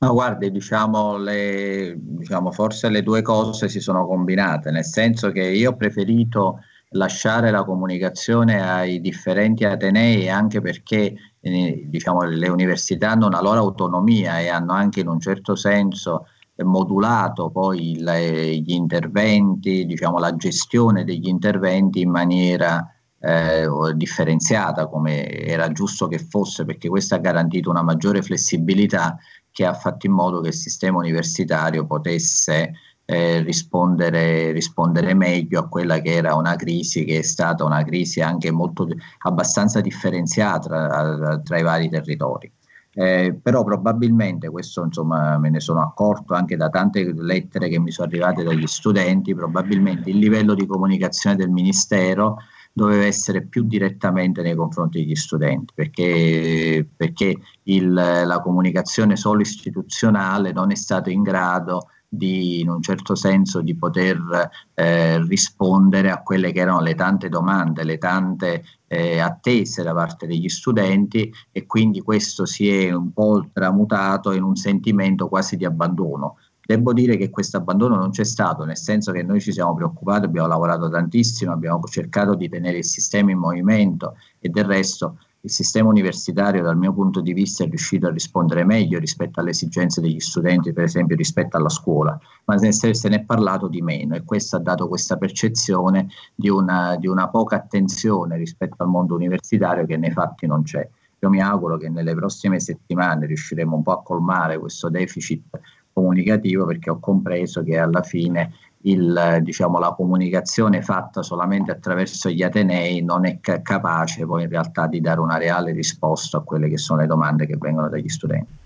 No, 0.02 0.14
guardi, 0.14 0.50
diciamo, 0.50 1.16
le, 1.16 1.94
diciamo, 1.96 2.50
forse 2.50 2.88
le 2.88 3.04
due 3.04 3.22
cose 3.22 3.68
si 3.68 3.78
sono 3.78 4.04
combinate, 4.04 4.72
nel 4.72 4.84
senso 4.84 5.30
che 5.30 5.44
io 5.44 5.70
ho 5.70 5.76
preferito 5.76 6.58
lasciare 6.94 7.52
la 7.52 7.62
comunicazione 7.62 8.60
ai 8.60 9.00
differenti 9.00 9.64
atenei 9.64 10.28
anche 10.28 10.60
perché 10.60 11.14
eh, 11.40 11.84
diciamo, 11.86 12.22
le 12.24 12.48
università 12.48 13.12
hanno 13.12 13.26
una 13.28 13.40
loro 13.40 13.60
autonomia 13.60 14.40
e 14.40 14.48
hanno 14.48 14.72
anche 14.72 14.98
in 15.00 15.06
un 15.06 15.20
certo 15.20 15.54
senso 15.54 16.26
modulato 16.64 17.50
poi 17.50 17.92
il- 17.92 18.06
eh, 18.08 18.56
gli 18.56 18.72
interventi, 18.72 19.86
diciamo, 19.86 20.18
la 20.18 20.34
gestione 20.34 21.04
degli 21.04 21.28
interventi 21.28 22.00
in 22.00 22.10
maniera 22.10 22.84
eh, 23.24 23.68
differenziata 23.94 24.88
come 24.88 25.28
era 25.28 25.70
giusto 25.70 26.08
che 26.08 26.18
fosse 26.18 26.64
perché 26.64 26.88
questo 26.88 27.14
ha 27.14 27.18
garantito 27.18 27.70
una 27.70 27.82
maggiore 27.82 28.20
flessibilità 28.20 29.16
che 29.52 29.66
ha 29.66 29.74
fatto 29.74 30.06
in 30.06 30.12
modo 30.12 30.40
che 30.40 30.48
il 30.48 30.54
sistema 30.54 30.98
universitario 30.98 31.86
potesse 31.86 32.72
eh, 33.04 33.40
rispondere, 33.42 34.52
rispondere 34.52 35.14
meglio 35.14 35.60
a 35.60 35.68
quella 35.68 36.00
che 36.00 36.12
era 36.14 36.34
una 36.34 36.56
crisi 36.56 37.04
che 37.04 37.18
è 37.18 37.22
stata 37.22 37.64
una 37.64 37.84
crisi 37.84 38.20
anche 38.20 38.50
molto 38.50 38.88
abbastanza 39.24 39.80
differenziata 39.80 40.88
tra, 41.16 41.40
tra 41.40 41.58
i 41.58 41.62
vari 41.62 41.88
territori. 41.88 42.50
Eh, 42.94 43.38
però 43.40 43.64
probabilmente 43.64 44.50
questo 44.50 44.84
insomma 44.84 45.38
me 45.38 45.48
ne 45.48 45.60
sono 45.60 45.80
accorto 45.80 46.34
anche 46.34 46.56
da 46.56 46.68
tante 46.68 47.10
lettere 47.16 47.70
che 47.70 47.78
mi 47.78 47.90
sono 47.90 48.08
arrivate 48.08 48.42
dagli 48.42 48.66
studenti, 48.66 49.34
probabilmente 49.34 50.10
il 50.10 50.18
livello 50.18 50.54
di 50.54 50.66
comunicazione 50.66 51.36
del 51.36 51.48
Ministero 51.48 52.36
doveva 52.72 53.04
essere 53.04 53.46
più 53.46 53.64
direttamente 53.64 54.42
nei 54.42 54.54
confronti 54.54 55.00
degli 55.00 55.14
studenti, 55.14 55.72
perché, 55.74 56.88
perché 56.96 57.36
il- 57.64 57.92
la 57.92 58.40
comunicazione 58.42 59.16
solo 59.16 59.40
istituzionale 59.40 60.52
non 60.52 60.70
è 60.70 60.74
stato 60.74 61.10
in 61.10 61.22
grado 61.22 61.88
di, 62.08 62.60
in 62.60 62.68
un 62.68 62.82
certo 62.82 63.14
senso, 63.14 63.62
di 63.62 63.74
poter 63.74 64.50
eh, 64.74 65.24
rispondere 65.24 66.10
a 66.10 66.20
quelle 66.22 66.52
che 66.52 66.60
erano 66.60 66.80
le 66.80 66.94
tante 66.94 67.30
domande, 67.30 67.84
le 67.84 67.96
tante 67.96 68.64
eh, 68.86 69.18
attese 69.18 69.82
da 69.82 69.94
parte 69.94 70.26
degli 70.26 70.48
studenti 70.50 71.32
e 71.50 71.64
quindi 71.64 72.02
questo 72.02 72.44
si 72.44 72.68
è 72.68 72.92
un 72.92 73.12
po' 73.14 73.48
tramutato 73.52 74.32
in 74.32 74.42
un 74.42 74.56
sentimento 74.56 75.28
quasi 75.28 75.56
di 75.56 75.64
abbandono. 75.64 76.36
Devo 76.72 76.94
dire 76.94 77.18
che 77.18 77.28
questo 77.28 77.58
abbandono 77.58 77.96
non 77.96 78.12
c'è 78.12 78.24
stato, 78.24 78.64
nel 78.64 78.78
senso 78.78 79.12
che 79.12 79.22
noi 79.22 79.42
ci 79.42 79.52
siamo 79.52 79.74
preoccupati, 79.74 80.24
abbiamo 80.24 80.48
lavorato 80.48 80.88
tantissimo, 80.88 81.52
abbiamo 81.52 81.82
cercato 81.84 82.34
di 82.34 82.48
tenere 82.48 82.78
il 82.78 82.84
sistema 82.84 83.30
in 83.30 83.36
movimento 83.36 84.16
e 84.38 84.48
del 84.48 84.64
resto 84.64 85.18
il 85.40 85.50
sistema 85.50 85.90
universitario 85.90 86.62
dal 86.62 86.78
mio 86.78 86.94
punto 86.94 87.20
di 87.20 87.34
vista 87.34 87.64
è 87.64 87.68
riuscito 87.68 88.06
a 88.06 88.10
rispondere 88.10 88.64
meglio 88.64 88.98
rispetto 88.98 89.40
alle 89.40 89.50
esigenze 89.50 90.00
degli 90.00 90.20
studenti, 90.20 90.72
per 90.72 90.84
esempio 90.84 91.14
rispetto 91.14 91.58
alla 91.58 91.68
scuola, 91.68 92.18
ma 92.46 92.56
se, 92.56 93.08
ne 93.08 93.16
è 93.16 93.22
parlato 93.22 93.68
di 93.68 93.82
meno 93.82 94.14
e 94.14 94.24
questo 94.24 94.56
ha 94.56 94.60
dato 94.60 94.88
questa 94.88 95.18
percezione 95.18 96.08
di 96.34 96.48
una, 96.48 96.96
di 96.96 97.06
una 97.06 97.28
poca 97.28 97.56
attenzione 97.56 98.38
rispetto 98.38 98.82
al 98.82 98.88
mondo 98.88 99.14
universitario 99.14 99.84
che 99.84 99.98
nei 99.98 100.12
fatti 100.12 100.46
non 100.46 100.62
c'è. 100.62 100.88
Io 101.18 101.28
mi 101.28 101.42
auguro 101.42 101.76
che 101.76 101.88
nelle 101.88 102.14
prossime 102.14 102.58
settimane 102.58 103.26
riusciremo 103.26 103.76
un 103.76 103.82
po' 103.82 103.92
a 103.92 104.02
colmare 104.02 104.58
questo 104.58 104.88
deficit 104.88 105.60
comunicativo 105.92 106.64
perché 106.66 106.90
ho 106.90 106.98
compreso 106.98 107.62
che 107.62 107.78
alla 107.78 108.02
fine 108.02 108.52
il, 108.82 109.38
diciamo, 109.42 109.78
la 109.78 109.92
comunicazione 109.92 110.82
fatta 110.82 111.22
solamente 111.22 111.70
attraverso 111.70 112.30
gli 112.30 112.42
atenei 112.42 113.02
non 113.02 113.26
è 113.26 113.38
ca- 113.40 113.62
capace 113.62 114.26
poi 114.26 114.44
in 114.44 114.48
realtà 114.48 114.86
di 114.86 115.00
dare 115.00 115.20
una 115.20 115.36
reale 115.36 115.72
risposta 115.72 116.38
a 116.38 116.40
quelle 116.40 116.68
che 116.68 116.78
sono 116.78 117.00
le 117.00 117.06
domande 117.06 117.46
che 117.46 117.56
vengono 117.58 117.88
dagli 117.88 118.08
studenti. 118.08 118.60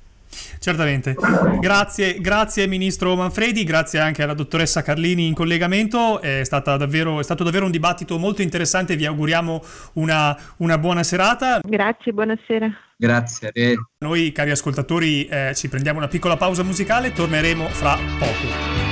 Certamente. 0.59 1.15
Grazie, 1.61 2.21
grazie 2.21 2.67
Ministro 2.67 3.15
Manfredi, 3.15 3.65
grazie 3.65 4.01
anche 4.01 4.23
alla 4.23 4.35
dottoressa 4.35 4.83
Carlini 4.83 5.27
in 5.27 5.35
collegamento. 5.35 6.21
È, 6.21 6.43
stata 6.45 6.77
davvero, 6.77 7.21
è 7.21 7.23
stato 7.23 7.45
davvero 7.45 7.65
un 7.65 7.71
dibattito 7.71 8.19
molto 8.19 8.43
interessante. 8.43 8.97
Vi 8.97 9.07
auguriamo 9.07 9.63
una, 9.95 10.37
una 10.59 10.79
buona 10.79 11.03
serata. 11.03 11.61
Grazie, 11.63 12.13
buonasera. 12.13 12.86
Grazie 12.97 13.49
a 13.49 13.53
te. 13.53 13.75
Noi, 13.99 14.33
cari 14.33 14.51
ascoltatori, 14.51 15.27
eh, 15.27 15.53
ci 15.55 15.69
prendiamo 15.69 15.99
una 15.99 16.09
piccola 16.09 16.37
pausa 16.37 16.63
musicale, 16.63 17.13
torneremo 17.13 17.69
fra 17.69 17.99
poco. 18.19 18.86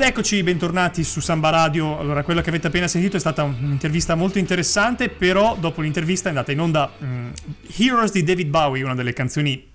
Ed 0.00 0.06
eccoci, 0.06 0.42
bentornati 0.42 1.04
su 1.04 1.20
Samba 1.20 1.50
Radio. 1.50 1.98
Allora, 1.98 2.22
quello 2.22 2.40
che 2.40 2.48
avete 2.48 2.68
appena 2.68 2.88
sentito 2.88 3.18
è 3.18 3.20
stata 3.20 3.42
un'intervista 3.42 4.14
molto 4.14 4.38
interessante, 4.38 5.10
però 5.10 5.58
dopo 5.60 5.82
l'intervista 5.82 6.28
è 6.28 6.30
andata 6.30 6.52
in 6.52 6.60
onda 6.60 6.90
mm, 7.04 7.28
Heroes 7.76 8.10
di 8.10 8.22
David 8.22 8.48
Bowie, 8.48 8.82
una 8.82 8.94
delle 8.94 9.12
canzoni 9.12 9.68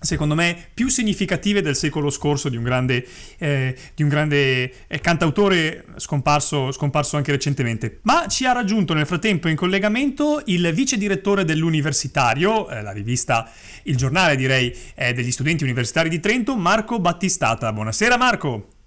secondo 0.00 0.34
me 0.34 0.70
più 0.74 0.88
significative 0.88 1.62
del 1.62 1.76
secolo 1.76 2.10
scorso 2.10 2.48
di 2.48 2.56
un 2.56 2.64
grande, 2.64 3.06
eh, 3.38 3.76
di 3.94 4.02
un 4.02 4.08
grande 4.08 4.88
eh, 4.88 5.00
cantautore 5.00 5.84
scomparso, 5.98 6.72
scomparso 6.72 7.16
anche 7.16 7.30
recentemente. 7.30 8.00
Ma 8.02 8.26
ci 8.26 8.46
ha 8.46 8.52
raggiunto 8.52 8.92
nel 8.92 9.06
frattempo 9.06 9.46
in 9.46 9.54
collegamento 9.54 10.42
il 10.46 10.68
vice 10.74 10.98
direttore 10.98 11.44
dell'Universitario, 11.44 12.68
eh, 12.68 12.82
la 12.82 12.90
rivista, 12.90 13.48
il 13.84 13.94
giornale 13.94 14.34
direi 14.34 14.76
eh, 14.96 15.12
degli 15.12 15.30
studenti 15.30 15.62
universitari 15.62 16.08
di 16.08 16.18
Trento, 16.18 16.56
Marco 16.56 16.98
Battistata. 16.98 17.72
Buonasera 17.72 18.16
Marco. 18.16 18.78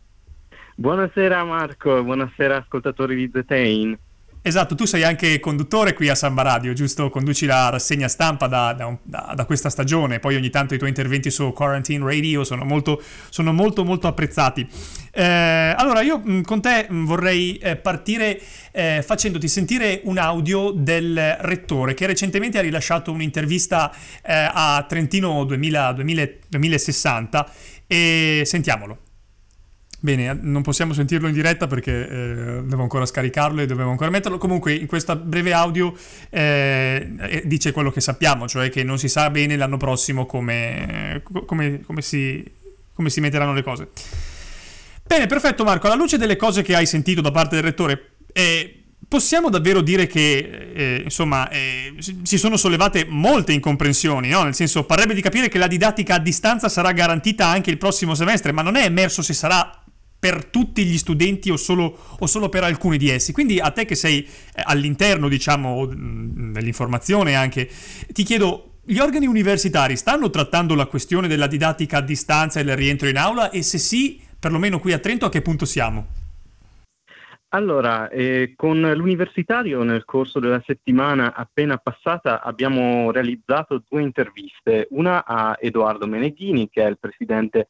Buonasera 0.76 1.44
Marco, 1.44 2.04
buonasera 2.04 2.58
ascoltatori 2.58 3.16
di 3.16 3.30
The 3.30 3.46
Tain. 3.46 3.98
Esatto, 4.46 4.76
tu 4.76 4.84
sei 4.84 5.04
anche 5.04 5.40
conduttore 5.40 5.94
qui 5.94 6.10
a 6.10 6.16
Samba 6.16 6.42
Radio, 6.42 6.74
giusto? 6.74 7.10
Conduci 7.10 7.46
la 7.46 7.70
rassegna 7.70 8.10
stampa 8.10 8.48
da, 8.48 8.74
da 8.74 8.98
da- 9.02 9.34
da 9.36 9.46
questa 9.46 9.70
stagione, 9.70 10.20
poi 10.20 10.36
ogni 10.36 10.50
tanto 10.50 10.74
i 10.74 10.78
tuoi 10.78 10.90
interventi 10.90 11.32
su 11.32 11.54
Quarantine 11.54 12.04
Radio 12.04 12.44
sono 12.44 12.66
molto, 12.66 13.02
sono 13.30 13.54
molto, 13.54 13.86
molto 13.86 14.08
apprezzati. 14.08 14.68
Eh, 15.12 15.24
allora, 15.78 16.02
io 16.02 16.18
mh, 16.18 16.42
con 16.42 16.60
te 16.60 16.88
mh, 16.90 17.06
vorrei 17.06 17.56
eh, 17.56 17.78
partire 17.78 18.38
eh, 18.74 19.02
facendoti 19.02 19.48
sentire 19.48 20.02
un 20.04 20.18
audio 20.18 20.72
del 20.72 21.38
rettore 21.40 21.94
che 21.94 22.06
recentemente 22.06 22.58
ha 22.58 22.62
rilasciato 22.62 23.14
un'intervista 23.14 23.94
eh, 24.22 24.50
a 24.52 24.84
Trentino 24.90 25.46
2000 25.46 25.94
2000 25.94 26.30
2060 26.50 27.50
e 27.88 28.42
sentiamolo. 28.44 28.98
Bene, 30.04 30.38
non 30.42 30.64
possiamo 30.64 30.92
sentirlo 30.92 31.30
in 31.30 31.34
diretta 31.34 31.66
perché 31.66 32.10
eh, 32.10 32.64
devo 32.66 32.82
ancora 32.82 33.06
scaricarlo 33.06 33.62
e 33.62 33.66
dovevo 33.66 33.90
ancora 33.90 34.10
metterlo. 34.10 34.38
Comunque, 34.38 34.74
in 34.74 34.86
questo 34.86 35.16
breve 35.16 35.54
audio 35.54 35.96
eh, 36.30 37.10
eh, 37.22 37.44
dice 37.46 37.72
quello 37.72 37.90
che 37.90 38.02
sappiamo, 38.02 38.46
cioè 38.46 38.70
che 38.70 38.84
non 38.84 39.00
si 39.00 39.08
sa 39.08 39.30
bene 39.30 39.56
l'anno 39.56 39.78
prossimo 39.78 40.26
come, 40.26 41.22
co- 41.24 41.46
come- 41.46 41.84
come 41.86 42.02
si, 42.02 42.44
come 42.94 43.10
si 43.10 43.22
metteranno 43.22 43.54
le 43.54 43.64
cose. 43.64 43.92
Bene, 45.08 45.26
perfetto 45.26 45.64
Marco, 45.64 45.86
alla 45.86 45.96
luce 45.96 46.18
delle 46.18 46.36
cose 46.36 46.64
che 46.64 46.76
hai 46.76 46.86
sentito 46.86 47.22
da 47.22 47.32
parte 47.32 47.56
del 47.56 47.64
rettore, 47.64 48.16
eh, 48.34 48.84
possiamo 49.08 49.50
davvero 49.50 49.80
dire 49.80 50.06
che 50.06 50.72
eh, 50.74 51.02
insomma 51.06 51.48
eh, 51.48 51.96
si 52.24 52.38
sono 52.38 52.58
sollevate 52.58 53.06
molte 53.08 53.54
incomprensioni, 53.54 54.28
no? 54.28 54.44
Nel 54.44 54.54
senso, 54.54 54.84
parrebbe 54.84 55.14
di 55.14 55.22
capire 55.22 55.48
che 55.48 55.58
la 55.58 55.68
didattica 55.68 56.16
a 56.16 56.20
distanza 56.20 56.68
sarà 56.68 56.92
garantita 56.92 57.48
anche 57.48 57.70
il 57.70 57.78
prossimo 57.78 58.16
semestre, 58.16 58.52
ma 58.52 58.62
non 58.62 58.76
è 58.76 58.84
emerso 58.84 59.22
se 59.22 59.34
sarà 59.34 59.78
per 60.24 60.46
tutti 60.46 60.86
gli 60.86 60.98
studenti 60.98 61.52
o 61.52 61.58
solo, 61.58 61.98
o 62.18 62.26
solo 62.28 62.48
per 62.48 62.64
alcuni 62.64 62.98
di 62.98 63.10
essi. 63.10 63.34
Quindi 63.34 63.60
a 63.60 63.72
te 63.72 63.84
che 63.84 63.96
sei 63.96 64.24
eh, 64.24 64.62
all'interno, 64.64 65.28
diciamo, 65.28 65.86
mh, 65.86 66.54
dell'informazione 66.54 67.36
anche, 67.36 67.70
ti 68.14 68.24
chiedo, 68.24 68.76
gli 68.86 69.00
organi 69.00 69.28
universitari 69.28 69.98
stanno 69.98 70.30
trattando 70.30 70.76
la 70.76 70.86
questione 70.86 71.28
della 71.28 71.48
didattica 71.48 71.98
a 71.98 72.02
distanza 72.02 72.62
e 72.62 72.64
del 72.64 72.78
rientro 72.78 73.10
in 73.10 73.18
aula 73.18 73.50
e 73.50 73.64
se 73.64 73.78
sì, 73.78 74.22
perlomeno 74.40 74.80
qui 74.80 74.94
a 74.94 75.00
Trento 75.00 75.26
a 75.26 75.30
che 75.30 75.42
punto 75.42 75.66
siamo? 75.66 76.08
Allora, 77.50 78.08
eh, 78.08 78.54
con 78.56 78.80
l'universitario 78.80 79.84
nel 79.84 80.06
corso 80.06 80.40
della 80.40 80.64
settimana 80.66 81.34
appena 81.36 81.76
passata 81.76 82.42
abbiamo 82.42 83.12
realizzato 83.12 83.84
due 83.90 84.02
interviste, 84.02 84.88
una 84.92 85.26
a 85.26 85.58
Edoardo 85.60 86.08
Meneghini, 86.08 86.70
che 86.70 86.82
è 86.82 86.88
il 86.88 86.98
presidente 86.98 87.68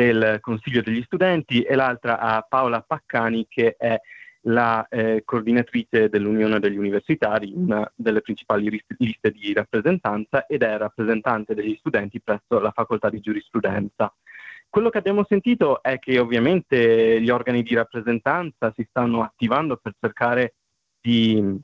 del 0.00 0.38
Consiglio 0.40 0.80
degli 0.80 1.02
Studenti, 1.02 1.62
e 1.62 1.74
l'altra 1.74 2.18
a 2.18 2.40
Paola 2.40 2.80
Paccani, 2.80 3.46
che 3.46 3.76
è 3.76 4.00
la 4.44 4.86
eh, 4.88 5.20
coordinatrice 5.26 6.08
dell'Unione 6.08 6.58
degli 6.58 6.78
Universitari, 6.78 7.52
una 7.54 7.90
delle 7.94 8.22
principali 8.22 8.70
ris- 8.70 8.84
liste 8.96 9.30
di 9.30 9.52
rappresentanza 9.52 10.46
ed 10.46 10.62
è 10.62 10.78
rappresentante 10.78 11.54
degli 11.54 11.76
studenti 11.78 12.20
presso 12.22 12.58
la 12.58 12.70
facoltà 12.70 13.10
di 13.10 13.20
giurisprudenza. 13.20 14.10
Quello 14.70 14.88
che 14.88 14.98
abbiamo 14.98 15.26
sentito 15.28 15.82
è 15.82 15.98
che 15.98 16.18
ovviamente 16.18 17.20
gli 17.20 17.28
organi 17.28 17.62
di 17.62 17.74
rappresentanza 17.74 18.72
si 18.74 18.86
stanno 18.88 19.22
attivando 19.22 19.76
per 19.76 19.92
cercare 20.00 20.54
di 20.98 21.60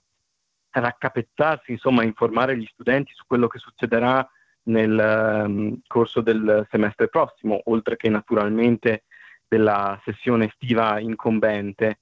raccapezzarsi, 0.70 1.70
insomma, 1.70 2.03
informare 2.03 2.59
gli 2.59 2.68
studenti 2.70 3.12
su 3.14 3.24
quello 3.26 3.47
che 3.47 3.59
succederà 3.59 4.28
nel 4.66 4.98
ehm, 4.98 5.80
corso 5.86 6.20
del 6.20 6.66
semestre 6.70 7.08
prossimo, 7.08 7.60
oltre 7.64 7.96
che 7.96 8.08
naturalmente 8.08 9.04
della 9.48 10.00
sessione 10.04 10.46
estiva 10.46 10.98
incombente. 10.98 12.00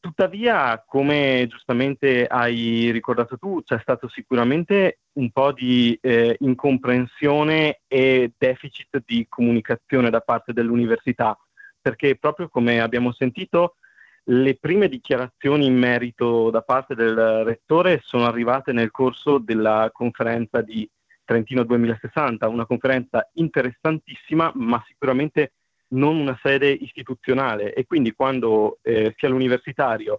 Tuttavia, 0.00 0.84
come 0.86 1.46
giustamente 1.48 2.26
hai 2.26 2.90
ricordato 2.90 3.38
tu, 3.38 3.62
c'è 3.64 3.78
stato 3.80 4.06
sicuramente 4.08 4.98
un 5.14 5.30
po' 5.30 5.52
di 5.52 5.98
eh, 6.02 6.36
incomprensione 6.40 7.80
e 7.86 8.32
deficit 8.36 9.02
di 9.06 9.24
comunicazione 9.28 10.10
da 10.10 10.20
parte 10.20 10.52
dell'università, 10.52 11.38
perché 11.80 12.16
proprio 12.16 12.48
come 12.48 12.80
abbiamo 12.80 13.12
sentito, 13.12 13.76
le 14.24 14.56
prime 14.56 14.88
dichiarazioni 14.88 15.66
in 15.66 15.76
merito 15.76 16.50
da 16.50 16.62
parte 16.62 16.94
del 16.94 17.44
rettore 17.44 18.00
sono 18.02 18.26
arrivate 18.26 18.72
nel 18.72 18.90
corso 18.90 19.38
della 19.38 19.90
conferenza 19.92 20.60
di 20.62 20.88
Trentino 21.24 21.64
2060, 21.64 22.48
una 22.48 22.66
conferenza 22.66 23.28
interessantissima, 23.34 24.52
ma 24.54 24.82
sicuramente 24.86 25.52
non 25.88 26.16
una 26.16 26.38
sede 26.42 26.70
istituzionale 26.70 27.72
e 27.72 27.86
quindi 27.86 28.12
quando 28.12 28.78
eh, 28.82 29.14
sia 29.16 29.28
l'universitario 29.28 30.18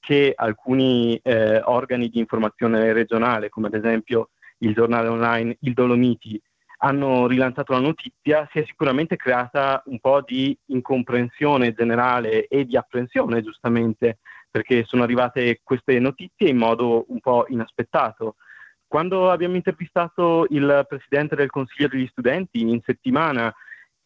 che 0.00 0.32
alcuni 0.36 1.18
eh, 1.22 1.60
organi 1.64 2.10
di 2.10 2.18
informazione 2.18 2.92
regionale, 2.92 3.48
come 3.48 3.68
ad 3.68 3.74
esempio 3.74 4.30
il 4.58 4.74
giornale 4.74 5.08
online 5.08 5.56
Il 5.60 5.72
Dolomiti, 5.72 6.40
hanno 6.78 7.26
rilanciato 7.26 7.72
la 7.72 7.80
notizia, 7.80 8.46
si 8.52 8.58
è 8.58 8.64
sicuramente 8.66 9.16
creata 9.16 9.82
un 9.86 9.98
po' 10.00 10.20
di 10.20 10.56
incomprensione 10.66 11.72
generale 11.72 12.46
e 12.46 12.66
di 12.66 12.76
apprensione, 12.76 13.42
giustamente, 13.42 14.18
perché 14.50 14.84
sono 14.84 15.02
arrivate 15.02 15.60
queste 15.62 15.98
notizie 15.98 16.48
in 16.48 16.58
modo 16.58 17.06
un 17.08 17.20
po' 17.20 17.46
inaspettato. 17.48 18.36
Quando 18.94 19.28
abbiamo 19.28 19.56
intervistato 19.56 20.46
il 20.50 20.86
presidente 20.88 21.34
del 21.34 21.50
Consiglio 21.50 21.88
degli 21.88 22.06
Studenti 22.06 22.60
in 22.60 22.80
settimana 22.84 23.52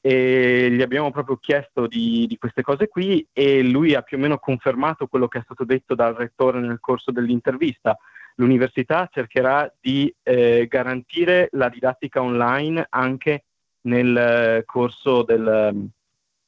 e 0.01 0.71
gli 0.71 0.81
abbiamo 0.81 1.11
proprio 1.11 1.37
chiesto 1.37 1.87
di, 1.87 2.25
di 2.27 2.39
queste 2.39 2.63
cose 2.63 2.89
qui 2.89 3.29
e 3.31 3.63
lui 3.63 3.95
ha 3.95 4.01
più 4.01 4.17
o 4.17 4.21
meno 4.21 4.39
confermato 4.39 5.07
quello 5.07 5.29
che 5.29 5.41
è 5.41 5.43
stato 5.43 5.67
detto 5.67 5.95
dal 5.95 6.15
rettore 6.15 6.61
nel 6.61 6.81
corso 6.81 7.11
dell'intervista. 7.11 7.99
L'università 8.37 9.07
cercherà 9.13 9.71
di 9.79 10.11
eh, 10.23 10.67
garantire 10.67 11.51
la 11.53 11.69
didattica 11.69 12.23
online 12.23 12.87
anche 12.89 13.45
nel 13.83 14.17
eh, 14.17 14.63
corso 14.65 15.23
del, 15.23 15.87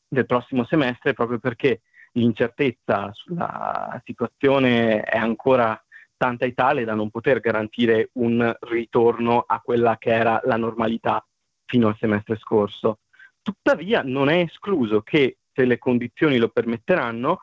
del 0.09 0.25
prossimo 0.25 0.65
semestre 0.65 1.13
proprio 1.13 1.39
perché 1.39 1.83
l'incertezza 2.13 3.11
sulla 3.13 4.01
situazione 4.03 5.03
è 5.03 5.19
ancora 5.19 5.79
tanta 6.21 6.45
e 6.45 6.53
tale 6.53 6.85
da 6.85 6.93
non 6.93 7.09
poter 7.09 7.41
garantire 7.41 8.11
un 8.15 8.55
ritorno 8.61 9.43
a 9.47 9.59
quella 9.61 9.97
che 9.97 10.11
era 10.11 10.39
la 10.45 10.59
normalità 10.59 11.27
fino 11.65 11.89
al 11.89 11.97
semestre 11.99 12.37
scorso. 12.37 12.99
Tuttavia 13.41 14.03
non 14.05 14.29
è 14.29 14.41
escluso 14.41 15.01
che 15.01 15.39
se 15.51 15.65
le 15.65 15.79
condizioni 15.79 16.37
lo 16.37 16.51
permetteranno, 16.51 17.41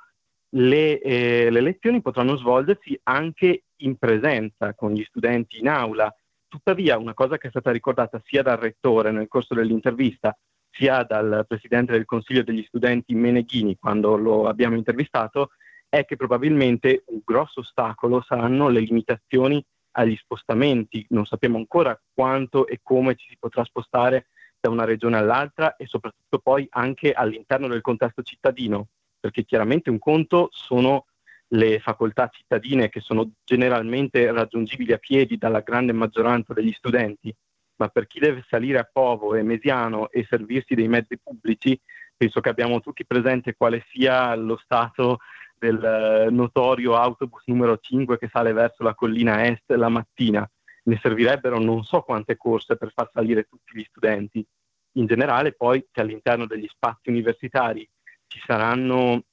le, 0.50 1.02
eh, 1.02 1.50
le 1.50 1.62
lezioni 1.62 2.04
potranno 2.04 2.38
svolgersi 2.38 3.00
anche 3.02 3.64
in 3.78 3.96
presenza 3.98 4.76
con 4.76 4.94
gli 4.94 5.04
studenti 5.06 5.58
in 5.58 5.70
aula. 5.70 6.16
Tuttavia 6.48 7.00
una 7.00 7.16
cosa 7.16 7.40
che 7.40 7.48
è 7.48 7.50
stata 7.50 7.72
ricordata 7.72 8.22
sia 8.26 8.44
dal 8.44 8.58
rettore 8.58 9.10
nel 9.10 9.28
corso 9.28 9.56
dell'intervista, 9.56 10.38
sia 10.70 11.02
dal 11.02 11.46
presidente 11.48 11.94
del 11.94 12.06
Consiglio 12.06 12.44
degli 12.44 12.64
studenti 12.68 13.16
Meneghini 13.16 13.76
quando 13.76 14.16
lo 14.18 14.48
abbiamo 14.48 14.76
intervistato, 14.76 15.50
è 15.90 16.06
che 16.06 16.16
probabilmente 16.16 17.04
un 17.08 17.22
grosso 17.24 17.62
ostacolo 17.62 18.22
saranno 18.22 18.70
le 18.70 18.82
limitazioni 18.82 19.64
agli 19.92 20.16
spostamenti. 20.16 21.06
Non 21.10 21.26
sappiamo 21.26 21.58
ancora 21.58 22.00
quanto 22.14 22.68
e 22.68 22.80
come 22.82 23.16
ci 23.16 23.30
si 23.30 23.38
potrà 23.40 23.64
spostare 23.64 24.28
da 24.60 24.70
una 24.70 24.86
regione 24.86 25.18
all'altra 25.18 25.76
e 25.76 25.86
soprattutto 25.86 26.40
poi 26.40 26.68
anche 26.72 27.14
all'interno 27.14 27.68
del 27.68 27.82
contesto 27.82 28.22
cittadino, 28.24 28.88
perché 29.20 29.46
chiaramente 29.46 29.90
un 29.90 30.00
conto 30.00 30.50
sono 30.52 31.06
le 31.52 31.80
facoltà 31.80 32.30
cittadine 32.30 32.90
che 32.90 33.00
sono 33.00 33.32
generalmente 33.44 34.32
raggiungibili 34.32 34.92
a 34.92 34.98
piedi 34.98 35.38
dalla 35.38 35.62
grande 35.62 35.94
maggioranza 35.94 36.54
degli 36.54 36.74
studenti, 36.74 37.34
ma 37.78 37.88
per 37.88 38.08
chi 38.08 38.20
deve 38.20 38.44
salire 38.48 38.80
a 38.80 38.90
Povo 38.92 39.36
e 39.36 39.44
Mesiano 39.44 40.10
e 40.10 40.26
servirsi 40.28 40.76
dei 40.76 40.88
mezzi 40.88 41.18
pubblici, 41.18 41.80
penso 42.18 42.42
che 42.42 42.50
abbiamo 42.50 42.82
tutti 42.82 43.06
presente 43.06 43.56
quale 43.56 43.86
sia 43.92 44.36
lo 44.36 44.58
stato 44.58 45.20
del 45.58 45.84
eh, 45.84 46.30
notorio 46.30 46.96
autobus 46.96 47.44
numero 47.46 47.78
5 47.78 48.18
che 48.18 48.30
sale 48.32 48.54
verso 48.54 48.84
la 48.84 48.96
collina 48.96 49.46
est 49.46 49.72
la 49.74 49.90
mattina. 49.90 50.50
Ne 50.84 51.00
servirebbero 51.02 51.60
non 51.60 51.84
so 51.84 52.02
quante 52.02 52.38
corse 52.38 52.78
per 52.78 52.92
far 52.94 53.10
salire 53.14 53.44
tutti 53.44 53.78
gli 53.78 53.86
studenti. 53.90 54.46
In 54.94 55.06
generale, 55.06 55.54
poi, 55.54 55.86
se 55.92 56.02
all'interno 56.02 56.46
degli 56.46 56.68
spazi 56.68 57.10
universitari 57.10 57.88
ci 58.28 58.40
saranno 58.46 59.24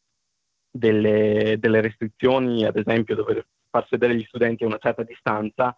delle, 0.71 1.57
delle 1.59 1.81
restrizioni, 1.81 2.65
ad 2.65 2.77
esempio 2.77 3.15
dover 3.15 3.47
far 3.71 3.87
sedere 3.89 4.17
gli 4.17 4.25
studenti 4.25 4.65
a 4.65 4.67
una 4.67 4.79
certa 4.79 5.03
distanza, 5.03 5.77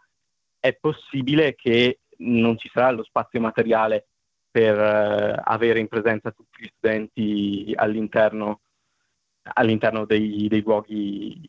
è 0.59 0.74
possibile 0.74 1.55
che 1.55 2.01
non 2.18 2.57
ci 2.57 2.70
sarà 2.72 2.90
lo 2.90 3.05
spazio 3.05 3.40
materiale 3.40 4.07
per 4.51 4.78
eh, 4.78 5.40
avere 5.44 5.80
in 5.80 5.88
presenza 5.88 6.30
tutti 6.30 6.62
gli 6.62 6.70
studenti 6.74 7.72
all'interno 7.74 8.61
all'interno 9.55 10.05
dei, 10.05 10.49
dei 10.49 10.62
luoghi 10.62 11.49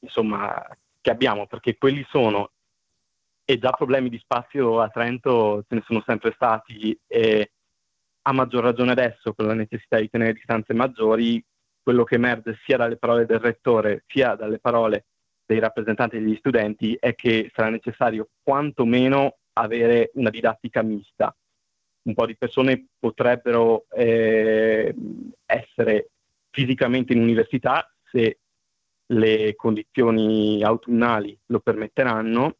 insomma, 0.00 0.64
che 1.00 1.10
abbiamo, 1.10 1.46
perché 1.46 1.76
quelli 1.76 2.04
sono, 2.08 2.50
e 3.44 3.58
già 3.58 3.70
problemi 3.70 4.08
di 4.08 4.18
spazio 4.18 4.80
a 4.80 4.88
Trento 4.88 5.64
ce 5.68 5.74
ne 5.74 5.82
sono 5.84 6.02
sempre 6.06 6.32
stati, 6.32 6.98
e 7.06 7.50
a 8.22 8.32
maggior 8.32 8.62
ragione 8.62 8.92
adesso 8.92 9.34
con 9.34 9.46
la 9.46 9.54
necessità 9.54 9.98
di 9.98 10.08
tenere 10.08 10.32
distanze 10.32 10.74
maggiori, 10.74 11.44
quello 11.82 12.04
che 12.04 12.14
emerge 12.14 12.58
sia 12.64 12.76
dalle 12.76 12.96
parole 12.96 13.26
del 13.26 13.40
rettore 13.40 14.04
sia 14.06 14.36
dalle 14.36 14.60
parole 14.60 15.06
dei 15.44 15.58
rappresentanti 15.58 16.18
degli 16.18 16.36
studenti 16.36 16.96
è 16.98 17.16
che 17.16 17.50
sarà 17.52 17.68
necessario 17.68 18.28
quantomeno 18.42 19.38
avere 19.54 20.10
una 20.14 20.30
didattica 20.30 20.82
mista. 20.82 21.34
Un 22.04 22.14
po' 22.14 22.26
di 22.26 22.36
persone 22.36 22.86
potrebbero 22.98 23.86
eh, 23.90 24.94
essere 25.44 26.10
fisicamente 26.52 27.12
in 27.12 27.20
università 27.20 27.90
se 28.10 28.38
le 29.06 29.54
condizioni 29.56 30.62
autunnali 30.62 31.36
lo 31.46 31.60
permetteranno, 31.60 32.56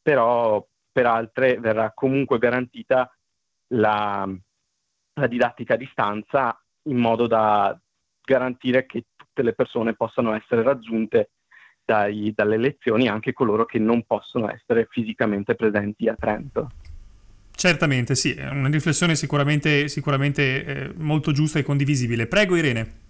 però 0.00 0.66
per 0.90 1.06
altre 1.06 1.58
verrà 1.58 1.92
comunque 1.92 2.38
garantita 2.38 3.14
la, 3.68 4.26
la 5.14 5.26
didattica 5.26 5.74
a 5.74 5.76
distanza 5.76 6.64
in 6.84 6.96
modo 6.96 7.26
da 7.26 7.78
garantire 8.24 8.86
che 8.86 9.06
tutte 9.14 9.42
le 9.42 9.52
persone 9.52 9.94
possano 9.94 10.34
essere 10.34 10.62
raggiunte 10.62 11.30
dai, 11.84 12.32
dalle 12.34 12.56
lezioni, 12.56 13.08
anche 13.08 13.32
coloro 13.32 13.64
che 13.64 13.78
non 13.78 14.04
possono 14.04 14.50
essere 14.50 14.86
fisicamente 14.90 15.54
presenti 15.54 16.08
a 16.08 16.16
Trento. 16.18 16.70
Certamente, 17.52 18.14
sì, 18.14 18.34
è 18.34 18.48
una 18.48 18.68
riflessione 18.68 19.14
sicuramente, 19.14 19.88
sicuramente 19.88 20.64
eh, 20.64 20.92
molto 20.96 21.32
giusta 21.32 21.58
e 21.58 21.62
condivisibile. 21.62 22.26
Prego 22.26 22.56
Irene. 22.56 23.04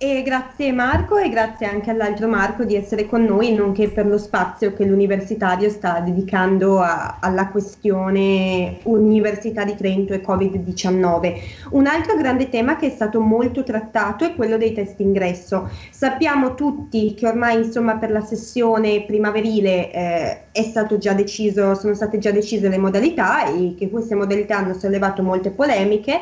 E 0.00 0.22
grazie 0.22 0.70
Marco 0.70 1.16
e 1.16 1.28
grazie 1.28 1.66
anche 1.66 1.90
all'altro 1.90 2.28
Marco 2.28 2.62
di 2.62 2.76
essere 2.76 3.06
con 3.06 3.24
noi, 3.24 3.52
nonché 3.52 3.88
per 3.88 4.06
lo 4.06 4.16
spazio 4.16 4.72
che 4.72 4.84
l'universitario 4.84 5.68
sta 5.70 5.98
dedicando 5.98 6.78
a, 6.78 7.18
alla 7.20 7.48
questione 7.48 8.78
Università 8.84 9.64
di 9.64 9.74
Trento 9.74 10.12
e 10.12 10.22
Covid-19. 10.22 11.40
Un 11.70 11.88
altro 11.88 12.16
grande 12.16 12.48
tema 12.48 12.76
che 12.76 12.86
è 12.86 12.90
stato 12.90 13.20
molto 13.20 13.64
trattato 13.64 14.24
è 14.24 14.36
quello 14.36 14.56
dei 14.56 14.72
test 14.72 15.00
ingresso. 15.00 15.68
Sappiamo 15.90 16.54
tutti 16.54 17.14
che 17.14 17.26
ormai 17.26 17.56
insomma 17.64 17.96
per 17.96 18.12
la 18.12 18.20
sessione 18.20 19.02
primaverile 19.04 19.90
eh, 19.90 20.40
deciso, 21.12 21.74
sono 21.74 21.94
state 21.94 22.18
già 22.18 22.30
decise 22.30 22.68
le 22.68 22.78
modalità 22.78 23.46
e 23.46 23.74
che 23.76 23.90
queste 23.90 24.14
modalità 24.14 24.58
hanno 24.58 24.74
sollevato 24.74 25.24
molte 25.24 25.50
polemiche 25.50 26.20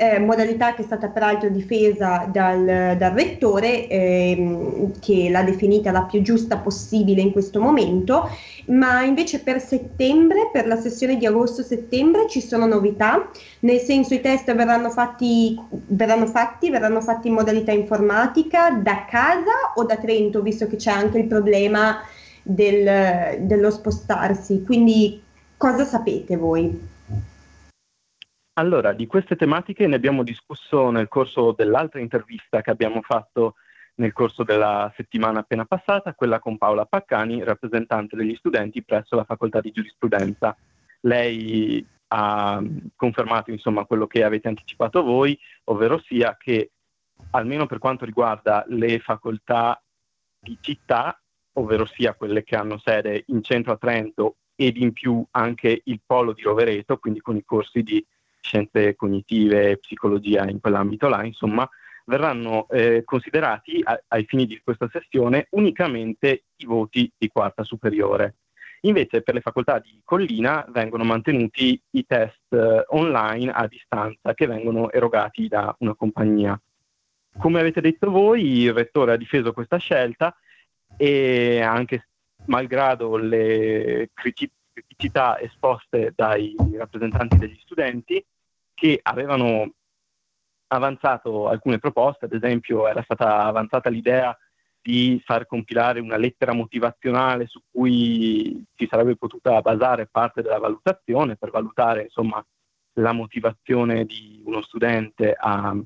eh, 0.00 0.20
modalità 0.20 0.74
che 0.74 0.82
è 0.82 0.84
stata 0.84 1.08
peraltro 1.08 1.48
difesa 1.48 2.28
dal, 2.30 2.94
dal 2.96 3.12
rettore, 3.12 3.88
ehm, 3.88 5.00
che 5.00 5.28
l'ha 5.28 5.42
definita 5.42 5.90
la 5.90 6.02
più 6.02 6.22
giusta 6.22 6.56
possibile 6.56 7.20
in 7.20 7.32
questo 7.32 7.60
momento, 7.60 8.30
ma 8.66 9.02
invece 9.02 9.40
per 9.40 9.60
settembre, 9.60 10.50
per 10.52 10.68
la 10.68 10.76
sessione 10.76 11.16
di 11.16 11.26
agosto-settembre 11.26 12.28
ci 12.28 12.40
sono 12.40 12.66
novità, 12.66 13.28
nel 13.60 13.80
senso 13.80 14.14
i 14.14 14.20
test 14.20 14.54
verranno 14.54 14.90
fatti, 14.90 15.58
verranno 15.68 16.26
fatti, 16.26 16.70
verranno 16.70 17.00
fatti 17.00 17.26
in 17.26 17.34
modalità 17.34 17.72
informatica 17.72 18.70
da 18.70 19.04
casa 19.04 19.72
o 19.74 19.82
da 19.82 19.96
Trento, 19.96 20.42
visto 20.42 20.68
che 20.68 20.76
c'è 20.76 20.92
anche 20.92 21.18
il 21.18 21.26
problema 21.26 21.98
del, 22.40 23.40
dello 23.40 23.70
spostarsi. 23.72 24.62
Quindi 24.62 25.20
cosa 25.56 25.84
sapete 25.84 26.36
voi? 26.36 26.96
Allora, 28.58 28.92
di 28.92 29.06
queste 29.06 29.36
tematiche 29.36 29.86
ne 29.86 29.94
abbiamo 29.94 30.24
discusso 30.24 30.90
nel 30.90 31.06
corso 31.06 31.52
dell'altra 31.52 32.00
intervista 32.00 32.60
che 32.60 32.70
abbiamo 32.70 33.02
fatto 33.02 33.54
nel 33.96 34.12
corso 34.12 34.42
della 34.42 34.92
settimana 34.96 35.40
appena 35.40 35.64
passata, 35.64 36.12
quella 36.12 36.40
con 36.40 36.58
Paola 36.58 36.84
Paccani, 36.84 37.44
rappresentante 37.44 38.16
degli 38.16 38.34
studenti 38.34 38.82
presso 38.82 39.14
la 39.14 39.22
facoltà 39.22 39.60
di 39.60 39.70
giurisprudenza. 39.70 40.56
Lei 41.02 41.86
ha 42.08 42.60
confermato 42.96 43.52
insomma 43.52 43.84
quello 43.84 44.08
che 44.08 44.24
avete 44.24 44.48
anticipato 44.48 45.04
voi, 45.04 45.38
ovvero 45.64 46.00
sia 46.00 46.36
che 46.36 46.72
almeno 47.30 47.66
per 47.66 47.78
quanto 47.78 48.04
riguarda 48.04 48.64
le 48.66 48.98
facoltà 48.98 49.80
di 50.36 50.58
città, 50.60 51.16
ovvero 51.52 51.84
sia 51.84 52.12
quelle 52.14 52.42
che 52.42 52.56
hanno 52.56 52.78
sede 52.78 53.22
in 53.26 53.40
centro 53.44 53.74
a 53.74 53.76
Trento 53.76 54.38
ed 54.56 54.78
in 54.78 54.92
più 54.92 55.24
anche 55.30 55.80
il 55.84 56.00
polo 56.04 56.32
di 56.32 56.42
Rovereto, 56.42 56.98
quindi 56.98 57.20
con 57.20 57.36
i 57.36 57.44
corsi 57.44 57.84
di 57.84 58.04
scienze 58.40 58.94
cognitive, 58.94 59.78
psicologia 59.78 60.48
in 60.48 60.60
quell'ambito 60.60 61.08
là, 61.08 61.24
insomma, 61.24 61.68
verranno 62.04 62.66
eh, 62.70 63.02
considerati 63.04 63.80
a, 63.82 64.00
ai 64.08 64.24
fini 64.24 64.46
di 64.46 64.60
questa 64.62 64.88
sessione 64.90 65.46
unicamente 65.50 66.44
i 66.56 66.64
voti 66.64 67.10
di 67.16 67.28
quarta 67.28 67.62
superiore. 67.62 68.36
Invece 68.82 69.22
per 69.22 69.34
le 69.34 69.40
facoltà 69.40 69.78
di 69.80 70.00
Collina 70.04 70.64
vengono 70.68 71.04
mantenuti 71.04 71.80
i 71.90 72.06
test 72.06 72.52
eh, 72.52 72.84
online 72.88 73.50
a 73.50 73.66
distanza 73.66 74.34
che 74.34 74.46
vengono 74.46 74.90
erogati 74.90 75.48
da 75.48 75.74
una 75.80 75.94
compagnia. 75.94 76.58
Come 77.38 77.60
avete 77.60 77.80
detto 77.80 78.10
voi, 78.10 78.62
il 78.62 78.72
rettore 78.72 79.12
ha 79.12 79.16
difeso 79.16 79.52
questa 79.52 79.76
scelta 79.76 80.34
e 80.96 81.60
anche 81.60 82.08
malgrado 82.46 83.16
le 83.16 84.10
criticità 84.82 85.38
esposte 85.40 86.12
dai 86.14 86.54
rappresentanti 86.76 87.36
degli 87.36 87.58
studenti, 87.62 88.24
che 88.74 89.00
avevano 89.02 89.72
avanzato 90.68 91.48
alcune 91.48 91.78
proposte, 91.78 92.26
ad 92.26 92.32
esempio 92.32 92.86
era 92.86 93.02
stata 93.02 93.44
avanzata 93.44 93.88
l'idea 93.90 94.36
di 94.80 95.20
far 95.24 95.46
compilare 95.46 96.00
una 96.00 96.16
lettera 96.16 96.52
motivazionale 96.52 97.46
su 97.46 97.60
cui 97.70 98.64
si 98.74 98.86
sarebbe 98.88 99.16
potuta 99.16 99.60
basare 99.60 100.06
parte 100.06 100.42
della 100.42 100.58
valutazione 100.58 101.36
per 101.36 101.50
valutare 101.50 102.04
insomma, 102.04 102.44
la 102.94 103.12
motivazione 103.12 104.04
di 104.04 104.42
uno 104.44 104.62
studente 104.62 105.32
a, 105.32 105.76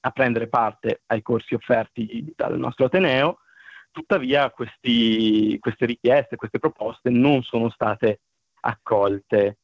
a, 0.00 0.10
prendere 0.10 0.48
parte 0.48 1.02
ai 1.06 1.22
corsi 1.22 1.54
offerti 1.54 2.32
dal 2.34 2.58
nostro 2.58 2.86
Ateneo. 2.86 3.38
Tuttavia 3.92 4.50
questi, 4.50 5.58
queste 5.60 5.86
richieste, 5.86 6.36
queste 6.36 6.58
proposte 6.58 7.10
non 7.10 7.42
sono 7.42 7.68
state 7.70 8.20
accolte. 8.60 9.58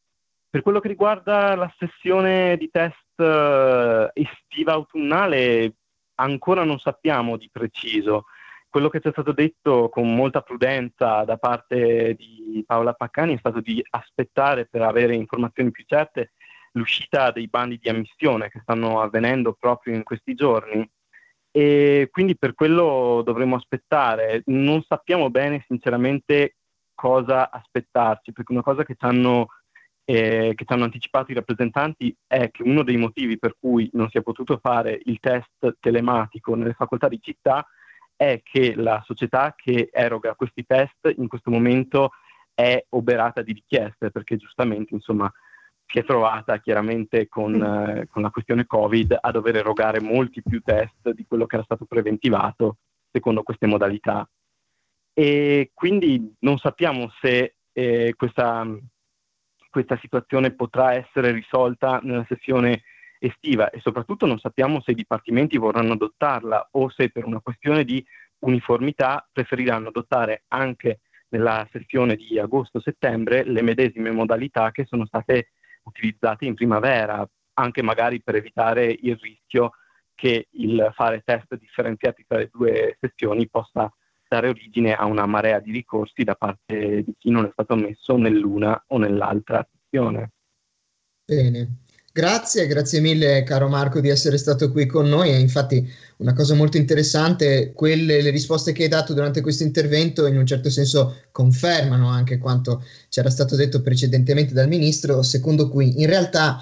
Per 0.51 0.63
quello 0.63 0.81
che 0.81 0.89
riguarda 0.89 1.55
la 1.57 1.73
sessione 1.79 2.57
di 2.57 2.71
test 2.71 3.19
eh, 3.19 4.11
estiva 4.13 4.73
autunnale, 4.73 5.75
ancora 6.17 6.63
non 6.65 6.79
sappiamo 6.79 7.37
di 7.37 7.49
preciso. 7.51 8.27
Quello 8.69 8.91
che 8.91 9.01
ci 9.01 9.09
è 9.09 9.13
stato 9.13 9.33
detto 9.33 9.89
con 9.89 10.15
molta 10.15 10.43
prudenza 10.43 11.25
da 11.25 11.39
parte 11.39 12.15
di 12.15 12.63
Paola 12.67 12.93
Paccani 12.93 13.35
è 13.35 13.39
stato 13.39 13.61
di 13.61 13.83
aspettare 13.91 14.67
per 14.67 14.83
avere 14.83 15.15
informazioni 15.15 15.71
più 15.71 15.85
certe 15.87 16.33
l'uscita 16.73 17.31
dei 17.31 17.49
bandi 17.49 17.79
di 17.79 17.89
ammissione 17.89 18.51
che 18.51 18.61
stanno 18.61 19.01
avvenendo 19.01 19.55
proprio 19.59 19.95
in 19.95 20.03
questi 20.03 20.35
giorni 20.35 20.89
e 21.59 22.09
quindi 22.13 22.39
per 22.39 22.55
quello 22.55 23.21
dovremo 23.25 23.57
aspettare. 23.57 24.43
Non 24.47 24.81
sappiamo 24.87 25.29
bene 25.29 25.65
sinceramente 25.67 26.55
cosa 26.95 27.51
aspettarci, 27.51 28.33
perché 28.33 28.53
una 28.53 28.63
cosa 28.63 28.85
che 28.85 28.95
ci 28.97 29.05
hanno 29.05 29.49
eh, 30.05 30.53
che 30.55 30.65
ci 30.65 30.73
hanno 30.73 30.85
anticipato 30.85 31.33
i 31.33 31.35
rappresentanti 31.35 32.17
è 32.29 32.51
che 32.53 32.63
uno 32.63 32.85
dei 32.85 32.97
motivi 32.97 33.39
per 33.39 33.57
cui 33.59 33.91
non 33.95 34.09
si 34.09 34.19
è 34.19 34.23
potuto 34.23 34.59
fare 34.63 35.01
il 35.05 35.19
test 35.21 35.77
telematico 35.81 36.55
nelle 36.55 36.75
facoltà 36.75 37.09
di 37.09 37.21
città 37.21 37.67
è 38.17 38.41
che 38.43 38.75
la 38.75 39.03
società 39.05 39.53
che 39.55 39.91
eroga 39.93 40.35
questi 40.35 40.65
test 40.65 41.13
in 41.17 41.29
questo 41.29 41.51
momento 41.51 42.13
è 42.55 42.83
oberata 42.91 43.43
di 43.43 43.53
richieste 43.53 44.11
perché 44.11 44.37
giustamente 44.37 44.95
insomma 44.95 45.31
si 45.91 45.99
è 45.99 46.05
trovata 46.05 46.59
chiaramente 46.59 47.29
con, 47.29 47.55
eh, 47.55 48.07
con, 48.11 48.21
la 48.21 48.31
questione 48.31 48.67
Covid 48.67 49.17
a 49.19 49.31
dover 49.31 49.57
erogare 49.57 50.01
molti 50.01 50.43
più 50.43 50.61
test 50.61 51.11
di 51.13 51.25
quello 51.27 51.47
che 51.47 51.55
era 51.57 51.65
stato 51.65 51.87
preventivato 51.87 52.77
secondo 53.11 53.43
queste 53.43 53.67
modalità. 53.67 54.29
E 55.15 55.71
quindi 55.73 56.35
non 56.41 56.59
sappiamo 56.59 57.11
se 57.21 57.55
eh, 57.73 58.13
questa, 58.17 58.67
questa 59.71 59.99
situazione 60.03 60.53
potrà 60.53 60.93
essere 60.93 61.33
risolta 61.33 62.01
nella 62.03 62.27
sessione 62.29 62.83
estiva 63.19 63.71
e 63.71 63.81
soprattutto 63.81 64.27
non 64.27 64.39
sappiamo 64.39 64.83
se 64.83 64.93
i 64.93 64.95
dipartimenti 64.95 65.57
vorranno 65.57 65.95
adottarla 65.95 66.69
o 66.73 66.91
se 66.91 67.09
per 67.11 67.25
una 67.25 67.41
questione 67.41 67.85
di 67.85 68.05
uniformità 68.41 69.27
preferiranno 69.33 69.89
adottare 69.89 70.45
anche 70.49 71.01
nella 71.31 71.67
sessione 71.73 72.15
di 72.15 72.39
agosto-settembre 72.39 73.43
le 73.45 73.63
medesime 73.63 74.11
modalità 74.11 74.71
che 74.71 74.85
sono 74.85 75.07
state 75.07 75.49
utilizzate 75.89 76.45
in 76.45 76.55
primavera, 76.55 77.29
anche 77.55 77.83
magari 77.83 78.23
per 78.23 78.37
evitare 78.37 78.87
il 78.87 79.17
rischio 79.17 79.73
che 80.15 80.49
il 80.51 80.91
fare 80.95 81.23
test 81.25 81.57
differenziati 81.57 82.25
tra 82.27 82.39
le 82.39 82.51
due 82.53 82.97
sessioni 83.01 83.49
possa 83.49 83.93
dare 84.29 84.49
origine 84.49 84.95
a 84.95 85.05
una 85.07 85.27
marea 85.27 85.59
di 85.59 85.73
ricorsi 85.73 86.23
da 86.23 86.35
parte 86.35 87.03
di 87.03 87.15
chi 87.17 87.31
non 87.31 87.47
è 87.47 87.51
stato 87.53 87.73
ammesso 87.73 88.17
nell'una 88.17 88.85
o 88.89 88.99
nell'altra 88.99 89.67
sessione. 89.71 90.33
Bene, 91.25 91.69
Grazie, 92.19 92.67
grazie 92.67 92.99
mille 92.99 93.45
caro 93.45 93.69
Marco 93.69 94.01
di 94.01 94.09
essere 94.09 94.39
stato 94.39 94.73
qui 94.73 94.87
con 94.87 95.09
noi. 95.09 95.31
E 95.31 95.39
infatti 95.39 95.89
una 96.17 96.33
cosa 96.33 96.57
molto 96.57 96.77
interessante, 96.77 97.71
quelle, 97.73 98.21
le 98.21 98.31
risposte 98.31 98.73
che 98.73 98.83
hai 98.83 98.89
dato 98.89 99.15
durante 99.15 99.41
questo 99.41 99.63
intervento 99.63 100.27
in 100.27 100.37
un 100.37 100.45
certo 100.45 100.69
senso 100.69 101.15
confermano 101.31 102.09
anche 102.09 102.39
quanto 102.39 102.83
c'era 103.09 103.31
stato 103.31 103.55
detto 103.55 103.83
precedentemente 103.83 104.53
dal 104.53 104.67
Ministro, 104.67 105.23
secondo 105.23 105.69
cui 105.69 106.01
in 106.01 106.09
realtà 106.09 106.61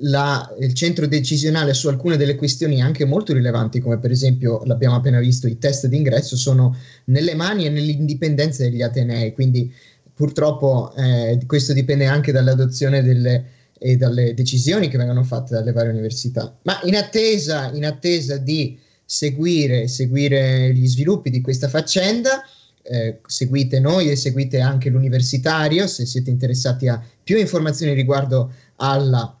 la, 0.00 0.54
il 0.60 0.74
centro 0.74 1.06
decisionale 1.06 1.72
su 1.72 1.88
alcune 1.88 2.18
delle 2.18 2.36
questioni 2.36 2.82
anche 2.82 3.06
molto 3.06 3.32
rilevanti, 3.32 3.80
come 3.80 3.98
per 3.98 4.10
esempio 4.10 4.60
l'abbiamo 4.66 4.96
appena 4.96 5.20
visto, 5.20 5.46
i 5.46 5.56
test 5.56 5.86
d'ingresso, 5.86 6.36
sono 6.36 6.76
nelle 7.04 7.34
mani 7.34 7.64
e 7.64 7.70
nell'indipendenza 7.70 8.62
degli 8.62 8.82
Atenei, 8.82 9.32
quindi 9.32 9.72
purtroppo 10.12 10.92
eh, 10.98 11.38
questo 11.46 11.72
dipende 11.72 12.04
anche 12.04 12.30
dall'adozione 12.30 13.02
delle 13.02 13.56
e 13.78 13.96
dalle 13.96 14.34
decisioni 14.34 14.88
che 14.88 14.98
vengono 14.98 15.22
fatte 15.22 15.54
dalle 15.54 15.72
varie 15.72 15.90
università. 15.90 16.56
Ma 16.62 16.80
in 16.84 16.96
attesa, 16.96 17.72
in 17.72 17.84
attesa 17.84 18.36
di 18.36 18.78
seguire, 19.04 19.88
seguire 19.88 20.72
gli 20.74 20.86
sviluppi 20.86 21.30
di 21.30 21.40
questa 21.40 21.68
faccenda, 21.68 22.42
eh, 22.82 23.20
seguite 23.26 23.80
noi 23.80 24.10
e 24.10 24.16
seguite 24.16 24.60
anche 24.60 24.90
l'universitario 24.90 25.86
se 25.86 26.06
siete 26.06 26.30
interessati 26.30 26.88
a 26.88 27.02
più 27.22 27.36
informazioni 27.38 27.92
riguardo 27.92 28.52
alla, 28.76 29.38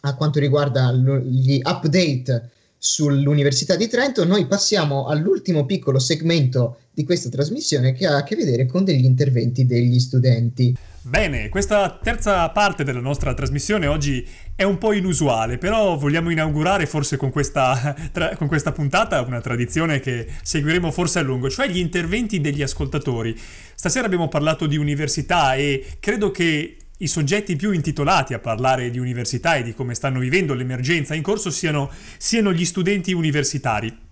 a 0.00 0.14
quanto 0.14 0.38
riguarda 0.38 0.92
gli 0.92 1.60
update 1.62 2.50
sull'Università 2.82 3.76
di 3.76 3.88
Trento, 3.88 4.24
noi 4.24 4.46
passiamo 4.46 5.06
all'ultimo 5.06 5.66
piccolo 5.66 5.98
segmento 5.98 6.78
di 6.94 7.04
questa 7.04 7.28
trasmissione 7.28 7.92
che 7.92 8.06
ha 8.06 8.16
a 8.16 8.22
che 8.22 8.36
vedere 8.36 8.64
con 8.64 8.84
degli 8.84 9.04
interventi 9.04 9.66
degli 9.66 9.98
studenti. 10.00 10.74
Bene, 11.02 11.50
questa 11.50 11.98
terza 12.02 12.48
parte 12.48 12.82
della 12.82 13.00
nostra 13.00 13.34
trasmissione 13.34 13.86
oggi 13.86 14.26
è 14.54 14.62
un 14.62 14.78
po' 14.78 14.92
inusuale, 14.92 15.58
però 15.58 15.98
vogliamo 15.98 16.30
inaugurare 16.30 16.86
forse 16.86 17.18
con 17.18 17.30
questa, 17.30 17.94
tra, 18.12 18.34
con 18.36 18.48
questa 18.48 18.72
puntata 18.72 19.20
una 19.20 19.42
tradizione 19.42 20.00
che 20.00 20.26
seguiremo 20.42 20.90
forse 20.90 21.18
a 21.18 21.22
lungo, 21.22 21.50
cioè 21.50 21.68
gli 21.68 21.78
interventi 21.78 22.40
degli 22.40 22.62
ascoltatori. 22.62 23.38
Stasera 23.74 24.06
abbiamo 24.06 24.28
parlato 24.28 24.66
di 24.66 24.78
università 24.78 25.54
e 25.54 25.86
credo 26.00 26.30
che 26.30 26.76
i 27.00 27.06
soggetti 27.06 27.56
più 27.56 27.72
intitolati 27.72 28.34
a 28.34 28.38
parlare 28.38 28.90
di 28.90 28.98
università 28.98 29.56
e 29.56 29.62
di 29.62 29.74
come 29.74 29.94
stanno 29.94 30.18
vivendo 30.18 30.54
l'emergenza 30.54 31.14
in 31.14 31.22
corso 31.22 31.50
siano, 31.50 31.90
siano 32.18 32.52
gli 32.52 32.64
studenti 32.64 33.12
universitari. 33.12 34.08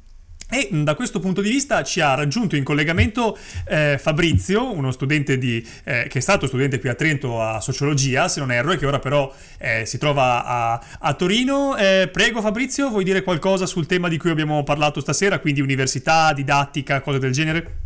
E 0.51 0.71
da 0.71 0.95
questo 0.95 1.21
punto 1.21 1.43
di 1.43 1.51
vista 1.51 1.83
ci 1.83 2.01
ha 2.01 2.15
raggiunto 2.15 2.57
in 2.57 2.65
collegamento 2.65 3.37
eh, 3.67 3.99
Fabrizio, 3.99 4.73
uno 4.73 4.91
studente 4.93 5.37
di, 5.37 5.63
eh, 5.85 6.07
che 6.09 6.19
è 6.19 6.23
stato 6.23 6.47
studente 6.47 6.81
qui 6.81 6.89
a 6.89 6.95
Trento 6.95 7.43
a 7.43 7.61
sociologia, 7.61 8.29
se 8.29 8.41
non 8.41 8.51
erro, 8.51 8.73
e 8.73 8.79
che 8.79 8.87
ora 8.87 8.99
però 8.99 9.31
eh, 9.59 9.85
si 9.85 9.99
trova 9.99 10.47
a, 10.47 10.83
a 11.01 11.13
Torino. 11.13 11.77
Eh, 11.77 12.09
prego 12.11 12.41
Fabrizio, 12.41 12.89
vuoi 12.89 13.05
dire 13.05 13.23
qualcosa 13.23 13.67
sul 13.67 13.85
tema 13.85 14.09
di 14.09 14.17
cui 14.17 14.31
abbiamo 14.31 14.65
parlato 14.65 15.01
stasera, 15.01 15.39
quindi 15.39 15.61
università, 15.61 16.33
didattica, 16.33 17.03
cose 17.03 17.19
del 17.19 17.33
genere? 17.33 17.77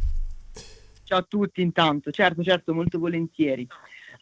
Ciao 1.03 1.19
a 1.19 1.27
tutti 1.29 1.63
intanto, 1.63 2.13
certo, 2.13 2.45
certo, 2.45 2.73
molto 2.73 3.01
volentieri. 3.01 3.67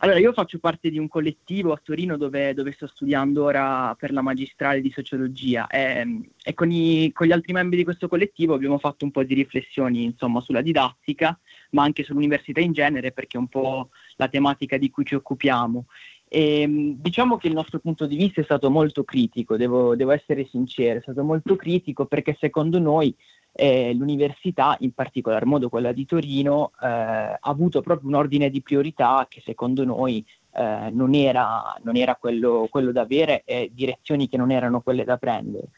Allora, 0.03 0.19
io 0.19 0.33
faccio 0.33 0.59
parte 0.59 0.89
di 0.89 0.99
un 0.99 1.09
collettivo 1.09 1.73
a 1.73 1.81
Torino 1.83 2.17
dove, 2.17 2.55
dove 2.55 2.73
sto 2.73 2.87
studiando 2.87 3.45
ora 3.45 3.95
per 3.99 4.13
la 4.13 4.23
magistrale 4.23 4.81
di 4.81 4.91
sociologia 4.91 5.67
e, 5.67 6.23
e 6.43 6.55
con, 6.55 6.71
i, 6.71 7.13
con, 7.13 7.27
gli 7.27 7.33
altri 7.33 7.53
membri 7.53 7.77
di 7.77 7.85
questo 7.85 8.09
collettivo 8.09 8.55
abbiamo 8.55 8.79
fatto 8.79 9.05
un 9.05 9.11
po' 9.11 9.23
di 9.25 9.35
riflessioni 9.35 10.05
insomma, 10.05 10.41
sulla 10.41 10.63
didattica, 10.63 11.39
ma 11.73 11.83
anche 11.83 12.03
sull'università 12.03 12.61
in 12.61 12.73
genere, 12.73 13.13
perché 13.13 13.37
è 13.37 13.41
un 13.41 13.49
po' 13.49 13.91
la 14.17 14.29
tematica 14.29 14.79
di 14.79 14.89
cui 14.89 15.05
ci 15.05 15.17
occupiamo. 15.17 15.85
E, 16.29 16.95
diciamo 16.97 17.37
che 17.37 17.49
il 17.49 17.55
nostro 17.55 17.79
punto 17.79 18.07
di 18.07 18.17
vista 18.17 18.41
è 18.41 18.45
stato 18.45 18.71
molto 18.71 19.05
critico, 19.05 19.59
devo, 19.59 19.97
devo 19.97 20.13
essere 20.13 20.47
sincero, 20.47 21.01
è 21.01 21.03
stato 21.03 21.23
molto 21.25 21.57
critico 21.57 22.07
perché 22.07 22.39
secondo 22.41 22.79
noi 22.79 23.15
eh, 23.53 23.93
l'università, 23.95 24.77
in 24.81 24.93
particolar 24.93 25.45
modo 25.45 25.69
quella 25.69 25.93
di 25.93 26.07
Torino, 26.07 26.73
eh, 26.81 26.87
ha 26.87 27.39
avuto 27.41 27.81
proprio 27.81 28.09
un 28.09 28.15
ordine 28.15 28.51
di 28.51 28.63
priorità 28.63 29.27
che 29.29 29.43
secondo 29.45 29.85
noi 29.85 30.25
eh, 30.53 30.91
non 30.93 31.15
era, 31.15 31.77
non 31.83 31.97
era 31.97 32.17
quello, 32.17 32.69
quello, 32.71 32.93
da 32.93 33.03
avere 33.03 33.43
e 33.45 33.71
direzioni 33.73 34.29
che 34.29 34.37
non 34.37 34.51
erano 34.51 34.81
quelle 34.81 35.05
da 35.05 35.17
prendere. 35.17 35.69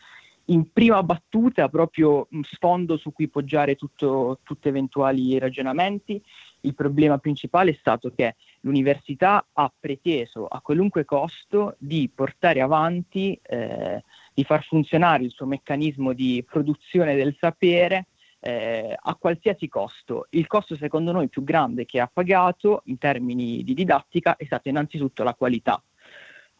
In 0.47 0.73
prima 0.73 1.03
battuta, 1.03 1.69
proprio 1.69 2.27
un 2.31 2.43
sfondo 2.43 2.97
su 2.97 3.13
cui 3.13 3.29
poggiare 3.29 3.77
tutti 3.77 4.69
eventuali 4.69 5.39
ragionamenti, 5.39 6.21
il 6.63 6.75
problema 6.75 7.19
principale 7.19 7.71
è 7.71 7.77
stato 7.79 8.13
che 8.15 8.37
l'università 8.61 9.47
ha 9.53 9.73
preteso 9.79 10.47
a 10.47 10.61
qualunque 10.61 11.05
costo 11.05 11.77
di 11.79 12.11
portare 12.13 12.61
avanti 12.61 13.39
eh, 13.43 14.03
di 14.35 14.45
far 14.45 14.65
funzionare 14.65 15.25
il 15.25 15.31
suo 15.31 15.47
meccanismo 15.47 16.13
di 16.13 16.45
produzione 16.49 17.15
del 17.15 17.37
sapere 17.39 18.07
eh, 18.41 18.97
a 18.99 19.15
qualsiasi 19.15 19.69
costo. 19.69 20.27
Il 20.31 20.47
costo 20.47 20.77
secondo 20.77 21.13
noi 21.13 21.29
più 21.29 21.45
grande 21.45 21.85
che 21.85 22.01
ha 22.01 22.11
pagato 22.13 22.83
in 22.87 22.99
termini 22.99 23.63
di 23.63 23.75
didattica 23.75 24.37
è 24.37 24.45
stata 24.45 24.69
innanzitutto 24.69 25.23
la 25.23 25.35
qualità. 25.35 25.83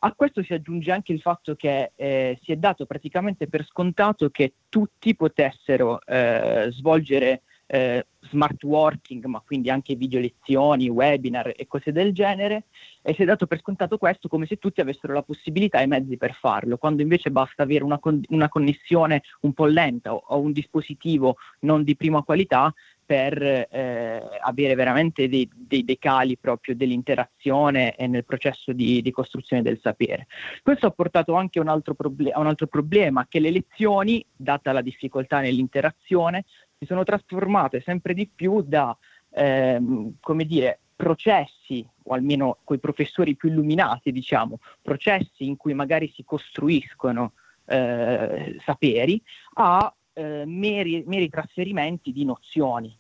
A 0.05 0.13
questo 0.15 0.43
si 0.43 0.53
aggiunge 0.53 0.91
anche 0.91 1.13
il 1.13 1.21
fatto 1.21 1.55
che 1.55 1.93
eh, 1.95 2.39
si 2.43 2.51
è 2.51 2.57
dato 2.57 2.87
praticamente 2.87 3.47
per 3.47 3.65
scontato 3.65 4.31
che 4.31 4.55
tutti 4.69 5.15
potessero 5.15 6.01
eh, 6.05 6.69
svolgere 6.73 7.43
eh, 7.73 8.07
smart 8.29 8.63
working, 8.65 9.25
ma 9.25 9.41
quindi 9.41 9.71
anche 9.71 9.95
video 9.95 10.21
lezioni, 10.21 10.91
webinar 10.91 11.55
e 11.57 11.67
cose 11.67 11.91
del 11.91 12.13
genere, 12.13 12.65
e 13.01 13.15
si 13.15 13.23
è 13.23 13.25
dato 13.25 13.47
per 13.47 13.61
scontato 13.61 13.97
questo 13.97 14.29
come 14.29 14.45
se 14.45 14.59
tutti 14.59 14.83
avessero 14.83 15.15
la 15.15 15.23
possibilità 15.23 15.81
e 15.81 15.85
i 15.85 15.87
mezzi 15.87 16.19
per 16.19 16.35
farlo, 16.35 16.77
quando 16.77 17.01
invece 17.01 17.31
basta 17.31 17.63
avere 17.63 17.83
una, 17.83 17.99
con- 17.99 18.21
una 18.29 18.51
connessione 18.51 19.23
un 19.41 19.55
po' 19.55 19.65
lenta 19.65 20.13
o, 20.13 20.23
o, 20.23 20.39
un 20.39 20.53
dispositivo 20.53 21.37
non 21.61 21.83
di 21.83 21.97
prima 21.97 22.23
qualità 22.23 22.75
per 23.05 23.43
eh, 23.43 24.23
avere 24.41 24.75
veramente 24.75 25.29
dei, 25.29 25.49
dei, 25.55 25.83
dei, 25.83 25.99
cali 25.99 26.37
proprio 26.37 26.77
dell'interazione 26.77 27.97
e 27.97 28.07
nel 28.07 28.25
processo 28.25 28.73
di, 28.73 29.01
di, 29.01 29.11
costruzione 29.11 29.63
del 29.63 29.81
sapere. 29.83 30.27
Questo 30.63 30.87
ha 30.87 30.91
portato 30.91 31.35
anche 31.35 31.59
un 31.59 31.69
altro 31.69 31.95
proble- 31.95 32.31
a 32.31 32.39
un 32.39 32.47
altro 32.47 32.67
problema, 32.67 33.27
che 33.29 33.41
le 33.41 33.51
lezioni, 33.51 34.25
data 34.35 34.73
la 34.73 34.83
difficoltà 34.83 35.41
nell'interazione, 35.41 36.45
si 36.83 36.87
sono 36.87 37.05
trasformate 37.05 37.81
sempre 37.81 38.13
di 38.13 38.29
più 38.29 38.61
da, 38.61 38.97
ehm, 39.31 40.15
come 40.21 40.45
dire, 40.45 40.81
processi, 40.97 41.87
o 42.05 42.15
almeno 42.15 42.59
con 42.65 42.77
i 42.77 42.81
professori 42.81 43.37
più 43.37 43.51
illuminati, 43.51 44.11
diciamo, 44.11 44.59
processi 44.83 45.47
in 45.47 45.57
cui 45.57 45.75
magari 45.75 46.11
si 46.13 46.25
costruiscono 46.25 47.35
eh, 47.67 48.57
saperi, 48.65 49.23
a 49.55 49.95
eh, 50.13 50.43
meri, 50.45 51.05
meri 51.07 51.29
trasferimenti 51.29 52.11
di 52.11 52.25
nozioni. 52.25 52.99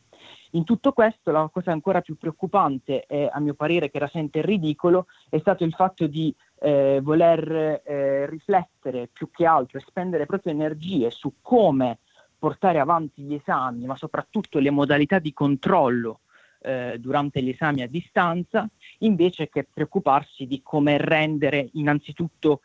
In 0.52 0.64
tutto 0.64 0.92
questo 0.92 1.32
la 1.32 1.48
cosa 1.52 1.72
ancora 1.72 2.02
più 2.02 2.16
preoccupante 2.16 3.06
e 3.06 3.28
a 3.32 3.40
mio 3.40 3.54
parere 3.54 3.90
che 3.90 3.98
rasenta 3.98 4.38
il 4.38 4.44
ridicolo 4.44 5.06
è 5.28 5.38
stato 5.38 5.64
il 5.64 5.72
fatto 5.72 6.06
di 6.06 6.32
eh, 6.60 7.00
voler 7.02 7.80
eh, 7.84 8.26
riflettere 8.26 9.08
più 9.08 9.30
che 9.30 9.46
altro 9.46 9.78
e 9.78 9.84
spendere 9.84 10.26
proprio 10.26 10.52
energie 10.52 11.10
su 11.10 11.34
come 11.40 11.98
portare 12.42 12.80
avanti 12.80 13.22
gli 13.22 13.34
esami, 13.34 13.86
ma 13.86 13.94
soprattutto 13.94 14.58
le 14.58 14.70
modalità 14.70 15.20
di 15.20 15.32
controllo 15.32 16.22
eh, 16.62 16.96
durante 16.98 17.40
gli 17.40 17.50
esami 17.50 17.82
a 17.82 17.86
distanza, 17.86 18.68
invece 18.98 19.48
che 19.48 19.64
preoccuparsi 19.72 20.48
di 20.48 20.60
come 20.60 20.98
rendere 20.98 21.68
innanzitutto 21.74 22.62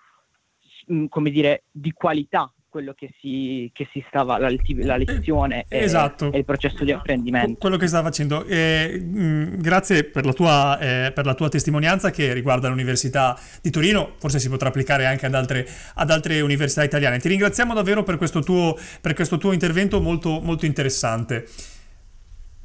mh, 0.88 0.95
mm, 0.95 1.05
come 1.09 1.30
dire, 1.30 1.65
di 1.69 1.91
qualità 1.91 2.51
quello 2.70 2.93
che 2.93 3.09
si, 3.20 3.70
che 3.74 3.88
si 3.91 4.03
stava, 4.07 4.38
la, 4.38 4.49
la 4.49 4.97
lezione 4.97 5.65
Eh, 5.68 5.80
e, 5.80 5.84
esatto. 5.84 6.32
e 6.32 6.38
il 6.38 6.45
processo 6.45 6.84
di 6.84 6.91
apprendimento. 6.91 7.57
quello 7.59 7.78
che 7.78 7.88
stava 7.88 8.07
facendo. 8.07 8.45
Eh, 8.45 8.99
mh, 8.99 9.61
grazie 9.61 10.03
per 10.03 10.26
la, 10.26 10.34
tua, 10.34 10.78
eh, 10.80 11.11
per 11.11 11.26
la 11.26 11.34
tua 11.34 11.49
testimonianza 11.49 12.11
che 12.11 12.34
riguarda 12.34 12.68
l'Università 12.68 13.39
di 13.61 13.70
Torino, 13.70 14.15
forse 14.20 14.39
si 14.39 14.49
potrà 14.49 14.70
applicare 14.70 15.05
anche 15.05 15.26
ad 15.26 15.34
altre, 15.34 15.68
ad 15.95 16.11
altre 16.11 16.41
università 16.41 16.84
italiane. 16.84 17.20
Ti 17.20 17.28
ringraziamo 17.30 17.74
davvero 17.74 18.03
per 18.03 18.18
questo 18.18 18.41
tuo, 18.41 18.78
per 19.01 19.13
questo 19.13 19.38
tuo 19.38 19.51
intervento 19.53 19.99
molto, 20.01 20.39
molto 20.41 20.65
interessante. 20.65 21.45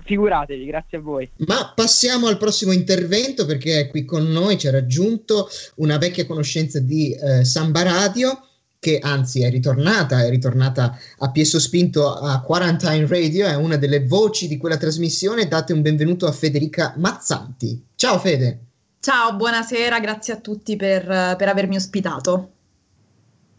Figuratevi, 0.05 0.64
grazie 0.66 0.98
a 0.98 1.00
voi. 1.00 1.30
Ma 1.46 1.72
passiamo 1.74 2.26
al 2.26 2.36
prossimo 2.36 2.72
intervento 2.72 3.46
perché 3.46 3.86
qui 3.88 4.05
con 4.05 4.24
noi 4.24 4.59
ci 4.59 4.66
ha 4.66 4.72
raggiunto 4.72 5.48
una 5.76 5.96
vecchia 5.96 6.26
conoscenza 6.26 6.80
di 6.80 7.14
eh, 7.14 7.44
Samba 7.44 7.84
Radio 7.84 8.46
che 8.83 8.99
anzi 9.01 9.45
è 9.45 9.49
ritornata, 9.49 10.24
è 10.24 10.28
ritornata 10.28 10.99
a 11.18 11.30
piè 11.30 11.45
sospinto 11.45 12.14
a 12.14 12.41
Quarantine 12.41 13.07
Radio, 13.07 13.47
è 13.47 13.55
una 13.55 13.76
delle 13.76 14.05
voci 14.05 14.49
di 14.49 14.57
quella 14.57 14.76
trasmissione. 14.76 15.47
Date 15.47 15.72
un 15.72 15.83
benvenuto 15.83 16.26
a 16.26 16.33
Federica 16.33 16.93
Mazzanti. 16.97 17.80
Ciao 17.95 18.18
Fede. 18.18 18.59
Ciao, 18.99 19.37
buonasera, 19.37 20.01
grazie 20.01 20.33
a 20.33 20.39
tutti 20.39 20.74
per, 20.74 21.05
per 21.07 21.49
avermi 21.49 21.76
ospitato. 21.76 22.51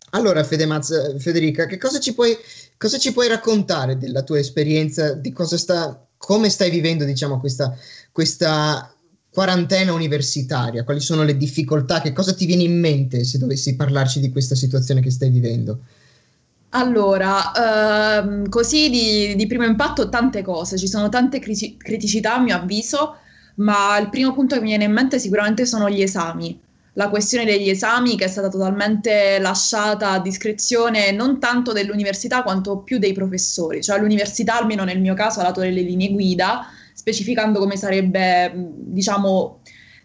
Allora 0.09 0.43
Fede 0.43 0.65
Mazz- 0.65 1.17
Federica, 1.17 1.67
che 1.67 1.77
cosa 1.77 2.01
ci, 2.01 2.13
puoi, 2.13 2.35
cosa 2.75 2.97
ci 2.97 3.13
puoi 3.13 3.29
raccontare 3.29 3.97
della 3.97 4.23
tua 4.23 4.39
esperienza, 4.39 5.13
di 5.13 5.31
cosa 5.31 5.57
sta, 5.57 6.05
come 6.17 6.49
stai 6.49 6.69
vivendo 6.69 7.05
diciamo 7.05 7.39
questa, 7.39 7.73
questa 8.11 8.93
quarantena 9.33 9.93
universitaria, 9.93 10.83
quali 10.83 10.99
sono 10.99 11.23
le 11.23 11.35
difficoltà, 11.35 12.01
che 12.01 12.13
cosa 12.13 12.35
ti 12.35 12.45
viene 12.45 12.61
in 12.61 12.79
mente 12.79 13.23
se 13.23 13.39
dovessi 13.39 13.75
parlarci 13.75 14.19
di 14.19 14.31
questa 14.31 14.53
situazione 14.53 15.01
che 15.01 15.09
stai 15.09 15.31
vivendo? 15.31 15.79
Allora, 16.69 18.19
ehm, 18.21 18.47
così 18.47 18.91
di, 18.91 19.35
di 19.35 19.47
primo 19.47 19.65
impatto 19.65 20.07
tante 20.09 20.43
cose, 20.43 20.77
ci 20.77 20.87
sono 20.87 21.09
tante 21.09 21.39
criti- 21.39 21.77
criticità 21.77 22.35
a 22.35 22.41
mio 22.41 22.55
avviso, 22.55 23.15
ma 23.55 23.97
il 23.97 24.09
primo 24.09 24.33
punto 24.33 24.53
che 24.53 24.61
mi 24.61 24.67
viene 24.67 24.83
in 24.83 24.91
mente 24.91 25.17
sicuramente 25.17 25.65
sono 25.65 25.89
gli 25.89 26.03
esami. 26.03 26.59
La 26.93 27.09
questione 27.09 27.45
degli 27.45 27.69
esami 27.69 28.15
che 28.15 28.25
è 28.25 28.27
stata 28.27 28.49
totalmente 28.49 29.39
lasciata 29.39 30.11
a 30.11 30.19
discrezione 30.19 31.11
non 31.11 31.39
tanto 31.39 31.73
dell'università 31.73 32.43
quanto 32.43 32.77
più 32.77 32.99
dei 32.99 33.13
professori, 33.13 33.81
cioè 33.81 33.97
l'università 33.97 34.59
almeno 34.59 34.83
nel 34.83 35.01
mio 35.01 35.15
caso 35.15 35.39
ha 35.39 35.43
dato 35.43 35.61
delle 35.61 35.81
linee 35.81 36.11
guida 36.11 36.67
specificando 36.93 37.59
come 37.59 37.75
sarebbe, 37.75 38.51
diciamo, 38.55 39.59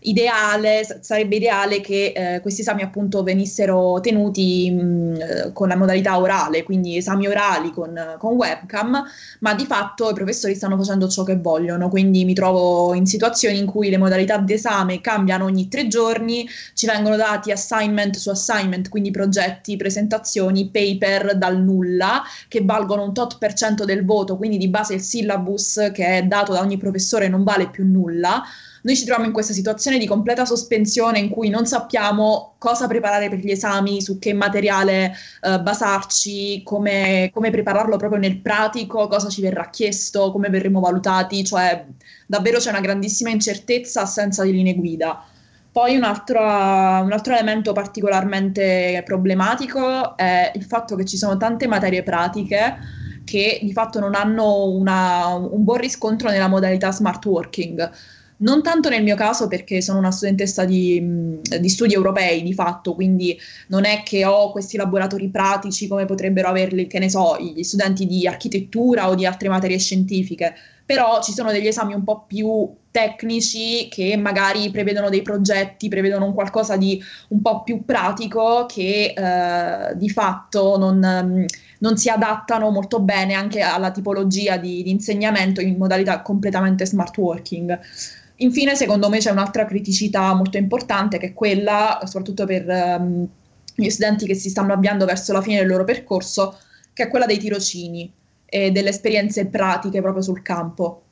ideale, 0.09 0.87
sarebbe 1.01 1.37
ideale 1.37 1.81
che 1.81 2.13
eh, 2.15 2.41
questi 2.41 2.63
esami 2.63 2.83
appunto 2.83 3.23
venissero 3.23 4.01
tenuti 4.01 4.71
mh, 4.71 5.15
eh, 5.21 5.53
con 5.53 5.69
la 5.69 5.77
modalità 5.77 6.19
orale, 6.19 6.63
quindi 6.63 6.97
esami 6.97 7.27
orali 7.27 7.71
con, 7.71 8.17
con 8.19 8.35
webcam, 8.35 9.05
ma 9.41 9.55
di 9.55 9.67
fatto 9.67 10.11
i 10.11 10.15
professori 10.15 10.55
stanno 10.55 10.77
facendo 10.77 11.09
ciò 11.09 11.23
che 11.23 11.37
vogliono, 11.37 11.89
quindi 11.89 12.25
mi 12.25 12.35
trovo 12.35 12.95
in 12.95 13.07
situazioni 13.07 13.59
in 13.59 13.67
cui 13.67 13.91
le 13.91 13.99
modalità 13.99 14.39
di 14.39 14.55
esame 14.55 15.01
cambiano 15.01 15.45
ogni 15.45 15.69
tre 15.69 15.89
giorni, 15.89 16.49
ci 16.75 16.87
vengono 16.87 17.17
dati 17.17 17.53
assignment 17.53 18.17
su 18.17 18.31
assignment, 18.31 18.89
quindi 18.89 19.11
progetti, 19.11 19.77
presentazioni, 19.77 20.71
paper 20.71 21.37
dal 21.37 21.61
nulla, 21.61 22.23
che 22.49 22.63
valgono 22.65 23.03
un 23.03 23.13
tot 23.13 23.39
per 23.39 23.53
cento 23.53 23.85
del 23.85 24.05
voto, 24.05 24.37
quindi 24.37 24.57
di 24.57 24.69
base 24.69 24.95
il 24.95 25.03
syllabus 25.03 25.91
che 25.93 26.19
è 26.19 26.23
dato 26.23 26.53
da 26.53 26.61
ogni 26.61 26.79
professore 26.79 27.29
non 27.29 27.45
vale 27.45 27.69
più 27.69 27.85
nulla. 27.85 28.43
Noi 28.89 28.97
ci 28.97 29.05
troviamo 29.05 29.27
in 29.29 29.35
questa 29.35 29.53
situazione 29.53 29.99
di 29.99 30.07
completa 30.07 30.47
sospensione 30.47 31.19
in 31.19 31.29
cui 31.29 31.51
non 31.51 31.67
sappiamo 31.67 32.55
cosa 32.57 32.87
preparare 32.87 33.29
per 33.29 33.39
gli 33.39 33.51
esami, 33.51 34.01
su 34.01 34.19
che 34.19 34.33
materiale 34.33 35.13
eh, 35.43 35.61
basarci, 35.61 36.63
come, 36.63 37.29
come 37.31 37.51
prepararlo 37.51 37.99
proprio 37.99 38.19
nel 38.19 38.39
pratico, 38.39 39.07
cosa 39.07 39.29
ci 39.29 39.43
verrà 39.43 39.69
chiesto, 39.69 40.33
come 40.33 40.49
verremo 40.49 40.81
valutati, 40.81 41.45
cioè 41.45 41.85
davvero 42.27 42.57
c'è 42.57 42.71
una 42.71 42.81
grandissima 42.81 43.29
incertezza, 43.29 44.01
assenza 44.01 44.43
di 44.43 44.53
linee 44.53 44.75
guida. 44.75 45.23
Poi 45.71 45.95
un 45.95 46.05
altro, 46.05 46.41
un 46.41 47.13
altro 47.13 47.35
elemento 47.35 47.75
particolarmente 47.75 49.03
problematico 49.05 50.17
è 50.17 50.51
il 50.55 50.65
fatto 50.65 50.97
che 50.97 51.05
ci 51.05 51.19
sono 51.19 51.37
tante 51.37 51.67
materie 51.67 52.03
pratiche 52.03 52.79
che 53.27 53.59
di 53.61 53.73
fatto 53.75 54.01
non 54.01 54.15
hanno 54.15 54.65
una- 54.71 55.35
un 55.35 55.63
buon 55.63 55.77
riscontro 55.77 56.31
nella 56.31 56.49
modalità 56.49 56.91
smart 56.91 57.23
working. 57.27 57.91
Non 58.41 58.63
tanto 58.63 58.89
nel 58.89 59.03
mio 59.03 59.17
caso 59.17 59.49
perché 59.49 59.81
sono 59.83 59.99
una 59.99 60.13
studentessa 60.13 60.65
di, 60.65 61.01
mh, 61.01 61.59
di 61.59 61.69
studi 61.69 61.95
europei 61.95 62.43
di 62.43 62.55
fatto, 62.55 62.95
quindi 62.95 63.37
non 63.69 63.85
è 63.85 64.03
che 64.05 64.25
ho 64.25 64.53
questi 64.53 64.77
laboratori 64.77 65.29
pratici 65.29 65.89
come 65.89 66.05
potrebbero 66.05 66.49
averli, 66.49 66.87
che 66.87 67.01
ne 67.01 67.11
so, 67.11 67.37
gli 67.41 67.63
studenti 67.65 68.07
di 68.07 68.29
architettura 68.29 69.09
o 69.09 69.17
di 69.17 69.27
altre 69.27 69.49
materie 69.49 69.79
scientifiche, 69.79 70.55
però 70.87 71.21
ci 71.21 71.33
sono 71.33 71.51
degli 71.51 71.67
esami 71.67 71.95
un 71.95 72.05
po' 72.05 72.25
più 72.27 72.75
tecnici 72.91 73.89
che 73.89 74.17
magari 74.17 74.71
prevedono 74.71 75.11
dei 75.11 75.23
progetti, 75.23 75.89
prevedono 75.89 76.25
un 76.25 76.33
qualcosa 76.33 76.77
di 76.77 77.03
un 77.29 77.43
po' 77.43 77.63
più 77.63 77.85
pratico 77.85 78.67
che 78.67 79.15
eh, 79.17 79.97
di 79.97 80.09
fatto 80.09 80.79
non, 80.79 80.99
mm, 80.99 81.45
non 81.81 81.97
si 81.97 82.09
adattano 82.09 82.71
molto 82.71 83.01
bene 83.01 83.35
anche 83.35 83.61
alla 83.61 83.91
tipologia 83.91 84.57
di, 84.57 84.83
di 84.83 84.91
insegnamento 84.91 85.61
in 85.61 85.77
modalità 85.77 86.23
completamente 86.23 86.87
smart 86.87 87.17
working. 87.19 87.79
Infine, 88.41 88.77
secondo 88.77 89.09
me 89.09 89.19
c'è 89.19 89.31
un'altra 89.31 89.65
criticità 89.65 90.33
molto 90.35 90.59
importante 90.59 91.19
che 91.19 91.29
è 91.29 91.33
quella, 91.35 92.01
soprattutto 92.05 92.45
per 92.47 92.69
ehm, 92.69 93.29
gli 93.75 93.89
studenti 93.91 94.27
che 94.27 94.35
si 94.35 94.49
stanno 94.49 94.73
avviando 94.73 95.05
verso 95.05 95.33
la 95.33 95.43
fine 95.43 95.59
del 95.59 95.67
loro 95.67 95.85
percorso, 95.85 96.59
che 96.93 97.05
è 97.05 97.09
quella 97.09 97.27
dei 97.27 97.39
tirocini 97.39 98.13
e 98.45 98.71
delle 98.71 98.91
esperienze 98.91 99.47
pratiche 99.47 100.01
proprio 100.01 100.23
sul 100.23 100.43
campo. 100.43 101.03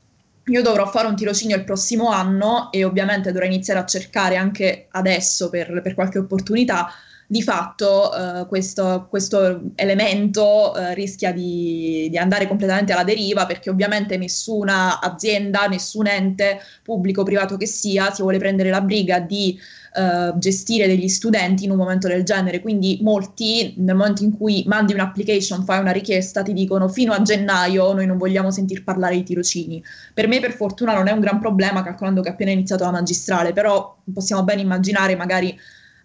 Io 0.46 0.62
dovrò 0.62 0.86
fare 0.86 1.08
un 1.08 1.16
tirocinio 1.16 1.56
il 1.56 1.64
prossimo 1.64 2.10
anno 2.10 2.70
e 2.70 2.84
ovviamente 2.84 3.32
dovrò 3.32 3.46
iniziare 3.46 3.80
a 3.80 3.84
cercare 3.84 4.36
anche 4.36 4.86
adesso 4.90 5.50
per, 5.50 5.80
per 5.82 5.94
qualche 5.94 6.18
opportunità. 6.18 6.88
Di 7.28 7.42
fatto 7.42 8.14
eh, 8.14 8.46
questo, 8.46 9.06
questo 9.10 9.62
elemento 9.74 10.76
eh, 10.76 10.94
rischia 10.94 11.32
di, 11.32 12.06
di 12.08 12.18
andare 12.18 12.46
completamente 12.46 12.92
alla 12.92 13.02
deriva 13.02 13.46
perché 13.46 13.68
ovviamente 13.68 14.16
nessuna 14.16 15.00
azienda, 15.00 15.66
nessun 15.66 16.06
ente 16.06 16.60
pubblico 16.84 17.22
o 17.22 17.24
privato 17.24 17.56
che 17.56 17.66
sia 17.66 18.12
si 18.12 18.22
vuole 18.22 18.38
prendere 18.38 18.70
la 18.70 18.80
briga 18.80 19.18
di 19.18 19.58
eh, 19.96 20.32
gestire 20.36 20.86
degli 20.86 21.08
studenti 21.08 21.64
in 21.64 21.70
un 21.70 21.78
momento 21.78 22.06
del 22.06 22.22
genere. 22.22 22.60
Quindi 22.60 22.98
molti 23.00 23.74
nel 23.78 23.96
momento 23.96 24.22
in 24.22 24.36
cui 24.36 24.62
mandi 24.66 24.92
un'application, 24.92 25.64
fai 25.64 25.80
una 25.80 25.90
richiesta, 25.90 26.42
ti 26.42 26.52
dicono 26.52 26.88
fino 26.88 27.12
a 27.12 27.22
gennaio 27.22 27.92
noi 27.92 28.06
non 28.06 28.18
vogliamo 28.18 28.50
sentir 28.50 28.84
parlare 28.84 29.16
di 29.16 29.22
tirocini. 29.22 29.82
Per 30.12 30.28
me 30.28 30.38
per 30.38 30.52
fortuna 30.52 30.94
non 30.94 31.08
è 31.08 31.12
un 31.12 31.20
gran 31.20 31.40
problema 31.40 31.82
calcolando 31.82 32.20
che 32.20 32.28
appena 32.28 32.50
iniziato 32.50 32.84
la 32.84 32.90
magistrale, 32.90 33.52
però 33.52 33.96
possiamo 34.12 34.44
ben 34.44 34.58
immaginare 34.58 35.16
magari 35.16 35.58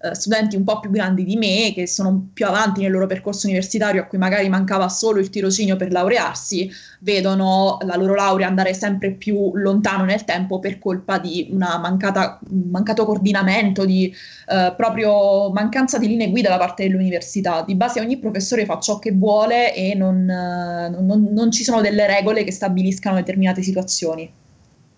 eh, 0.04 0.16
studenti 0.16 0.56
un 0.56 0.64
po' 0.64 0.80
più 0.80 0.90
grandi 0.90 1.24
di 1.24 1.36
me 1.36 1.72
che 1.74 1.88
sono 1.88 2.30
più 2.34 2.46
avanti 2.46 2.82
nel 2.82 2.92
loro 2.92 3.06
percorso 3.06 3.48
universitario 3.48 4.02
a 4.02 4.06
cui 4.06 4.18
magari 4.18 4.50
mancava 4.50 4.90
solo 4.90 5.20
il 5.20 5.30
tirocinio 5.30 5.76
per 5.76 5.92
laurearsi, 5.92 6.72
vedono 7.00 7.78
la 7.84 7.96
loro 7.96 8.16
laurea 8.16 8.48
andare 8.48 8.74
sempre 8.74 9.12
più 9.12 9.56
lontano 9.56 10.04
nel 10.04 10.24
tempo 10.24 10.60
per 10.60 10.80
colpa 10.80 11.20
di 11.20 11.50
una 11.52 11.78
mancata, 11.78 12.40
mancato 12.50 13.06
coordinamento, 13.06 13.86
di 13.86 14.14
eh, 14.48 14.74
proprio 14.76 15.52
mancanza 15.52 15.98
di 15.98 16.08
linee 16.08 16.30
guida 16.30 16.50
da 16.50 16.58
parte 16.58 16.84
dell'università. 16.84 17.64
Di 17.66 17.76
base 17.76 18.00
ogni 18.00 18.18
professore 18.18 18.66
fa 18.66 18.80
ciò 18.80 19.00
che 19.00 19.12
vuole 19.12 19.74
e 19.76 19.94
non, 19.94 20.30
eh, 20.30 20.90
non- 20.90 21.30
non 21.32 21.52
ci 21.52 21.64
sono 21.64 21.82
delle 21.82 22.08
regole 22.08 22.44
che 22.44 22.52
stabiliscano 22.52 23.16
determinate 23.16 23.62
situazioni. 23.62 24.32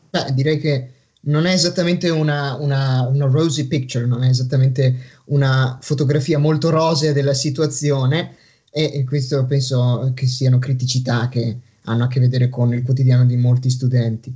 Beh, 0.10 0.34
direi 0.34 0.60
che 0.60 0.90
non 1.26 1.46
è 1.46 1.54
esattamente 1.54 2.10
una, 2.10 2.56
una, 2.56 3.08
una 3.08 3.26
rosy 3.26 3.68
picture, 3.68 4.06
non 4.06 4.24
è 4.24 4.30
esattamente 4.30 4.96
una 5.26 5.78
fotografia 5.82 6.38
molto 6.38 6.70
rosea 6.70 7.14
della 7.14 7.34
situazione 7.34 8.36
e, 8.70 8.92
e 8.94 9.04
questo 9.06 9.46
penso 9.46 10.12
che 10.14 10.26
siano 10.28 10.60
criticità 10.60 11.30
che 11.30 11.58
hanno 11.84 12.06
a 12.06 12.08
che 12.08 12.20
vedere 12.20 12.50
con 12.50 12.74
il 12.74 12.84
quotidiano 12.84 13.26
di 13.26 13.36
molti 13.36 13.70
studenti. 13.70 14.34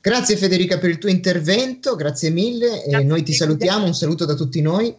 Grazie 0.00 0.36
Federica 0.36 0.78
per 0.78 0.90
il 0.90 0.98
tuo 0.98 1.08
intervento, 1.08 1.96
grazie 1.96 2.30
mille 2.30 2.84
e 2.84 2.90
Grazie 2.90 3.06
noi 3.06 3.22
ti 3.22 3.32
salutiamo, 3.32 3.86
un 3.86 3.94
saluto 3.94 4.24
da 4.24 4.34
tutti 4.34 4.60
noi. 4.60 4.94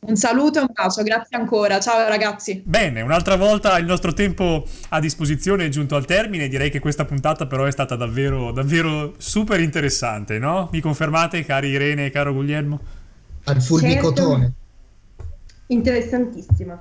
Un 0.00 0.16
saluto 0.16 0.58
e 0.58 0.62
un 0.62 0.68
bacio, 0.72 1.02
grazie 1.02 1.36
ancora. 1.36 1.80
Ciao 1.80 2.08
ragazzi. 2.08 2.62
Bene, 2.64 3.02
un'altra 3.02 3.36
volta 3.36 3.76
il 3.78 3.84
nostro 3.84 4.12
tempo 4.12 4.64
a 4.90 5.00
disposizione 5.00 5.66
è 5.66 5.68
giunto 5.68 5.96
al 5.96 6.06
termine. 6.06 6.48
Direi 6.48 6.70
che 6.70 6.78
questa 6.78 7.04
puntata 7.04 7.46
però 7.46 7.64
è 7.64 7.72
stata 7.72 7.96
davvero, 7.96 8.52
davvero 8.52 9.14
super 9.18 9.60
interessante, 9.60 10.38
no? 10.38 10.68
Mi 10.72 10.80
confermate, 10.80 11.44
cari 11.44 11.68
Irene 11.68 12.06
e 12.06 12.10
caro 12.10 12.32
Guglielmo? 12.32 12.80
Al 13.44 13.60
fulmicotone. 13.60 14.52
Interessantissima. 15.66 16.80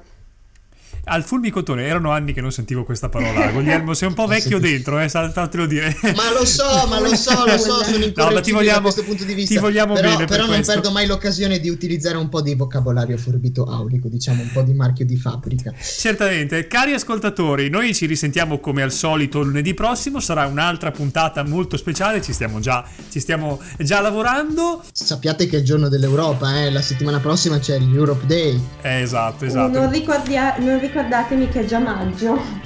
Al 1.07 1.23
fulmicotone. 1.23 1.85
Erano 1.85 2.11
anni 2.11 2.33
che 2.33 2.41
non 2.41 2.51
sentivo 2.51 2.83
questa 2.83 3.09
parola. 3.09 3.47
Guglielmo, 3.51 3.93
sei 3.93 4.07
un 4.09 4.13
po' 4.13 4.27
vecchio 4.27 4.59
dentro, 4.59 4.99
eh, 4.99 5.07
saltatelo 5.09 5.65
dire. 5.65 5.95
Ma 6.15 6.31
lo 6.37 6.45
so, 6.45 6.85
ma 6.87 6.99
lo 6.99 7.15
so, 7.15 7.45
lo 7.45 7.57
so, 7.57 7.83
sono 7.83 7.83
No, 7.83 7.93
ma 7.93 7.99
ti 7.99 8.05
incorreggibile 8.05 8.53
vogliamo- 8.57 8.75
da 8.77 8.81
questo 8.81 9.03
punto 9.03 9.23
di 9.23 9.33
vista. 9.33 9.53
ti 9.55 9.59
vogliamo 9.59 9.93
però, 9.93 10.07
bene 10.09 10.17
per 10.25 10.27
però 10.27 10.45
non 10.45 10.55
questo. 10.55 10.73
perdo 10.73 10.91
mai 10.91 11.05
l'occasione 11.07 11.59
di 11.59 11.69
utilizzare 11.69 12.17
un 12.17 12.29
po' 12.29 12.41
di 12.41 12.53
vocabolario 12.55 13.17
forbito 13.17 13.63
aulico, 13.65 14.07
diciamo 14.07 14.41
un 14.41 14.51
po' 14.51 14.61
di 14.61 14.73
marchio 14.73 15.05
di 15.05 15.17
fabbrica. 15.17 15.73
Certamente, 15.79 16.67
cari 16.67 16.93
ascoltatori, 16.93 17.69
noi 17.69 17.93
ci 17.93 18.05
risentiamo 18.05 18.59
come 18.59 18.81
al 18.81 18.91
solito 18.91 19.41
lunedì 19.41 19.73
prossimo, 19.73 20.19
sarà 20.19 20.45
un'altra 20.47 20.91
puntata 20.91 21.43
molto 21.43 21.77
speciale, 21.77 22.21
ci 22.21 22.33
stiamo 22.33 22.59
già, 22.59 22.83
ci 23.09 23.19
stiamo 23.19 23.59
già 23.77 24.01
lavorando. 24.01 24.83
Sappiate 24.91 25.47
che 25.47 25.57
è 25.57 25.59
il 25.59 25.65
giorno 25.65 25.89
dell'Europa, 25.89 26.59
eh? 26.61 26.71
la 26.71 26.81
settimana 26.81 27.19
prossima 27.19 27.59
c'è 27.59 27.79
l'Europe 27.79 28.25
Day. 28.25 28.59
Eh, 28.81 29.01
esatto, 29.01 29.45
Non, 29.45 29.47
esatto. 29.49 29.89
ricordia- 29.89 30.55
non 30.59 30.79
ricordatemi 30.97 31.47
che 31.49 31.59
è 31.61 31.65
già 31.65 31.79
maggio. 31.79 32.65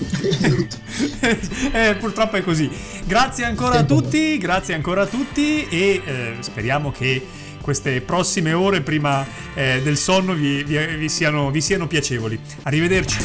Eh, 1.72 1.96
purtroppo 1.98 2.36
è 2.36 2.42
così. 2.42 2.68
Grazie 3.04 3.44
ancora 3.44 3.78
a 3.78 3.84
tutti, 3.84 4.36
grazie 4.38 4.74
ancora 4.74 5.02
a 5.02 5.06
tutti 5.06 5.66
e 5.68 6.02
eh, 6.04 6.36
speriamo 6.40 6.90
che 6.90 7.26
queste 7.60 8.00
prossime 8.00 8.52
ore 8.52 8.80
prima 8.82 9.24
eh, 9.54 9.80
del 9.82 9.96
sonno 9.96 10.34
vi, 10.34 10.62
vi- 10.64 10.96
vi 10.96 11.08
siano, 11.08 11.50
vi 11.50 11.60
siano 11.60 11.86
piacevoli. 11.86 12.38
Arrivederci. 12.62 13.18